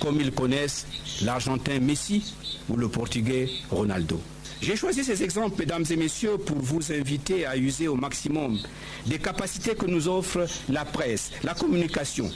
comme 0.00 0.20
ils 0.20 0.32
connaissent 0.32 0.86
l'Argentin 1.22 1.78
Messi 1.80 2.34
ou 2.68 2.76
le 2.76 2.88
Portugais 2.88 3.48
Ronaldo. 3.70 4.20
J'ai 4.62 4.74
choisi 4.76 5.04
ces 5.04 5.22
exemples, 5.22 5.56
mesdames 5.58 5.84
et 5.90 5.96
messieurs, 5.96 6.38
pour 6.38 6.56
vous 6.56 6.90
inviter 6.90 7.44
à 7.44 7.56
user 7.56 7.88
au 7.88 7.94
maximum 7.94 8.58
des 9.04 9.18
capacités 9.18 9.74
que 9.74 9.86
nous 9.86 10.08
offre 10.08 10.46
la 10.68 10.84
presse, 10.84 11.30
la 11.44 11.52
communication, 11.54 12.30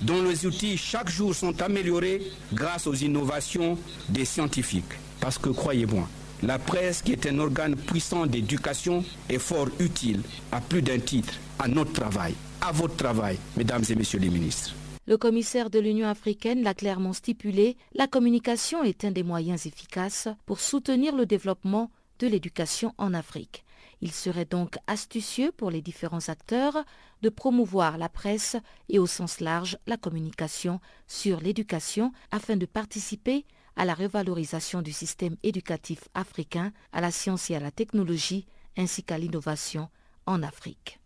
dont 0.00 0.22
les 0.22 0.46
outils 0.46 0.78
chaque 0.78 1.10
jour 1.10 1.34
sont 1.34 1.60
améliorés 1.60 2.22
grâce 2.52 2.86
aux 2.86 2.94
innovations 2.94 3.78
des 4.08 4.24
scientifiques. 4.24 4.84
Parce 5.20 5.36
que 5.36 5.50
croyez-moi, 5.50 6.08
la 6.42 6.58
presse, 6.58 7.02
qui 7.02 7.12
est 7.12 7.26
un 7.26 7.38
organe 7.38 7.76
puissant 7.76 8.26
d'éducation, 8.26 9.04
est 9.28 9.38
fort 9.38 9.68
utile 9.78 10.22
à 10.52 10.60
plus 10.60 10.82
d'un 10.82 10.98
titre, 10.98 11.34
à 11.58 11.68
notre 11.68 11.92
travail, 11.92 12.34
à 12.60 12.72
votre 12.72 12.96
travail, 12.96 13.38
mesdames 13.56 13.84
et 13.88 13.94
messieurs 13.94 14.20
les 14.20 14.28
ministres. 14.28 14.74
Le 15.06 15.16
commissaire 15.16 15.70
de 15.70 15.78
l'Union 15.78 16.08
africaine 16.08 16.62
l'a 16.62 16.74
clairement 16.74 17.12
stipulé, 17.12 17.76
la 17.94 18.08
communication 18.08 18.82
est 18.82 19.04
un 19.04 19.12
des 19.12 19.22
moyens 19.22 19.66
efficaces 19.66 20.28
pour 20.46 20.60
soutenir 20.60 21.14
le 21.14 21.26
développement 21.26 21.90
de 22.18 22.26
l'éducation 22.26 22.92
en 22.98 23.14
Afrique. 23.14 23.64
Il 24.02 24.12
serait 24.12 24.44
donc 24.44 24.76
astucieux 24.86 25.52
pour 25.56 25.70
les 25.70 25.80
différents 25.80 26.28
acteurs 26.28 26.84
de 27.22 27.28
promouvoir 27.28 27.98
la 27.98 28.08
presse 28.08 28.56
et 28.88 28.98
au 28.98 29.06
sens 29.06 29.40
large 29.40 29.78
la 29.86 29.96
communication 29.96 30.80
sur 31.06 31.40
l'éducation 31.40 32.12
afin 32.30 32.56
de 32.56 32.66
participer 32.66 33.46
à 33.76 33.84
la 33.84 33.94
revalorisation 33.94 34.82
du 34.82 34.92
système 34.92 35.36
éducatif 35.42 36.08
africain, 36.14 36.72
à 36.92 37.00
la 37.00 37.10
science 37.10 37.50
et 37.50 37.56
à 37.56 37.60
la 37.60 37.70
technologie, 37.70 38.46
ainsi 38.76 39.02
qu'à 39.02 39.18
l'innovation 39.18 39.88
en 40.26 40.42
Afrique. 40.42 40.98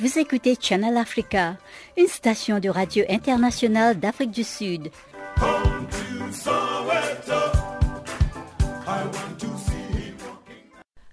Vous 0.00 0.18
écoutez 0.18 0.56
Channel 0.58 0.96
Africa, 0.96 1.58
une 1.98 2.06
station 2.06 2.58
de 2.58 2.70
radio 2.70 3.04
internationale 3.10 4.00
d'Afrique 4.00 4.30
du 4.30 4.44
Sud. 4.44 4.90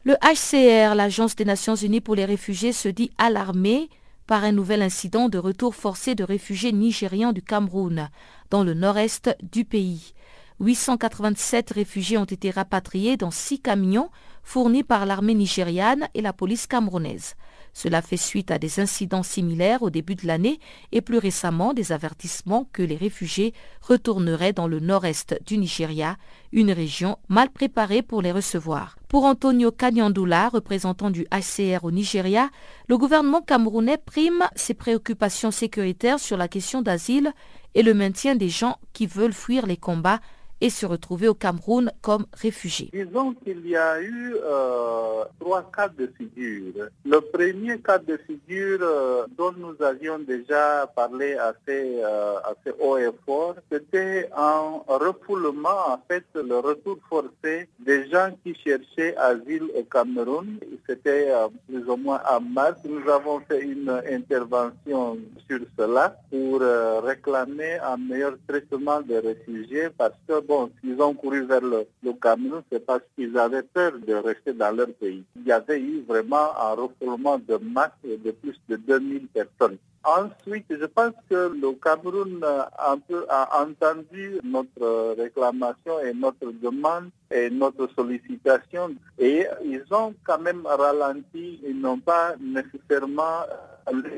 Le 0.08 0.16
HCR, 0.22 0.95
l'Agence 0.95 1.36
des 1.36 1.43
Nations 1.43 1.76
Unies 1.76 1.99
pour 1.99 2.16
les 2.16 2.24
réfugiés, 2.24 2.72
se 2.72 2.88
dit 2.88 3.12
alarmé 3.18 3.89
par 4.26 4.45
un 4.45 4.53
nouvel 4.53 4.82
incident 4.82 5.28
de 5.28 5.38
retour 5.38 5.76
forcé 5.76 6.16
de 6.16 6.24
réfugiés 6.24 6.72
nigérians 6.72 7.34
du 7.34 7.41
Cameroun, 7.41 8.10
dans 8.49 8.64
le 8.64 8.74
nord-est 8.74 9.36
du 9.43 9.66
pays. 9.66 10.14
887 10.62 11.72
réfugiés 11.72 12.18
ont 12.18 12.24
été 12.24 12.51
rapatriés 12.51 13.18
dans 13.18 13.32
six 13.32 13.60
camions 13.60 14.10
fournis 14.43 14.84
par 14.84 15.05
l'armée 15.05 15.34
nigériane 15.34 16.08
et 16.14 16.22
la 16.22 16.32
police 16.32 16.68
camerounaise. 16.68 17.36
Cela 17.78 18.02
fait 18.02 18.18
suite 18.18 18.50
à 18.50 18.58
des 18.58 18.80
incidents 18.80 19.22
similaires 19.22 19.84
au 19.84 19.92
début 19.92 20.16
de 20.16 20.26
l'année 20.26 20.60
et 20.92 21.02
plus 21.02 21.20
récemment 21.20 21.76
des 21.76 21.92
avertissements 21.92 22.68
que 22.74 22.82
les 22.82 22.96
réfugiés 22.96 23.54
retourneraient 23.82 24.52
dans 24.52 24.68
le 24.68 24.80
nord-est 24.80 25.40
du 25.46 25.60
Nigeria, 25.60 26.18
une 26.52 26.72
région 26.72 27.20
mal 27.30 27.52
préparée 27.52 28.02
pour 28.02 28.24
les 28.24 28.32
recevoir. 28.32 28.98
Pour 29.10 29.26
Antonio 29.26 29.72
Kanyandula, 29.72 30.50
représentant 30.50 31.12
du 31.12 31.28
HCR 31.32 31.84
au 31.84 31.92
Nigeria, 31.92 32.50
le 32.88 32.98
gouvernement 32.98 33.44
camerounais 33.44 34.00
prime 34.04 34.48
ses 34.56 34.74
préoccupations 34.74 35.52
sécuritaires 35.52 36.20
sur 36.20 36.36
la 36.36 36.48
question 36.48 36.82
d'asile 36.82 37.32
et 37.76 37.84
le 37.84 37.94
maintien 37.94 38.34
des 38.34 38.50
gens 38.50 38.78
qui 38.94 39.06
veulent 39.06 39.34
fuir 39.34 39.68
les 39.68 39.78
combats 39.78 40.20
et 40.62 40.70
se 40.70 40.86
retrouver 40.86 41.28
au 41.28 41.34
Cameroun 41.34 41.91
comme 42.01 42.26
réfugiés. 42.34 42.89
Disons 42.93 43.34
qu'il 43.34 43.68
y 43.68 43.76
a 43.76 44.01
eu 44.01 44.36
euh, 44.43 45.24
trois 45.39 45.70
cas 45.76 45.89
de 45.89 46.12
figure. 46.18 46.88
Le 47.05 47.20
premier 47.20 47.80
cas 47.80 47.99
de 47.99 48.18
figure 48.18 48.80
euh, 48.82 49.26
dont 49.38 49.53
nous 49.58 49.76
avions 49.84 50.20
déjà 50.20 50.88
parlé 50.95 51.36
assez, 51.36 52.01
euh, 52.03 52.38
assez 52.39 52.76
haut 52.80 52.97
et 52.97 53.10
fort, 53.26 53.55
c'était 53.72 54.30
un 54.36 54.82
refoulement, 54.88 55.89
en 55.89 55.99
fait, 56.08 56.26
le 56.34 56.58
retour 56.60 56.97
forcé 57.10 57.70
des 57.80 58.10
gens 58.10 58.32
qui 58.43 58.55
cherchaient 58.55 59.16
asile 59.18 59.66
au 59.76 59.84
Cameroun. 59.84 60.58
C'était 60.88 61.32
plus 61.68 61.88
ou 61.89 61.97
moins 61.97 62.22
en 62.30 62.41
mars. 62.41 62.80
Nous 62.86 63.10
avons 63.10 63.39
fait 63.41 63.62
une 63.62 63.89
intervention 63.89 65.18
sur 65.47 65.60
cela 65.78 66.18
pour 66.32 66.62
réclamer 67.03 67.78
un 67.80 67.97
meilleur 67.97 68.36
traitement 68.47 69.01
des 69.01 69.20
réfugiés 69.20 69.89
parce 69.97 70.16
que 70.28 70.39
bon, 70.48 70.72
s'ils 70.80 71.02
ont 71.02 71.14
couru 71.14 71.45
vers 71.45 71.62
le, 71.62 71.86
Cameroun, 72.22 72.64
c'est 72.72 72.86
parce 72.86 73.04
qu'ils 73.16 73.38
avaient 73.38 73.64
peur 73.64 73.93
de 74.06 74.14
rester 74.14 74.54
dans 74.54 74.76
leur 74.76 74.88
pays. 74.93 75.24
Il 75.36 75.45
y 75.45 75.52
avait 75.52 75.80
eu 75.80 76.04
vraiment 76.08 76.58
un 76.58 76.74
refoulement 76.74 77.38
de 77.38 77.58
masse 77.58 77.91
de 78.04 78.32
plus 78.32 78.60
de 78.70 78.78
2000 78.78 79.28
personnes. 79.28 79.78
Ensuite, 80.04 80.66
je 80.70 80.86
pense 80.86 81.12
que 81.30 81.54
le 81.54 81.74
Cameroun 81.74 82.41
a, 82.43 83.62
entendu 83.62 84.39
notre 84.43 85.16
réclamation 85.18 86.00
et 86.00 86.14
notre 86.14 86.52
demande 86.52 87.10
et 87.30 87.50
notre 87.50 87.89
sollicitation 87.93 88.95
et 89.20 89.45
ils 89.66 89.84
ont 89.91 90.14
quand 90.24 90.39
même 90.39 90.66
ralenti, 90.66 91.60
ils 91.62 91.80
n'ont 91.80 92.00
pas 92.00 92.36
nécessairement 92.39 93.41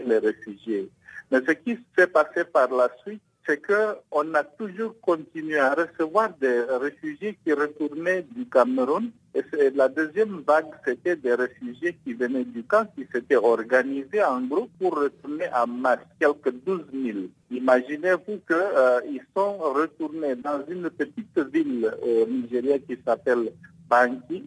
les 0.06 0.20
réfugiés. 0.20 0.90
Mais 1.32 1.40
ce 1.48 1.52
qui 1.54 1.78
s'est 1.98 2.08
passé 2.08 2.44
par 2.44 2.72
la 2.72 2.90
suite, 3.02 3.22
c'est 3.50 3.66
qu'on 3.66 4.34
a 4.36 4.44
toujours 4.44 4.94
continué 5.02 5.58
à 5.58 5.74
recevoir 5.74 6.30
des 6.40 6.62
réfugiés 6.80 7.36
qui 7.44 7.52
retournaient 7.52 8.22
du 8.22 8.46
Cameroun. 8.46 9.10
Et 9.34 9.42
la 9.72 9.90
deuxième 9.90 10.44
vague, 10.48 10.68
c'était 10.86 11.16
des 11.16 11.34
réfugiés 11.34 11.98
qui 12.04 12.14
venaient 12.14 12.44
du 12.44 12.64
camp, 12.64 12.86
qui 12.96 13.08
s'étaient 13.12 13.38
organisés 13.38 14.24
en 14.24 14.42
groupe 14.42 14.70
pour 14.80 14.96
retourner 15.00 15.46
en 15.56 15.66
masse, 15.66 16.00
quelques 16.20 16.52
12 16.64 16.82
000. 16.94 17.18
Imaginez-vous 17.50 18.40
qu'ils 18.48 18.56
euh, 18.56 19.02
sont 19.36 19.58
retournés 19.58 20.36
dans 20.36 20.64
une 20.68 20.88
petite 20.92 21.40
ville 21.52 21.92
au 22.04 22.28
Nigeria 22.28 22.78
qui 22.78 23.00
s'appelle 23.04 23.52
Banki, 23.90 24.44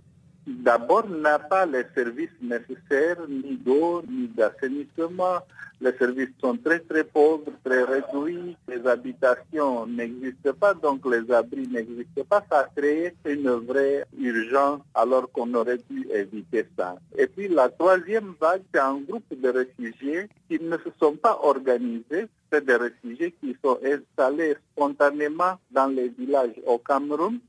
d'abord 0.46 1.08
n'a 1.08 1.40
pas 1.40 1.66
les 1.66 1.84
services 1.94 2.38
nécessaires, 2.40 3.18
ni 3.28 3.56
d'eau, 3.56 4.02
ni 4.08 4.28
d'assainissement, 4.28 5.40
les 5.82 5.92
services 5.98 6.30
sont 6.40 6.56
très 6.56 6.78
très 6.78 7.02
pauvres, 7.02 7.50
très 7.64 7.82
réduits, 7.82 8.56
les 8.68 8.86
habitations 8.86 9.86
n'existent 9.86 10.52
pas, 10.58 10.74
donc 10.74 11.00
les 11.06 11.30
abris 11.32 11.66
n'existent 11.66 12.24
pas. 12.28 12.44
Ça 12.50 12.60
a 12.60 12.68
créé 12.76 13.14
une 13.26 13.50
vraie 13.50 14.04
urgence 14.16 14.80
alors 14.94 15.30
qu'on 15.32 15.52
aurait 15.54 15.78
pu 15.78 16.08
éviter 16.12 16.66
ça. 16.78 16.96
Et 17.18 17.26
puis 17.26 17.48
la 17.48 17.68
troisième 17.68 18.34
vague, 18.40 18.62
c'est 18.72 18.80
un 18.80 19.00
groupe 19.00 19.24
de 19.30 19.48
réfugiés 19.48 20.28
qui 20.48 20.60
ne 20.60 20.76
se 20.76 20.90
sont 21.00 21.16
pas 21.16 21.38
organisés. 21.42 22.26
C'est 22.52 22.64
des 22.64 22.76
réfugiés 22.76 23.34
qui 23.40 23.56
sont 23.64 23.78
installés 23.84 24.54
spontanément 24.72 25.54
dans 25.72 25.88
les 25.88 26.08
villages 26.10 26.60
au 26.64 26.78
Cameroun 26.78 27.40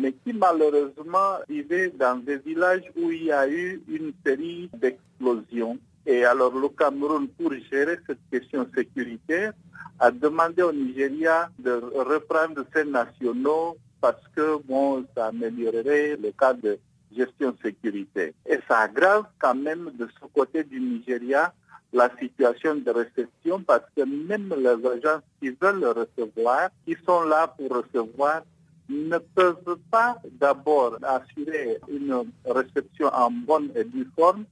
mais 0.00 0.12
qui 0.12 0.32
malheureusement 0.32 1.38
vivaient 1.48 1.90
dans 1.90 2.22
des 2.22 2.38
villages 2.38 2.84
où 2.96 3.10
il 3.10 3.24
y 3.24 3.32
a 3.32 3.48
eu 3.48 3.82
une 3.88 4.12
série 4.24 4.70
d'explosions. 4.80 5.76
Et 6.10 6.24
alors 6.24 6.54
le 6.58 6.70
Cameroun, 6.70 7.28
pour 7.28 7.52
gérer 7.70 7.98
cette 8.06 8.20
question 8.32 8.66
sécuritaire, 8.74 9.52
a 10.00 10.10
demandé 10.10 10.62
au 10.62 10.72
Nigeria 10.72 11.50
de 11.58 11.72
reprendre 11.94 12.64
ses 12.74 12.84
nationaux 12.84 13.76
parce 14.00 14.22
que 14.34 14.56
bon, 14.66 15.04
ça 15.14 15.26
améliorerait 15.26 16.16
le 16.16 16.30
cas 16.32 16.54
de 16.54 16.78
gestion 17.14 17.54
sécuritaire. 17.62 18.30
Et 18.46 18.58
ça 18.66 18.78
aggrave 18.78 19.24
quand 19.38 19.54
même 19.54 19.90
de 19.98 20.08
ce 20.18 20.26
côté 20.34 20.64
du 20.64 20.80
Nigeria 20.80 21.52
la 21.92 22.08
situation 22.18 22.76
de 22.76 22.90
réception 22.90 23.60
parce 23.66 23.84
que 23.94 24.00
même 24.02 24.54
les 24.56 24.88
agences 24.88 25.22
qui 25.42 25.50
veulent 25.60 25.84
recevoir, 25.84 26.70
qui 26.86 26.96
sont 27.06 27.24
là 27.24 27.48
pour 27.48 27.68
recevoir, 27.68 28.44
ne 28.88 29.18
peuvent 29.18 29.76
pas 29.90 30.16
d'abord 30.40 30.96
assurer 31.02 31.76
une 31.86 32.24
réception 32.46 33.08
en 33.08 33.30
bonne 33.30 33.68
et 33.76 33.84
due 33.84 34.08
forme 34.16 34.46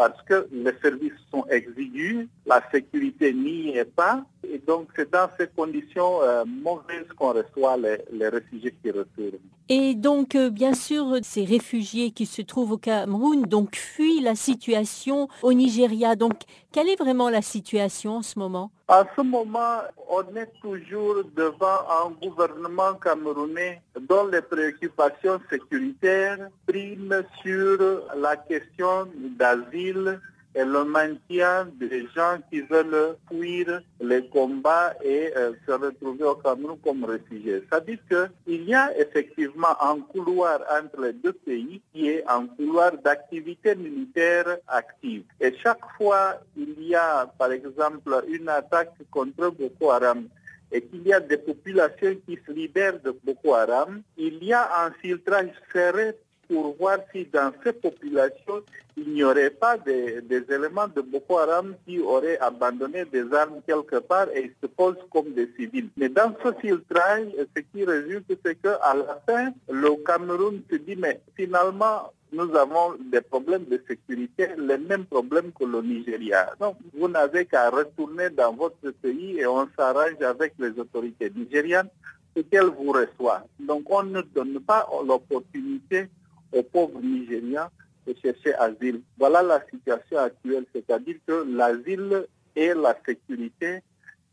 parce 0.00 0.22
que 0.22 0.48
les 0.50 0.72
services 0.80 1.12
sont 1.30 1.44
exigus, 1.50 2.26
la 2.46 2.62
sécurité 2.72 3.34
n'y 3.34 3.76
est 3.76 3.84
pas, 3.84 4.24
et 4.52 4.58
donc 4.58 4.88
c'est 4.96 5.10
dans 5.10 5.28
ces 5.38 5.46
conditions 5.46 6.22
euh, 6.22 6.44
mauvaises 6.46 7.06
qu'on 7.16 7.32
reçoit 7.32 7.76
les, 7.76 7.98
les, 8.12 8.28
réfugiés 8.28 8.74
qui 8.82 8.90
retournent. 8.90 9.38
Et 9.68 9.94
donc, 9.94 10.34
euh, 10.34 10.50
bien 10.50 10.74
sûr, 10.74 11.18
ces 11.22 11.44
réfugiés 11.44 12.10
qui 12.10 12.26
se 12.26 12.42
trouvent 12.42 12.72
au 12.72 12.78
Cameroun 12.78 13.42
donc 13.42 13.76
fuient 13.76 14.20
la 14.20 14.34
situation 14.34 15.28
au 15.42 15.52
Nigeria. 15.52 16.16
Donc, 16.16 16.34
quelle 16.72 16.88
est 16.88 16.98
vraiment 16.98 17.30
la 17.30 17.42
situation 17.42 18.16
en 18.16 18.22
ce 18.22 18.38
moment? 18.38 18.72
À 18.88 19.04
ce 19.16 19.22
moment, 19.22 19.78
on 20.08 20.22
est 20.34 20.50
toujours 20.60 21.22
devant 21.36 21.78
un 22.04 22.10
gouvernement 22.20 22.94
camerounais 22.94 23.80
dont 24.08 24.26
les 24.26 24.42
préoccupations 24.42 25.38
sécuritaires 25.48 26.48
priment 26.66 27.22
sur 27.42 27.78
la 28.16 28.36
question 28.36 29.06
d'asile 29.38 30.20
et 30.54 30.64
le 30.64 30.84
maintien 30.84 31.68
des 31.78 32.06
gens 32.14 32.38
qui 32.50 32.60
veulent 32.62 33.16
fuir 33.28 33.82
les 34.00 34.26
combats 34.28 34.94
et 35.02 35.32
euh, 35.36 35.52
se 35.66 35.72
retrouver 35.72 36.24
au 36.24 36.34
Cameroun 36.34 36.78
comme 36.82 37.04
réfugiés. 37.04 37.62
Dit 37.86 37.98
qu'il 38.08 38.64
y 38.64 38.74
a 38.74 38.96
effectivement 38.98 39.80
un 39.80 40.00
couloir 40.00 40.60
entre 40.70 41.02
les 41.02 41.12
deux 41.12 41.32
pays 41.32 41.80
qui 41.92 42.08
est 42.08 42.24
un 42.26 42.46
couloir 42.46 42.92
d'activité 42.98 43.74
militaire 43.74 44.58
active. 44.66 45.22
Et 45.40 45.54
chaque 45.62 45.84
fois 45.96 46.40
il 46.56 46.82
y 46.82 46.94
a, 46.94 47.26
par 47.38 47.52
exemple, 47.52 48.24
une 48.28 48.48
attaque 48.48 48.92
contre 49.10 49.50
Boko 49.50 49.90
Haram 49.90 50.28
et 50.72 50.82
qu'il 50.82 51.06
y 51.06 51.12
a 51.12 51.20
des 51.20 51.38
populations 51.38 52.16
qui 52.26 52.38
se 52.46 52.52
libèrent 52.52 53.00
de 53.00 53.16
Boko 53.24 53.54
Haram, 53.54 54.02
il 54.16 54.42
y 54.44 54.52
a 54.52 54.84
un 54.84 54.92
filtrage 54.92 55.50
serré 55.72 56.14
pour 56.50 56.74
voir 56.80 56.98
si 57.14 57.26
dans 57.32 57.52
ces 57.62 57.72
populations, 57.72 58.60
il 58.96 59.12
n'y 59.12 59.22
aurait 59.22 59.50
pas 59.50 59.78
des, 59.78 60.20
éléments 60.50 60.88
de 60.88 61.00
Boko 61.00 61.38
Haram 61.38 61.76
qui 61.86 62.00
auraient 62.00 62.38
abandonné 62.40 63.04
des 63.04 63.32
armes 63.32 63.60
quelque 63.64 64.00
part 64.00 64.26
et 64.34 64.52
se 64.60 64.66
posent 64.66 64.96
comme 65.12 65.32
des 65.32 65.48
civils. 65.56 65.88
Mais 65.96 66.08
dans 66.08 66.34
ce 66.44 66.52
filtrage, 66.60 67.28
ce 67.56 67.62
qui 67.72 67.84
résulte, 67.84 68.36
c'est 68.44 68.56
qu'à 68.60 68.94
la 68.94 69.22
fin, 69.26 69.52
le 69.68 69.94
Cameroun 70.04 70.60
se 70.68 70.76
dit, 70.76 70.96
mais 70.96 71.20
finalement, 71.36 72.12
nous 72.32 72.52
avons 72.56 72.96
des 73.12 73.20
problèmes 73.20 73.64
de 73.66 73.80
sécurité, 73.88 74.48
les 74.58 74.78
mêmes 74.78 75.04
problèmes 75.04 75.52
que 75.52 75.64
le 75.64 75.82
Nigeria. 75.82 76.52
Donc, 76.60 76.76
vous 76.98 77.08
n'avez 77.08 77.46
qu'à 77.46 77.70
retourner 77.70 78.30
dans 78.30 78.52
votre 78.54 78.90
pays 79.02 79.38
et 79.38 79.46
on 79.46 79.68
s'arrange 79.78 80.20
avec 80.20 80.54
les 80.58 80.76
autorités 80.80 81.30
nigérianes 81.30 81.88
ce 82.36 82.42
qu'elles 82.42 82.66
vous 82.66 82.90
reçoivent. 82.92 83.44
Donc, 83.60 83.84
on 83.88 84.02
ne 84.02 84.20
donne 84.22 84.60
pas 84.60 84.88
l'opportunité 85.06 86.08
aux 86.52 86.62
pauvres 86.62 87.00
Nigériens 87.00 87.70
de 88.06 88.14
chercher 88.20 88.54
asile. 88.54 89.02
Voilà 89.18 89.42
la 89.42 89.62
situation 89.70 90.18
actuelle, 90.18 90.64
c'est-à-dire 90.74 91.16
que 91.26 91.44
l'asile 91.48 92.26
et 92.56 92.74
la 92.74 92.96
sécurité 93.06 93.82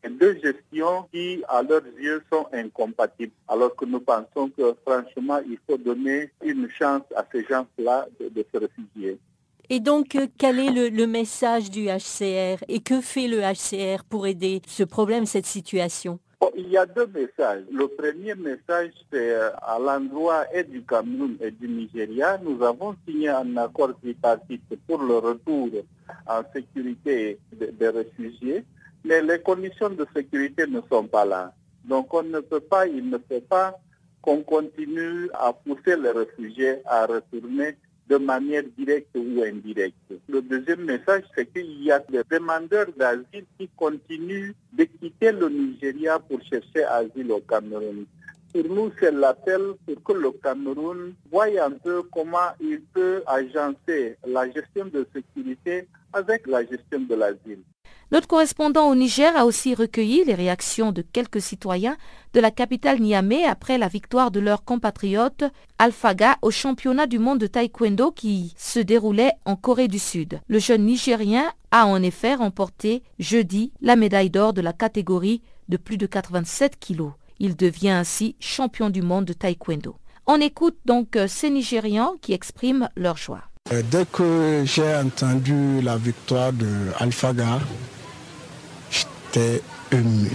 deux 0.10 0.40
gestions 0.42 1.08
qui, 1.12 1.44
à 1.48 1.62
leurs 1.62 1.86
yeux, 2.00 2.24
sont 2.32 2.48
incompatibles. 2.54 3.34
Alors 3.48 3.76
que 3.76 3.86
nous 3.86 4.00
pensons 4.00 4.50
que, 4.50 4.76
franchement, 4.86 5.40
il 5.48 5.58
faut 5.68 5.78
donner 5.78 6.32
une 6.44 6.70
chance 6.70 7.04
à 7.16 7.26
ces 7.32 7.44
gens-là 7.46 8.08
de, 8.20 8.46
se 8.54 8.58
réfugier. 8.58 9.20
Et 9.70 9.80
donc, 9.80 10.18
quel 10.38 10.60
est 10.60 10.90
le, 10.90 11.08
message 11.08 11.70
du 11.70 11.88
HCR 11.88 12.64
et 12.68 12.80
que 12.80 13.02
fait 13.02 13.28
le 13.28 13.42
HCR 13.42 14.04
pour 14.06 14.28
aider 14.28 14.62
ce 14.68 14.84
problème, 14.84 15.26
cette 15.26 15.46
situation? 15.46 16.20
Il 16.58 16.70
y 16.70 16.78
a 16.78 16.88
deux 16.88 17.06
messages. 17.08 17.64
Le 17.72 17.88
premier 17.88 18.34
message, 18.34 18.90
c'est 19.12 19.32
à 19.36 19.78
l'endroit 19.80 20.44
et 20.52 20.64
du 20.64 20.82
Cameroun 20.82 21.38
et 21.40 21.52
du 21.52 21.68
Nigeria. 21.68 22.40
Nous 22.44 22.62
avons 22.64 22.96
signé 23.08 23.30
un 23.30 23.56
accord 23.58 23.92
tripartite 24.02 24.64
pour 24.88 24.98
le 25.04 25.20
retour 25.20 25.70
en 26.26 26.42
sécurité 26.52 27.38
des 27.54 27.72
de 27.72 27.88
réfugiés, 27.88 28.66
mais 29.06 29.22
les 29.22 29.40
conditions 29.40 29.92
de 29.92 30.06
sécurité 30.16 30.66
ne 30.66 30.82
sont 30.92 31.06
pas 31.06 31.26
là. 31.26 31.54
Donc 31.86 32.12
on 32.16 32.24
ne 32.24 32.40
peut 32.40 32.60
pas, 32.60 32.88
il 32.88 33.08
ne 33.08 33.20
faut 33.20 33.42
pas 33.42 33.78
qu'on 34.24 34.42
continue 34.42 35.30
à 35.36 35.54
pousser 35.54 35.96
les 35.96 36.10
réfugiés 36.10 36.80
à 36.86 37.06
retourner 37.06 37.78
de 38.10 38.18
manière 38.18 38.64
directe 38.78 39.16
ou 39.16 39.42
indirecte. 39.44 40.14
Le 40.30 40.42
deuxième 40.42 40.86
message, 40.86 41.24
c'est 41.36 41.52
qu'il 41.52 41.84
y 41.84 41.92
a 41.92 42.00
des 42.00 42.22
demandeurs 42.30 42.88
d'asile 42.98 43.46
qui 43.60 43.70
continuent 43.76 44.54
de 44.74 44.84
quitter 44.86 45.32
le 45.32 45.50
Nigeria 45.50 46.20
pour 46.20 46.40
chercher 46.44 46.84
asile 46.86 47.32
au 47.32 47.40
Cameroun. 47.42 48.06
Pour 48.54 48.64
nous, 48.74 48.92
c'est 49.00 49.12
l'appel 49.12 49.74
pour 49.86 50.04
que 50.04 50.14
le 50.14 50.32
Cameroun 50.32 51.14
voie 51.32 51.46
un 51.62 51.72
peu 51.72 52.04
comment 52.12 52.50
il 52.62 52.82
peut 52.94 53.22
agencer 53.28 54.18
la 54.26 54.46
gestion 54.50 54.86
de 54.86 55.06
sécurité 55.14 55.88
avec 56.14 56.48
la 56.48 56.62
gestion 56.62 57.02
de 57.02 57.16
l'asile. 57.16 57.60
Notre 58.10 58.28
correspondant 58.28 58.90
au 58.90 58.96
Niger 58.96 59.36
a 59.36 59.46
aussi 59.46 59.76
recueilli 59.76 60.24
les 60.24 60.34
réactions 60.34 60.94
de 60.94 61.02
quelques 61.02 61.42
citoyens 61.42 61.98
de 62.38 62.42
la 62.42 62.52
capitale 62.52 63.00
Niamey 63.00 63.46
après 63.46 63.80
la 63.80 63.88
victoire 63.88 64.30
de 64.30 64.40
leur 64.40 64.64
compatriote 64.64 65.44
Alphaga 65.80 66.38
au 66.44 66.52
championnat 66.52 67.08
du 67.08 67.18
monde 67.18 67.40
de 67.40 67.48
taekwondo 67.48 68.12
qui 68.12 68.54
se 68.60 68.78
déroulait 68.80 69.32
en 69.46 69.56
Corée 69.56 69.88
du 69.88 69.98
Sud. 69.98 70.40
Le 70.48 70.60
jeune 70.60 70.86
Nigérien 70.86 71.52
a 71.72 71.88
en 71.88 72.00
effet 72.04 72.36
remporté 72.36 73.02
jeudi 73.18 73.72
la 73.82 73.96
médaille 73.96 74.30
d'or 74.30 74.54
de 74.54 74.62
la 74.62 74.72
catégorie 74.72 75.42
de 75.68 75.78
plus 75.78 75.98
de 75.98 76.06
87 76.06 76.78
kilos. 76.80 77.14
Il 77.40 77.56
devient 77.56 77.90
ainsi 77.90 78.36
champion 78.40 78.92
du 78.92 79.02
monde 79.02 79.26
de 79.26 79.34
taekwondo. 79.34 79.96
On 80.28 80.40
écoute 80.40 80.78
donc 80.86 81.18
ces 81.28 81.50
Nigérians 81.50 82.18
qui 82.22 82.34
expriment 82.34 82.88
leur 82.96 83.18
joie. 83.18 83.42
Dès 83.90 84.06
que 84.06 84.62
j'ai 84.64 84.96
entendu 84.96 85.82
la 85.82 85.98
victoire 85.98 86.54
de 86.54 86.68
Alphaga, 87.00 87.62
j'étais 88.92 89.64
ému. 89.92 90.30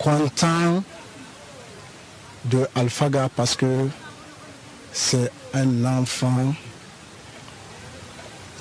Content 0.00 0.82
de 2.46 2.66
Alphaga 2.74 3.28
parce 3.36 3.54
que 3.54 3.86
c'est 4.92 5.30
un 5.52 5.84
enfant 5.84 6.54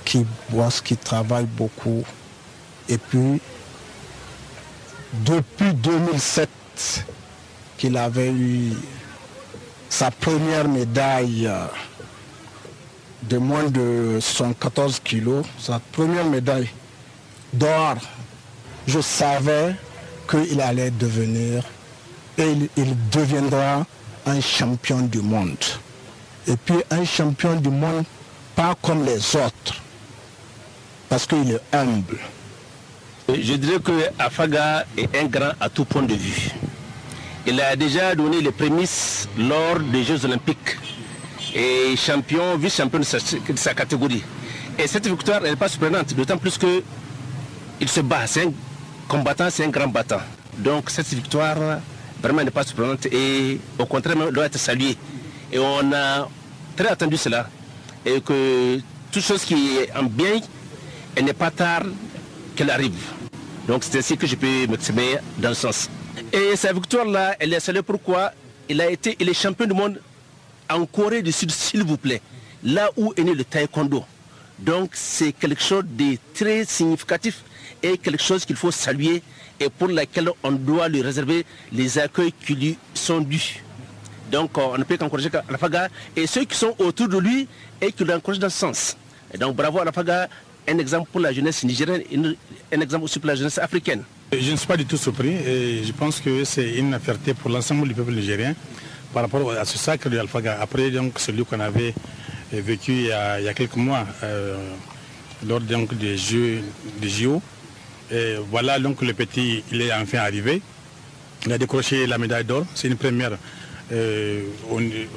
qui 0.04 0.26
bosse, 0.50 0.82
qui 0.82 0.98
travaille 0.98 1.46
beaucoup. 1.46 2.04
Et 2.90 2.98
puis, 2.98 3.40
depuis 5.14 5.74
2007, 5.76 6.50
qu'il 7.78 7.96
avait 7.96 8.32
eu 8.32 8.74
sa 9.90 10.12
première 10.12 10.68
médaille 10.68 11.50
de 13.24 13.38
moins 13.38 13.70
de 13.70 14.20
114 14.20 15.00
kilos, 15.00 15.46
sa 15.58 15.80
première 15.94 16.26
médaille 16.26 16.70
d'or, 17.54 17.96
je 18.88 19.00
savais 19.00 19.76
qu'il 20.30 20.62
allait 20.62 20.92
devenir 20.92 21.64
et 22.38 22.54
il, 22.78 23.10
deviendra 23.10 23.86
un 24.26 24.42
champion 24.42 25.02
du 25.02 25.22
monde. 25.22 25.58
Et 26.48 26.56
puis 26.56 26.78
un 26.90 27.04
champion 27.04 27.56
du 27.56 27.70
monde 27.70 28.06
pas 28.56 28.76
comme 28.82 29.06
les 29.06 29.36
autres, 29.36 29.82
parce 31.08 31.26
qu'il 31.26 31.52
est 31.52 31.76
humble. 31.76 32.18
Je 33.30 33.54
dirais 33.54 33.80
que 33.80 33.92
Afaga 34.18 34.86
est 34.98 35.16
un 35.18 35.26
grand 35.26 35.52
à 35.60 35.70
tout 35.70 35.86
point 35.86 36.02
de 36.04 36.14
vue. 36.14 36.50
Il 37.46 37.60
a 37.62 37.76
déjà 37.76 38.16
donné 38.16 38.42
les 38.42 38.52
prémices 38.52 39.28
lors 39.38 39.80
des 39.80 40.04
Jeux 40.04 40.26
Olympiques 40.26 40.78
et 41.56 41.96
champion, 41.96 42.58
vice-champion 42.58 43.00
de, 43.00 43.06
sa, 43.56 43.74
catégorie. 43.74 44.24
Et 44.78 44.88
cette 44.88 45.08
victoire, 45.08 45.42
n'est 45.42 45.56
pas 45.56 45.70
surprenante, 45.70 46.14
d'autant 46.14 46.38
plus 46.38 46.58
que 46.58 46.84
il 47.82 47.88
se 47.88 48.02
bat, 48.02 48.28
c'est 48.28 48.46
un 48.46 48.52
combattant, 49.10 49.50
c'est 49.50 49.66
un 49.66 49.70
grand 49.70 49.88
battant. 49.88 50.22
Donc 50.58 50.90
cette 50.90 51.08
victoire, 51.08 51.58
vraiment 52.22 52.44
n'est 52.44 52.52
pas 52.52 52.64
surprenante 52.64 53.08
et 53.08 53.60
au 53.78 53.86
contraire, 53.86 54.32
doit 54.32 54.46
être 54.46 54.58
saluée. 54.60 54.96
Et 55.52 55.60
on 55.60 55.92
a 55.92 56.30
très 56.78 56.88
attendu 56.88 57.18
cela. 57.18 57.50
Et 58.06 58.22
que 58.22 58.80
toute 59.12 59.24
chose 59.24 59.44
qui 59.44 59.78
est 59.80 59.92
en 59.98 60.04
bien, 60.04 60.40
elle 61.16 61.26
n'est 61.26 61.34
pas 61.34 61.52
tard 61.52 61.84
qu'elle 62.56 62.70
arrive. 62.70 63.02
Donc 63.68 63.84
c'est 63.84 63.98
ainsi 63.98 64.16
que 64.16 64.28
je 64.28 64.36
peux 64.36 64.68
m'exprimer 64.68 65.18
dans 65.38 65.50
le 65.50 65.56
sens. 65.56 65.90
Et 66.32 66.56
sa 66.56 66.72
victoire-là, 66.72 67.36
elle 67.40 67.54
est 67.54 67.60
saluée 67.60 67.82
pourquoi? 67.82 68.32
Il 68.70 68.80
a 68.80 68.90
été 68.90 69.18
il 69.20 69.28
est 69.28 69.34
champion 69.34 69.66
du 69.66 69.74
monde 69.74 70.00
en 70.70 70.86
Corée 70.86 71.24
du 71.24 71.32
Sud, 71.32 71.52
s'il 71.52 71.84
vous 71.84 71.98
plaît. 71.98 72.22
Là 72.64 72.92
où 72.96 73.12
est 73.18 73.24
né 73.24 73.34
le 73.34 73.44
taekwondo. 73.44 74.06
Donc 74.60 74.92
c'est 74.94 75.32
quelque 75.32 75.64
chose 75.64 75.86
de 75.88 76.18
très 76.34 76.66
significatif 76.66 77.42
et 77.84 77.98
quelque 77.98 78.22
chose 78.22 78.46
qu'il 78.46 78.56
faut 78.56 78.72
saluer 78.72 79.22
et 79.60 79.70
pour 79.70 79.88
laquelle 79.90 80.30
on 80.44 80.52
doit 80.52 80.88
lui 80.88 81.02
réserver 81.02 81.46
les 81.72 81.98
accueils 82.00 82.34
qui 82.46 82.56
lui 82.56 82.78
sont 82.94 83.22
dus. 83.22 83.64
Donc 84.32 84.58
on 84.58 84.78
ne 84.78 84.84
peut 84.84 84.98
qu'encourager 84.98 85.30
Alafaga 85.48 85.88
et 86.16 86.28
ceux 86.28 86.46
qui 86.46 86.56
sont 86.56 86.76
autour 86.80 87.08
de 87.08 87.18
lui 87.18 87.48
et 87.82 87.92
qui 87.92 88.04
l'encouragent 88.06 88.40
dans 88.40 88.50
ce 88.50 88.58
sens. 88.60 88.98
Donc 89.40 89.56
bravo 89.56 89.80
Alafaga, 89.80 90.28
un 90.68 90.78
exemple 90.78 91.10
pour 91.12 91.22
la 91.22 91.34
jeunesse 91.34 91.64
nigérienne, 91.64 92.36
un 92.72 92.82
exemple 92.82 93.06
aussi 93.06 93.20
pour 93.20 93.28
la 93.28 93.36
jeunesse 93.36 93.58
africaine. 93.58 94.04
Je 94.32 94.52
ne 94.52 94.56
suis 94.56 94.68
pas 94.68 94.78
du 94.78 94.86
tout 94.86 94.98
surpris 94.98 95.34
et 95.34 95.84
je 95.84 95.92
pense 95.92 96.20
que 96.20 96.44
c'est 96.44 96.76
une 96.76 97.00
fierté 97.00 97.34
pour 97.34 97.50
l'ensemble 97.50 97.88
du 97.88 97.96
peuple 97.96 98.12
nigérien 98.12 98.54
par 99.14 99.24
rapport 99.24 99.52
à 99.52 99.66
ce 99.66 99.78
sacre 99.78 100.10
de 100.10 100.18
Alphaga. 100.20 100.60
Après 100.62 100.92
donc, 100.92 101.18
celui 101.18 101.44
qu'on 101.46 101.60
avait 101.60 101.94
vécu 102.52 102.92
il 102.92 103.06
y 103.08 103.12
a, 103.12 103.54
quelques 103.54 103.76
mois 103.76 104.06
euh, 104.24 104.56
lors 105.48 105.60
donc, 105.62 105.96
des 105.98 106.18
Jeux 106.18 106.62
des 107.02 107.10
JO. 107.10 107.42
Et 108.12 108.36
voilà 108.50 108.80
donc 108.80 109.02
le 109.02 109.14
petit, 109.14 109.64
il 109.72 109.82
est 109.82 109.94
enfin 109.94 110.20
arrivé. 110.20 110.62
Il 111.46 111.54
a 111.54 111.58
décroché 111.58 112.08
la 112.08 112.18
médaille 112.18 112.44
d'or. 112.46 112.66
C'est 112.76 112.88
une 112.88 112.98
première 112.98 113.38
euh, 113.92 114.44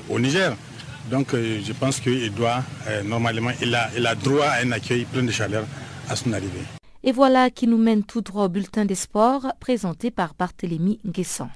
au, 0.09 0.19
Niger. 0.19 0.55
Donc 1.11 1.35
euh, 1.35 1.61
je 1.65 1.73
pense 1.73 2.01
qu'il 2.01 2.33
doit, 2.33 2.63
normalement, 3.05 3.51
il 3.61 3.75
a, 3.75 3.91
il 3.97 4.07
a 4.07 4.15
droit 4.15 4.47
à 4.47 4.63
un 4.63 4.73
accueil 4.73 5.05
plein 5.05 5.23
de 5.25 5.33
chaleur 5.33 5.65
à 6.09 6.17
son 6.17 6.33
arrivée. 6.33 6.65
Et 7.05 7.11
voilà 7.11 7.51
qui 7.51 7.67
nous 7.67 7.79
mène 7.79 8.05
tout 8.05 8.21
droit 8.21 8.45
au 8.45 8.49
bulletin 8.49 8.85
des 8.85 8.95
sports 8.95 9.47
présenté 9.59 10.11
par 10.13 10.35
Barthélémy 10.39 11.01
Guessant. 11.05 11.51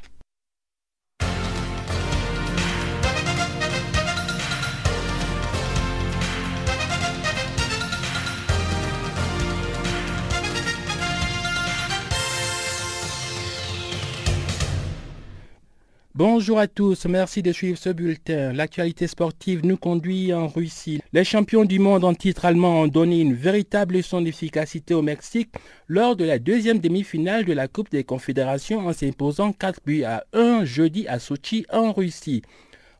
Bonjour 16.18 16.58
à 16.58 16.66
tous, 16.66 17.04
merci 17.04 17.42
de 17.42 17.52
suivre 17.52 17.76
ce 17.76 17.90
bulletin. 17.90 18.54
L'actualité 18.54 19.06
sportive 19.06 19.66
nous 19.66 19.76
conduit 19.76 20.32
en 20.32 20.48
Russie. 20.48 21.02
Les 21.12 21.24
champions 21.24 21.66
du 21.66 21.78
monde 21.78 22.04
en 22.04 22.14
titre 22.14 22.46
allemand 22.46 22.80
ont 22.80 22.86
donné 22.86 23.20
une 23.20 23.34
véritable 23.34 23.96
leçon 23.96 24.22
d'efficacité 24.22 24.94
au 24.94 25.02
Mexique 25.02 25.50
lors 25.88 26.16
de 26.16 26.24
la 26.24 26.38
deuxième 26.38 26.78
demi-finale 26.78 27.44
de 27.44 27.52
la 27.52 27.68
Coupe 27.68 27.90
des 27.90 28.02
Confédérations 28.02 28.86
en 28.86 28.94
s'imposant 28.94 29.52
4 29.52 29.80
buts 29.84 30.04
à 30.04 30.24
1 30.32 30.64
jeudi 30.64 31.06
à 31.06 31.18
Sochi 31.18 31.66
en 31.70 31.92
Russie. 31.92 32.40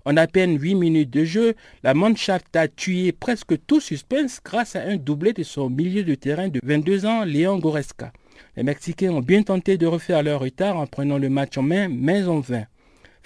En 0.04 0.18
à 0.18 0.26
peine 0.26 0.60
8 0.60 0.74
minutes 0.74 1.10
de 1.10 1.24
jeu, 1.24 1.54
la 1.82 1.94
Mannschaft 1.94 2.54
a 2.54 2.68
tué 2.68 3.12
presque 3.12 3.54
tout 3.66 3.80
suspense 3.80 4.40
grâce 4.44 4.76
à 4.76 4.82
un 4.82 4.96
doublé 4.96 5.32
de 5.32 5.42
son 5.42 5.70
milieu 5.70 6.04
de 6.04 6.16
terrain 6.16 6.48
de 6.48 6.60
22 6.62 7.06
ans, 7.06 7.24
Léon 7.24 7.60
Goreska. 7.60 8.12
Les 8.58 8.62
Mexicains 8.62 9.12
ont 9.12 9.22
bien 9.22 9.42
tenté 9.42 9.78
de 9.78 9.86
refaire 9.86 10.22
leur 10.22 10.40
retard 10.40 10.76
en 10.76 10.86
prenant 10.86 11.16
le 11.16 11.30
match 11.30 11.56
en 11.56 11.62
main, 11.62 11.88
mais 11.88 12.26
en 12.26 12.40
vain. 12.40 12.66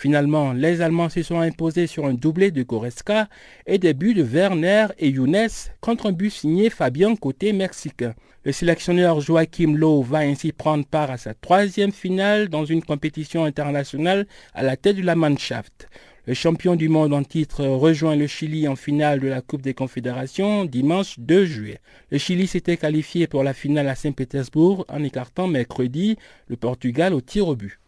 Finalement, 0.00 0.54
les 0.54 0.80
Allemands 0.80 1.10
se 1.10 1.22
sont 1.22 1.40
imposés 1.40 1.86
sur 1.86 2.06
un 2.06 2.14
doublé 2.14 2.50
de 2.50 2.62
Goretzka 2.62 3.28
et 3.66 3.76
des 3.76 3.92
buts 3.92 4.14
de 4.14 4.22
Werner 4.22 4.86
et 4.98 5.10
Younes 5.10 5.50
contre 5.82 6.06
un 6.06 6.12
but 6.12 6.30
signé 6.30 6.70
Fabien 6.70 7.14
côté 7.16 7.52
mexicain. 7.52 8.14
Le 8.46 8.52
sélectionneur 8.52 9.20
Joachim 9.20 9.76
Lowe 9.76 10.02
va 10.02 10.20
ainsi 10.20 10.52
prendre 10.52 10.86
part 10.86 11.10
à 11.10 11.18
sa 11.18 11.34
troisième 11.34 11.92
finale 11.92 12.48
dans 12.48 12.64
une 12.64 12.82
compétition 12.82 13.44
internationale 13.44 14.26
à 14.54 14.62
la 14.62 14.78
tête 14.78 14.96
de 14.96 15.02
la 15.02 15.16
Mannschaft. 15.16 15.90
Le 16.24 16.32
champion 16.32 16.76
du 16.76 16.88
monde 16.88 17.12
en 17.12 17.22
titre 17.22 17.66
rejoint 17.66 18.16
le 18.16 18.26
Chili 18.26 18.68
en 18.68 18.76
finale 18.76 19.20
de 19.20 19.28
la 19.28 19.42
Coupe 19.42 19.60
des 19.60 19.74
Confédérations 19.74 20.64
dimanche 20.64 21.16
2 21.18 21.44
juillet. 21.44 21.80
Le 22.10 22.16
Chili 22.16 22.46
s'était 22.46 22.78
qualifié 22.78 23.26
pour 23.26 23.44
la 23.44 23.52
finale 23.52 23.90
à 23.90 23.94
Saint-Pétersbourg 23.94 24.86
en 24.88 25.04
écartant 25.04 25.46
mercredi 25.46 26.16
le 26.48 26.56
Portugal 26.56 27.12
au 27.12 27.20
tir 27.20 27.48
au 27.48 27.54
but. 27.54 27.78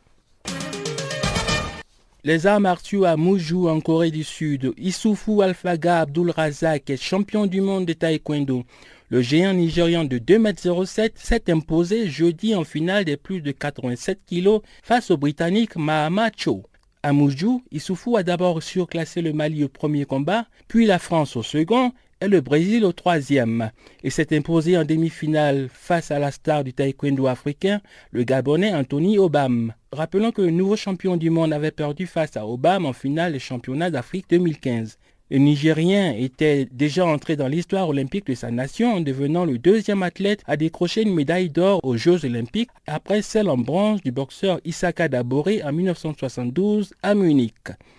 Les 2.25 2.47
arts 2.47 2.61
martiaux 2.61 3.05
à 3.05 3.17
Moujou 3.17 3.69
en 3.69 3.81
Corée 3.81 4.13
du 4.13 4.23
Sud, 4.23 4.75
Issoufou 4.79 5.43
Alfaga 5.43 6.03
Abdul 6.03 6.31
Razak 6.31 6.89
est 6.89 6.97
champion 6.97 7.47
du 7.47 7.61
monde 7.61 7.85
de 7.85 7.95
taekwondo. 7.95 8.63
Le 9.09 9.23
géant 9.23 9.53
nigérian 9.55 10.05
de 10.05 10.19
2,07 10.19 11.01
m 11.03 11.11
s'est 11.17 11.51
imposé 11.51 12.09
jeudi 12.09 12.55
en 12.55 12.63
finale 12.63 13.05
des 13.05 13.17
plus 13.17 13.41
de 13.41 13.51
87 13.51 14.21
kg 14.25 14.61
face 14.85 15.11
au 15.11 15.17
Britannique 15.17 15.75
Mahama 15.75 16.31
Cho. 16.37 16.63
À 17.03 17.13
Moujou, 17.13 17.65
Issoufou 17.73 18.17
a 18.17 18.23
d'abord 18.23 18.63
surclassé 18.63 19.21
le 19.21 19.33
Mali 19.33 19.65
au 19.65 19.69
premier 19.69 20.05
combat, 20.05 20.47
puis 20.69 20.87
la 20.87 21.01
France 21.01 21.35
au 21.35 21.43
second 21.43 21.91
et 22.23 22.29
le 22.29 22.41
Brésil 22.41 22.85
au 22.85 22.93
troisième. 22.93 23.73
Il 24.05 24.13
s'est 24.13 24.37
imposé 24.37 24.79
en 24.79 24.85
demi-finale 24.85 25.69
face 25.73 26.13
à 26.13 26.21
la 26.21 26.31
star 26.31 26.63
du 26.63 26.73
taekwondo 26.73 27.27
africain, 27.27 27.81
le 28.13 28.23
Gabonais 28.23 28.73
Anthony 28.73 29.19
Obam. 29.19 29.75
Rappelons 29.91 30.31
que 30.31 30.43
le 30.43 30.53
nouveau 30.53 30.77
champion 30.77 31.17
du 31.17 31.31
monde 31.31 31.53
avait 31.53 31.73
perdu 31.73 32.07
face 32.07 32.37
à 32.37 32.47
Obama 32.47 32.91
en 32.91 32.93
finale 32.93 33.33
des 33.33 33.41
championnats 33.41 33.91
d'Afrique 33.91 34.27
2015. 34.31 34.99
Le 35.33 35.39
Nigérien 35.39 36.13
était 36.13 36.69
déjà 36.71 37.07
entré 37.07 37.37
dans 37.37 37.49
l'histoire 37.49 37.89
olympique 37.89 38.27
de 38.27 38.35
sa 38.35 38.51
nation 38.51 38.97
en 38.97 39.01
devenant 39.01 39.47
le 39.47 39.57
deuxième 39.57 40.03
athlète 40.03 40.43
à 40.47 40.59
décrocher 40.59 41.05
une 41.05 41.15
médaille 41.15 41.49
d'or 41.49 41.81
aux 41.85 41.97
Jeux 41.97 42.23
olympiques 42.27 42.69
après 42.87 43.23
celle 43.23 43.49
en 43.49 43.57
bronze 43.57 44.03
du 44.03 44.13
boxeur 44.13 44.61
Issaka 44.67 45.09
Daboré 45.09 45.63
en 45.65 45.73
1972 45.73 46.93
à 47.03 47.15
Munich. 47.15 47.55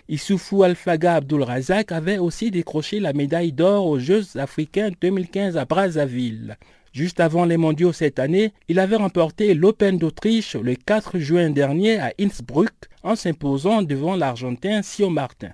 Issoufou 0.08 0.62
Alfaga 0.62 1.16
Abdul 1.16 1.42
Razak 1.42 1.90
avait 1.90 2.18
aussi 2.18 2.52
décroché 2.52 3.00
la 3.00 3.12
médaille 3.12 3.52
d'or 3.52 3.88
aux 3.88 3.98
Jeux 3.98 4.36
africains 4.36 4.92
2015 5.00 5.56
à 5.56 5.64
Brazzaville. 5.64 6.56
Juste 6.92 7.18
avant 7.18 7.46
les 7.46 7.56
mondiaux 7.56 7.92
cette 7.92 8.20
année, 8.20 8.52
il 8.68 8.78
avait 8.78 8.94
remporté 8.94 9.54
l'Open 9.54 9.98
d'Autriche 9.98 10.54
le 10.54 10.76
4 10.76 11.18
juin 11.18 11.50
dernier 11.50 11.98
à 11.98 12.12
Innsbruck 12.20 12.70
en 13.02 13.16
s'imposant 13.16 13.82
devant 13.82 14.14
l'Argentin 14.14 14.82
Sio 14.82 15.10
Martin. 15.10 15.50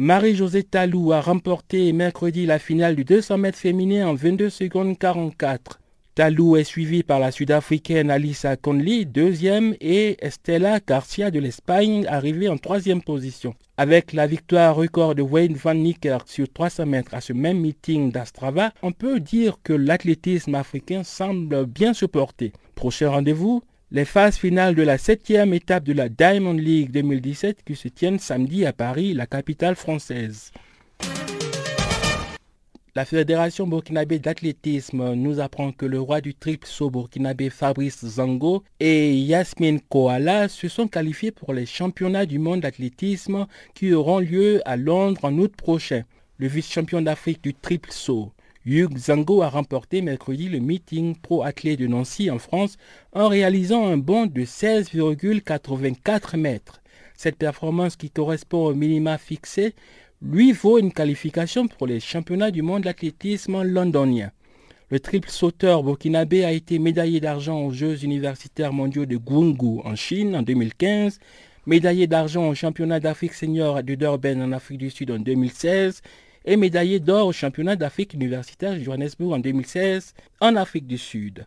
Marie-Josée 0.00 0.62
Talou 0.62 1.12
a 1.12 1.20
remporté 1.20 1.92
mercredi 1.92 2.46
la 2.46 2.60
finale 2.60 2.94
du 2.94 3.04
200 3.04 3.36
mètres 3.36 3.58
féminin 3.58 4.06
en 4.06 4.14
22 4.14 4.48
secondes 4.48 4.96
44. 4.96 5.80
Talou 6.14 6.56
est 6.56 6.62
suivie 6.62 7.02
par 7.02 7.18
la 7.18 7.32
Sud-Africaine 7.32 8.08
Alissa 8.08 8.54
Conley, 8.54 9.06
deuxième, 9.06 9.74
et 9.80 10.16
Estella 10.24 10.78
Garcia 10.78 11.32
de 11.32 11.40
l'Espagne, 11.40 12.06
arrivée 12.06 12.48
en 12.48 12.58
troisième 12.58 13.02
position. 13.02 13.56
Avec 13.76 14.12
la 14.12 14.28
victoire 14.28 14.76
record 14.76 15.16
de 15.16 15.22
Wayne 15.22 15.56
Van 15.56 15.74
Niekerk 15.74 16.28
sur 16.28 16.48
300 16.48 16.86
mètres 16.86 17.14
à 17.14 17.20
ce 17.20 17.32
même 17.32 17.58
meeting 17.58 18.12
d'Astrava, 18.12 18.72
on 18.82 18.92
peut 18.92 19.18
dire 19.18 19.56
que 19.64 19.72
l'athlétisme 19.72 20.54
africain 20.54 21.02
semble 21.02 21.66
bien 21.66 21.92
se 21.92 22.06
porter. 22.06 22.52
Prochain 22.76 23.10
rendez-vous, 23.10 23.64
les 23.90 24.04
phases 24.04 24.36
finales 24.36 24.74
de 24.74 24.82
la 24.82 24.98
septième 24.98 25.54
étape 25.54 25.84
de 25.84 25.94
la 25.94 26.10
Diamond 26.10 26.52
League 26.52 26.90
2017 26.90 27.64
qui 27.64 27.74
se 27.74 27.88
tiennent 27.88 28.18
samedi 28.18 28.66
à 28.66 28.74
Paris, 28.74 29.14
la 29.14 29.26
capitale 29.26 29.76
française. 29.76 30.52
La 32.94 33.04
Fédération 33.06 33.66
burkinabé 33.66 34.18
d'athlétisme 34.18 35.14
nous 35.14 35.40
apprend 35.40 35.72
que 35.72 35.86
le 35.86 36.00
roi 36.00 36.20
du 36.20 36.34
triple 36.34 36.66
saut 36.66 36.90
burkinabé 36.90 37.48
Fabrice 37.48 38.04
Zango 38.04 38.62
et 38.78 39.14
Yasmine 39.14 39.80
Koala 39.80 40.48
se 40.48 40.68
sont 40.68 40.88
qualifiés 40.88 41.30
pour 41.30 41.54
les 41.54 41.64
championnats 41.64 42.26
du 42.26 42.38
monde 42.38 42.60
d'athlétisme 42.60 43.46
qui 43.74 43.94
auront 43.94 44.18
lieu 44.18 44.60
à 44.66 44.76
Londres 44.76 45.24
en 45.24 45.38
août 45.38 45.54
prochain. 45.56 46.02
Le 46.36 46.46
vice-champion 46.46 47.00
d'Afrique 47.00 47.42
du 47.42 47.54
triple 47.54 47.90
saut 47.92 48.32
Hugh 48.68 48.98
Zango 48.98 49.40
a 49.40 49.48
remporté 49.48 50.02
mercredi 50.02 50.50
le 50.50 50.58
meeting 50.58 51.16
pro 51.16 51.42
athlète 51.42 51.78
de 51.78 51.86
Nancy 51.86 52.30
en 52.30 52.38
France 52.38 52.76
en 53.14 53.26
réalisant 53.28 53.86
un 53.86 53.96
bond 53.96 54.26
de 54.26 54.42
16,84 54.42 56.36
mètres. 56.36 56.82
Cette 57.16 57.36
performance 57.36 57.96
qui 57.96 58.10
correspond 58.10 58.66
au 58.66 58.74
minima 58.74 59.16
fixé 59.16 59.74
lui 60.20 60.52
vaut 60.52 60.76
une 60.76 60.92
qualification 60.92 61.66
pour 61.66 61.86
les 61.86 61.98
championnats 61.98 62.50
du 62.50 62.60
monde 62.60 62.82
d'athlétisme 62.82 63.62
londonien. 63.62 64.32
Le 64.90 65.00
triple 65.00 65.30
sauteur 65.30 65.82
burkinabé 65.82 66.44
a 66.44 66.52
été 66.52 66.78
médaillé 66.78 67.20
d'argent 67.20 67.62
aux 67.62 67.72
Jeux 67.72 68.04
universitaires 68.04 68.74
mondiaux 68.74 69.06
de 69.06 69.16
Gwungu 69.16 69.80
en 69.82 69.96
Chine 69.96 70.36
en 70.36 70.42
2015, 70.42 71.20
médaillé 71.64 72.06
d'argent 72.06 72.46
au 72.46 72.54
championnat 72.54 73.00
d'Afrique 73.00 73.32
senior 73.32 73.82
de 73.82 73.94
Durban 73.94 74.42
en 74.42 74.52
Afrique 74.52 74.78
du 74.78 74.90
Sud 74.90 75.10
en 75.10 75.18
2016 75.18 76.02
et 76.48 76.56
médaillée 76.56 76.98
d'or 76.98 77.26
au 77.26 77.32
championnat 77.32 77.76
d'Afrique 77.76 78.14
universitaire 78.14 78.72
de 78.72 78.78
Johannesburg 78.80 79.34
en 79.34 79.38
2016 79.38 80.14
en 80.40 80.56
Afrique 80.56 80.86
du 80.86 80.96
Sud. 80.96 81.46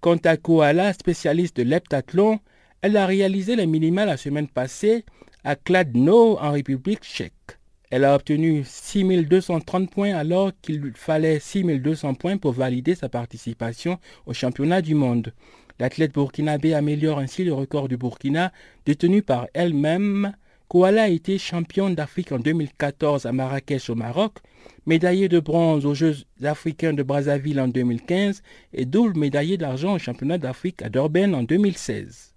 Quant 0.00 0.18
à 0.24 0.36
Koala, 0.36 0.92
spécialiste 0.92 1.56
de 1.56 1.64
l'heptathlon, 1.64 2.38
elle 2.80 2.96
a 2.96 3.06
réalisé 3.06 3.56
les 3.56 3.66
minima 3.66 4.06
la 4.06 4.16
semaine 4.16 4.46
passée 4.46 5.04
à 5.42 5.56
Kladno 5.56 6.38
en 6.38 6.52
République 6.52 7.02
tchèque. 7.02 7.58
Elle 7.90 8.04
a 8.04 8.14
obtenu 8.14 8.62
6230 8.64 9.90
points 9.90 10.14
alors 10.14 10.52
qu'il 10.62 10.92
fallait 10.94 11.40
6200 11.40 12.14
points 12.14 12.36
pour 12.36 12.52
valider 12.52 12.94
sa 12.94 13.08
participation 13.08 13.98
au 14.26 14.32
championnat 14.32 14.80
du 14.80 14.94
monde. 14.94 15.32
L'athlète 15.80 16.14
burkinabé 16.14 16.72
améliore 16.72 17.18
ainsi 17.18 17.42
le 17.42 17.52
record 17.52 17.88
du 17.88 17.96
Burkina 17.96 18.52
détenu 18.84 19.22
par 19.22 19.48
elle-même. 19.54 20.34
Koala 20.68 21.04
a 21.04 21.08
été 21.08 21.38
championne 21.38 21.94
d'Afrique 21.94 22.32
en 22.32 22.40
2014 22.40 23.24
à 23.24 23.32
Marrakech 23.32 23.88
au 23.88 23.94
Maroc, 23.94 24.38
médaillée 24.84 25.28
de 25.28 25.38
bronze 25.38 25.86
aux 25.86 25.94
Jeux 25.94 26.16
africains 26.42 26.92
de 26.92 27.04
Brazzaville 27.04 27.60
en 27.60 27.68
2015 27.68 28.42
et 28.72 28.84
double 28.84 29.16
médaillée 29.16 29.58
d'argent 29.58 29.94
au 29.94 29.98
championnat 29.98 30.38
d'Afrique 30.38 30.82
à 30.82 30.88
Durban 30.88 31.34
en 31.34 31.44
2016. 31.44 32.34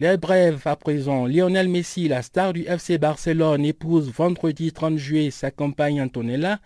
Les 0.00 0.16
brèves 0.16 0.62
à 0.64 0.74
présent. 0.74 1.26
Lionel 1.26 1.68
Messi, 1.68 2.08
la 2.08 2.22
star 2.22 2.52
du 2.52 2.64
FC 2.64 2.98
Barcelone, 2.98 3.64
épouse 3.64 4.10
vendredi 4.10 4.72
30 4.72 4.98
juillet 4.98 5.30
sa 5.30 5.52
compagne 5.52 6.02
Antonella 6.02 6.58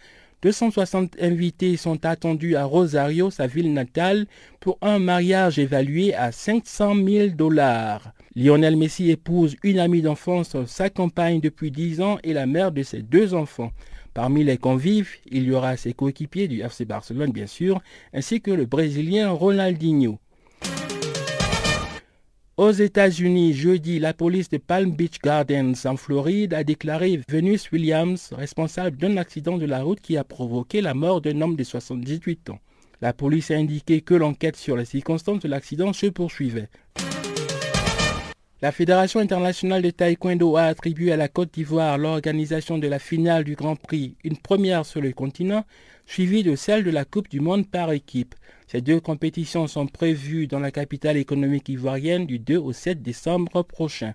260 0.42 1.16
invités 1.20 1.76
sont 1.76 2.06
attendus 2.06 2.56
à 2.56 2.64
Rosario, 2.64 3.30
sa 3.30 3.46
ville 3.46 3.74
natale, 3.74 4.26
pour 4.58 4.78
un 4.80 4.98
mariage 4.98 5.58
évalué 5.58 6.14
à 6.14 6.32
500 6.32 6.94
000 6.94 7.28
dollars. 7.34 8.14
Lionel 8.36 8.76
Messi 8.76 9.10
épouse 9.10 9.56
une 9.64 9.80
amie 9.80 10.02
d'enfance, 10.02 10.56
sa 10.66 10.88
compagne 10.88 11.40
depuis 11.40 11.72
10 11.72 12.00
ans 12.00 12.18
et 12.22 12.32
la 12.32 12.46
mère 12.46 12.70
de 12.70 12.84
ses 12.84 13.02
deux 13.02 13.34
enfants. 13.34 13.72
Parmi 14.14 14.44
les 14.44 14.56
convives, 14.56 15.10
il 15.28 15.42
y 15.42 15.52
aura 15.52 15.76
ses 15.76 15.94
coéquipiers 15.94 16.46
du 16.46 16.60
FC 16.60 16.84
Barcelone, 16.84 17.32
bien 17.32 17.48
sûr, 17.48 17.80
ainsi 18.14 18.40
que 18.40 18.52
le 18.52 18.66
Brésilien 18.66 19.30
Ronaldinho. 19.30 20.20
Aux 22.56 22.70
États-Unis, 22.70 23.52
jeudi, 23.52 23.98
la 23.98 24.14
police 24.14 24.48
de 24.48 24.58
Palm 24.58 24.92
Beach 24.92 25.18
Gardens 25.20 25.74
en 25.84 25.96
Floride 25.96 26.54
a 26.54 26.62
déclaré 26.62 27.20
Venus 27.28 27.72
Williams 27.72 28.32
responsable 28.32 28.96
d'un 28.96 29.16
accident 29.16 29.58
de 29.58 29.66
la 29.66 29.82
route 29.82 30.00
qui 30.00 30.16
a 30.16 30.22
provoqué 30.22 30.82
la 30.82 30.94
mort 30.94 31.20
d'un 31.20 31.40
homme 31.40 31.56
de 31.56 31.64
78 31.64 32.50
ans. 32.50 32.60
La 33.00 33.12
police 33.12 33.50
a 33.50 33.54
indiqué 33.54 34.02
que 34.02 34.14
l'enquête 34.14 34.56
sur 34.56 34.76
les 34.76 34.84
circonstances 34.84 35.40
de 35.40 35.48
l'accident 35.48 35.92
se 35.92 36.06
poursuivait. 36.06 36.68
La 38.62 38.72
Fédération 38.72 39.20
internationale 39.20 39.80
de 39.80 39.88
taekwondo 39.88 40.58
a 40.58 40.64
attribué 40.64 41.12
à 41.12 41.16
la 41.16 41.28
Côte 41.28 41.54
d'Ivoire 41.54 41.96
l'organisation 41.96 42.76
de 42.76 42.86
la 42.88 42.98
finale 42.98 43.42
du 43.42 43.54
Grand 43.54 43.74
Prix, 43.74 44.16
une 44.22 44.36
première 44.36 44.84
sur 44.84 45.00
le 45.00 45.12
continent, 45.12 45.64
suivie 46.04 46.42
de 46.42 46.54
celle 46.56 46.84
de 46.84 46.90
la 46.90 47.06
Coupe 47.06 47.30
du 47.30 47.40
Monde 47.40 47.66
par 47.66 47.90
équipe. 47.90 48.34
Ces 48.66 48.82
deux 48.82 49.00
compétitions 49.00 49.66
sont 49.66 49.86
prévues 49.86 50.46
dans 50.46 50.60
la 50.60 50.70
capitale 50.70 51.16
économique 51.16 51.70
ivoirienne 51.70 52.26
du 52.26 52.38
2 52.38 52.58
au 52.58 52.74
7 52.74 53.00
décembre 53.00 53.62
prochain. 53.62 54.12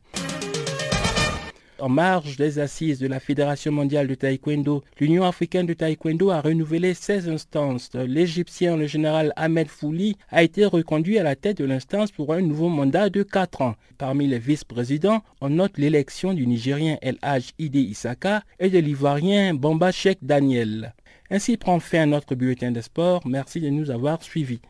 En 1.80 1.90
marge 1.90 2.38
des 2.38 2.60
assises 2.60 3.00
de 3.00 3.08
la 3.08 3.20
Fédération 3.20 3.72
mondiale 3.72 4.08
de 4.08 4.16
taekwondo, 4.16 4.84
l'Union 5.00 5.26
africaine 5.26 5.66
de 5.66 5.74
taekwondo 5.74 6.30
a 6.30 6.40
renouvelé 6.40 6.94
16 6.94 7.28
instances. 7.28 7.90
L'Égyptien, 7.94 8.78
le 8.78 8.88
général 8.88 9.34
Ahmed 9.36 9.68
Fouli, 9.68 10.16
a 10.30 10.44
été 10.44 10.66
reconduit 10.66 11.20
à 11.20 11.24
la 11.24 11.36
tête 11.36 11.58
de 11.58 11.66
l'instance 11.66 12.12
pour 12.12 12.34
un 12.34 12.42
nouveau 12.42 12.70
mandat 12.70 13.10
de 13.10 13.24
4 13.24 13.62
ans. 13.62 13.76
Parmi 13.98 14.26
les 14.28 14.40
vice-présidents, 14.40 15.22
on 15.42 15.50
note 15.50 15.78
l'élection 15.78 16.34
du 16.34 16.48
Nigérien 16.48 16.98
El 17.02 17.18
Haj 17.22 17.52
Ide 17.60 17.76
Isaka 17.76 18.44
et 18.60 18.70
de 18.70 18.80
l'Ivoirien 18.80 19.54
Bamba 19.54 19.92
Sheikh 19.92 20.20
Daniel. 20.22 20.94
Ainsi 21.30 21.58
prend 21.58 21.80
fin 21.80 22.06
notre 22.06 22.36
bulletin 22.36 22.72
de 22.72 22.82
sport. 22.82 23.22
Merci 23.26 23.60
de 23.60 23.70
nous 23.70 23.92
avoir 23.92 24.24
suivis. 24.24 24.62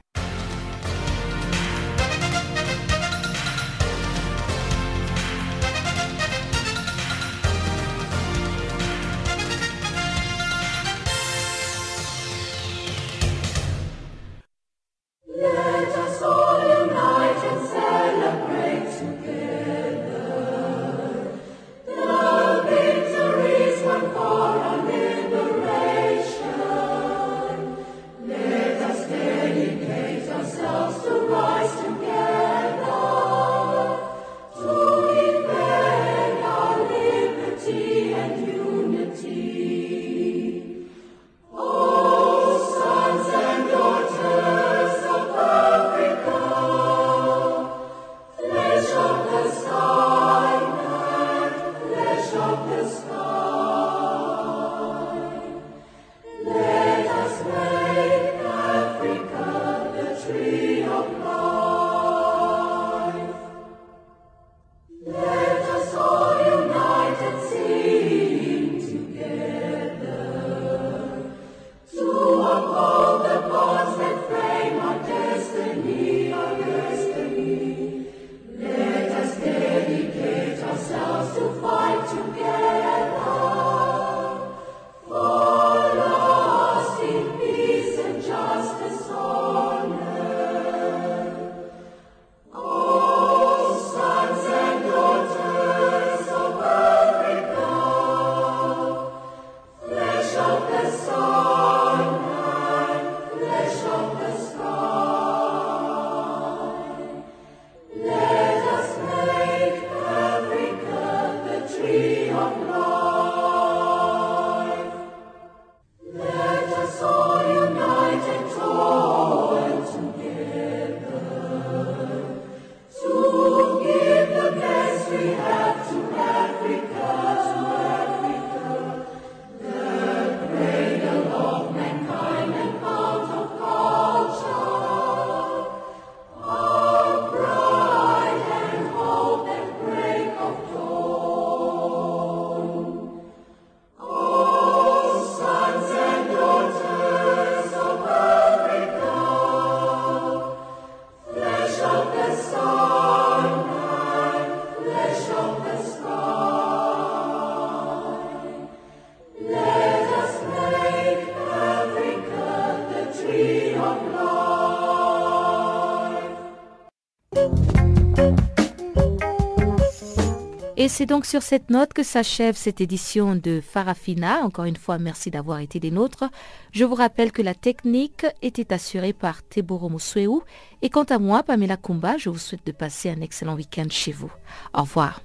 Et 170.86 170.88
c'est 170.88 171.08
donc 171.08 171.26
sur 171.26 171.42
cette 171.42 171.72
note 171.72 171.94
que 171.94 172.04
s'achève 172.04 172.56
cette 172.56 172.80
édition 172.80 173.36
de 173.36 173.60
Farafina. 173.60 174.42
Encore 174.44 174.66
une 174.66 174.76
fois, 174.76 175.00
merci 175.00 175.32
d'avoir 175.32 175.58
été 175.58 175.80
des 175.80 175.90
nôtres. 175.90 176.26
Je 176.74 176.86
vous 176.86 176.94
rappelle 176.94 177.32
que 177.32 177.42
la 177.42 177.56
technique 177.56 178.24
était 178.44 178.72
assurée 178.72 179.12
par 179.12 179.42
Teboro 179.42 179.90
Mousseou. 179.90 180.44
Et 180.84 180.92
quant 180.92 181.06
à 181.06 181.18
moi, 181.18 181.42
Pamela 181.42 181.76
Kumba, 181.76 182.18
je 182.20 182.30
vous 182.30 182.38
souhaite 182.38 182.68
de 182.68 182.72
passer 182.72 183.10
un 183.10 183.22
excellent 183.22 183.56
week-end 183.56 183.88
chez 183.90 184.12
vous. 184.12 184.32
Au 184.76 184.82
revoir. 184.82 185.22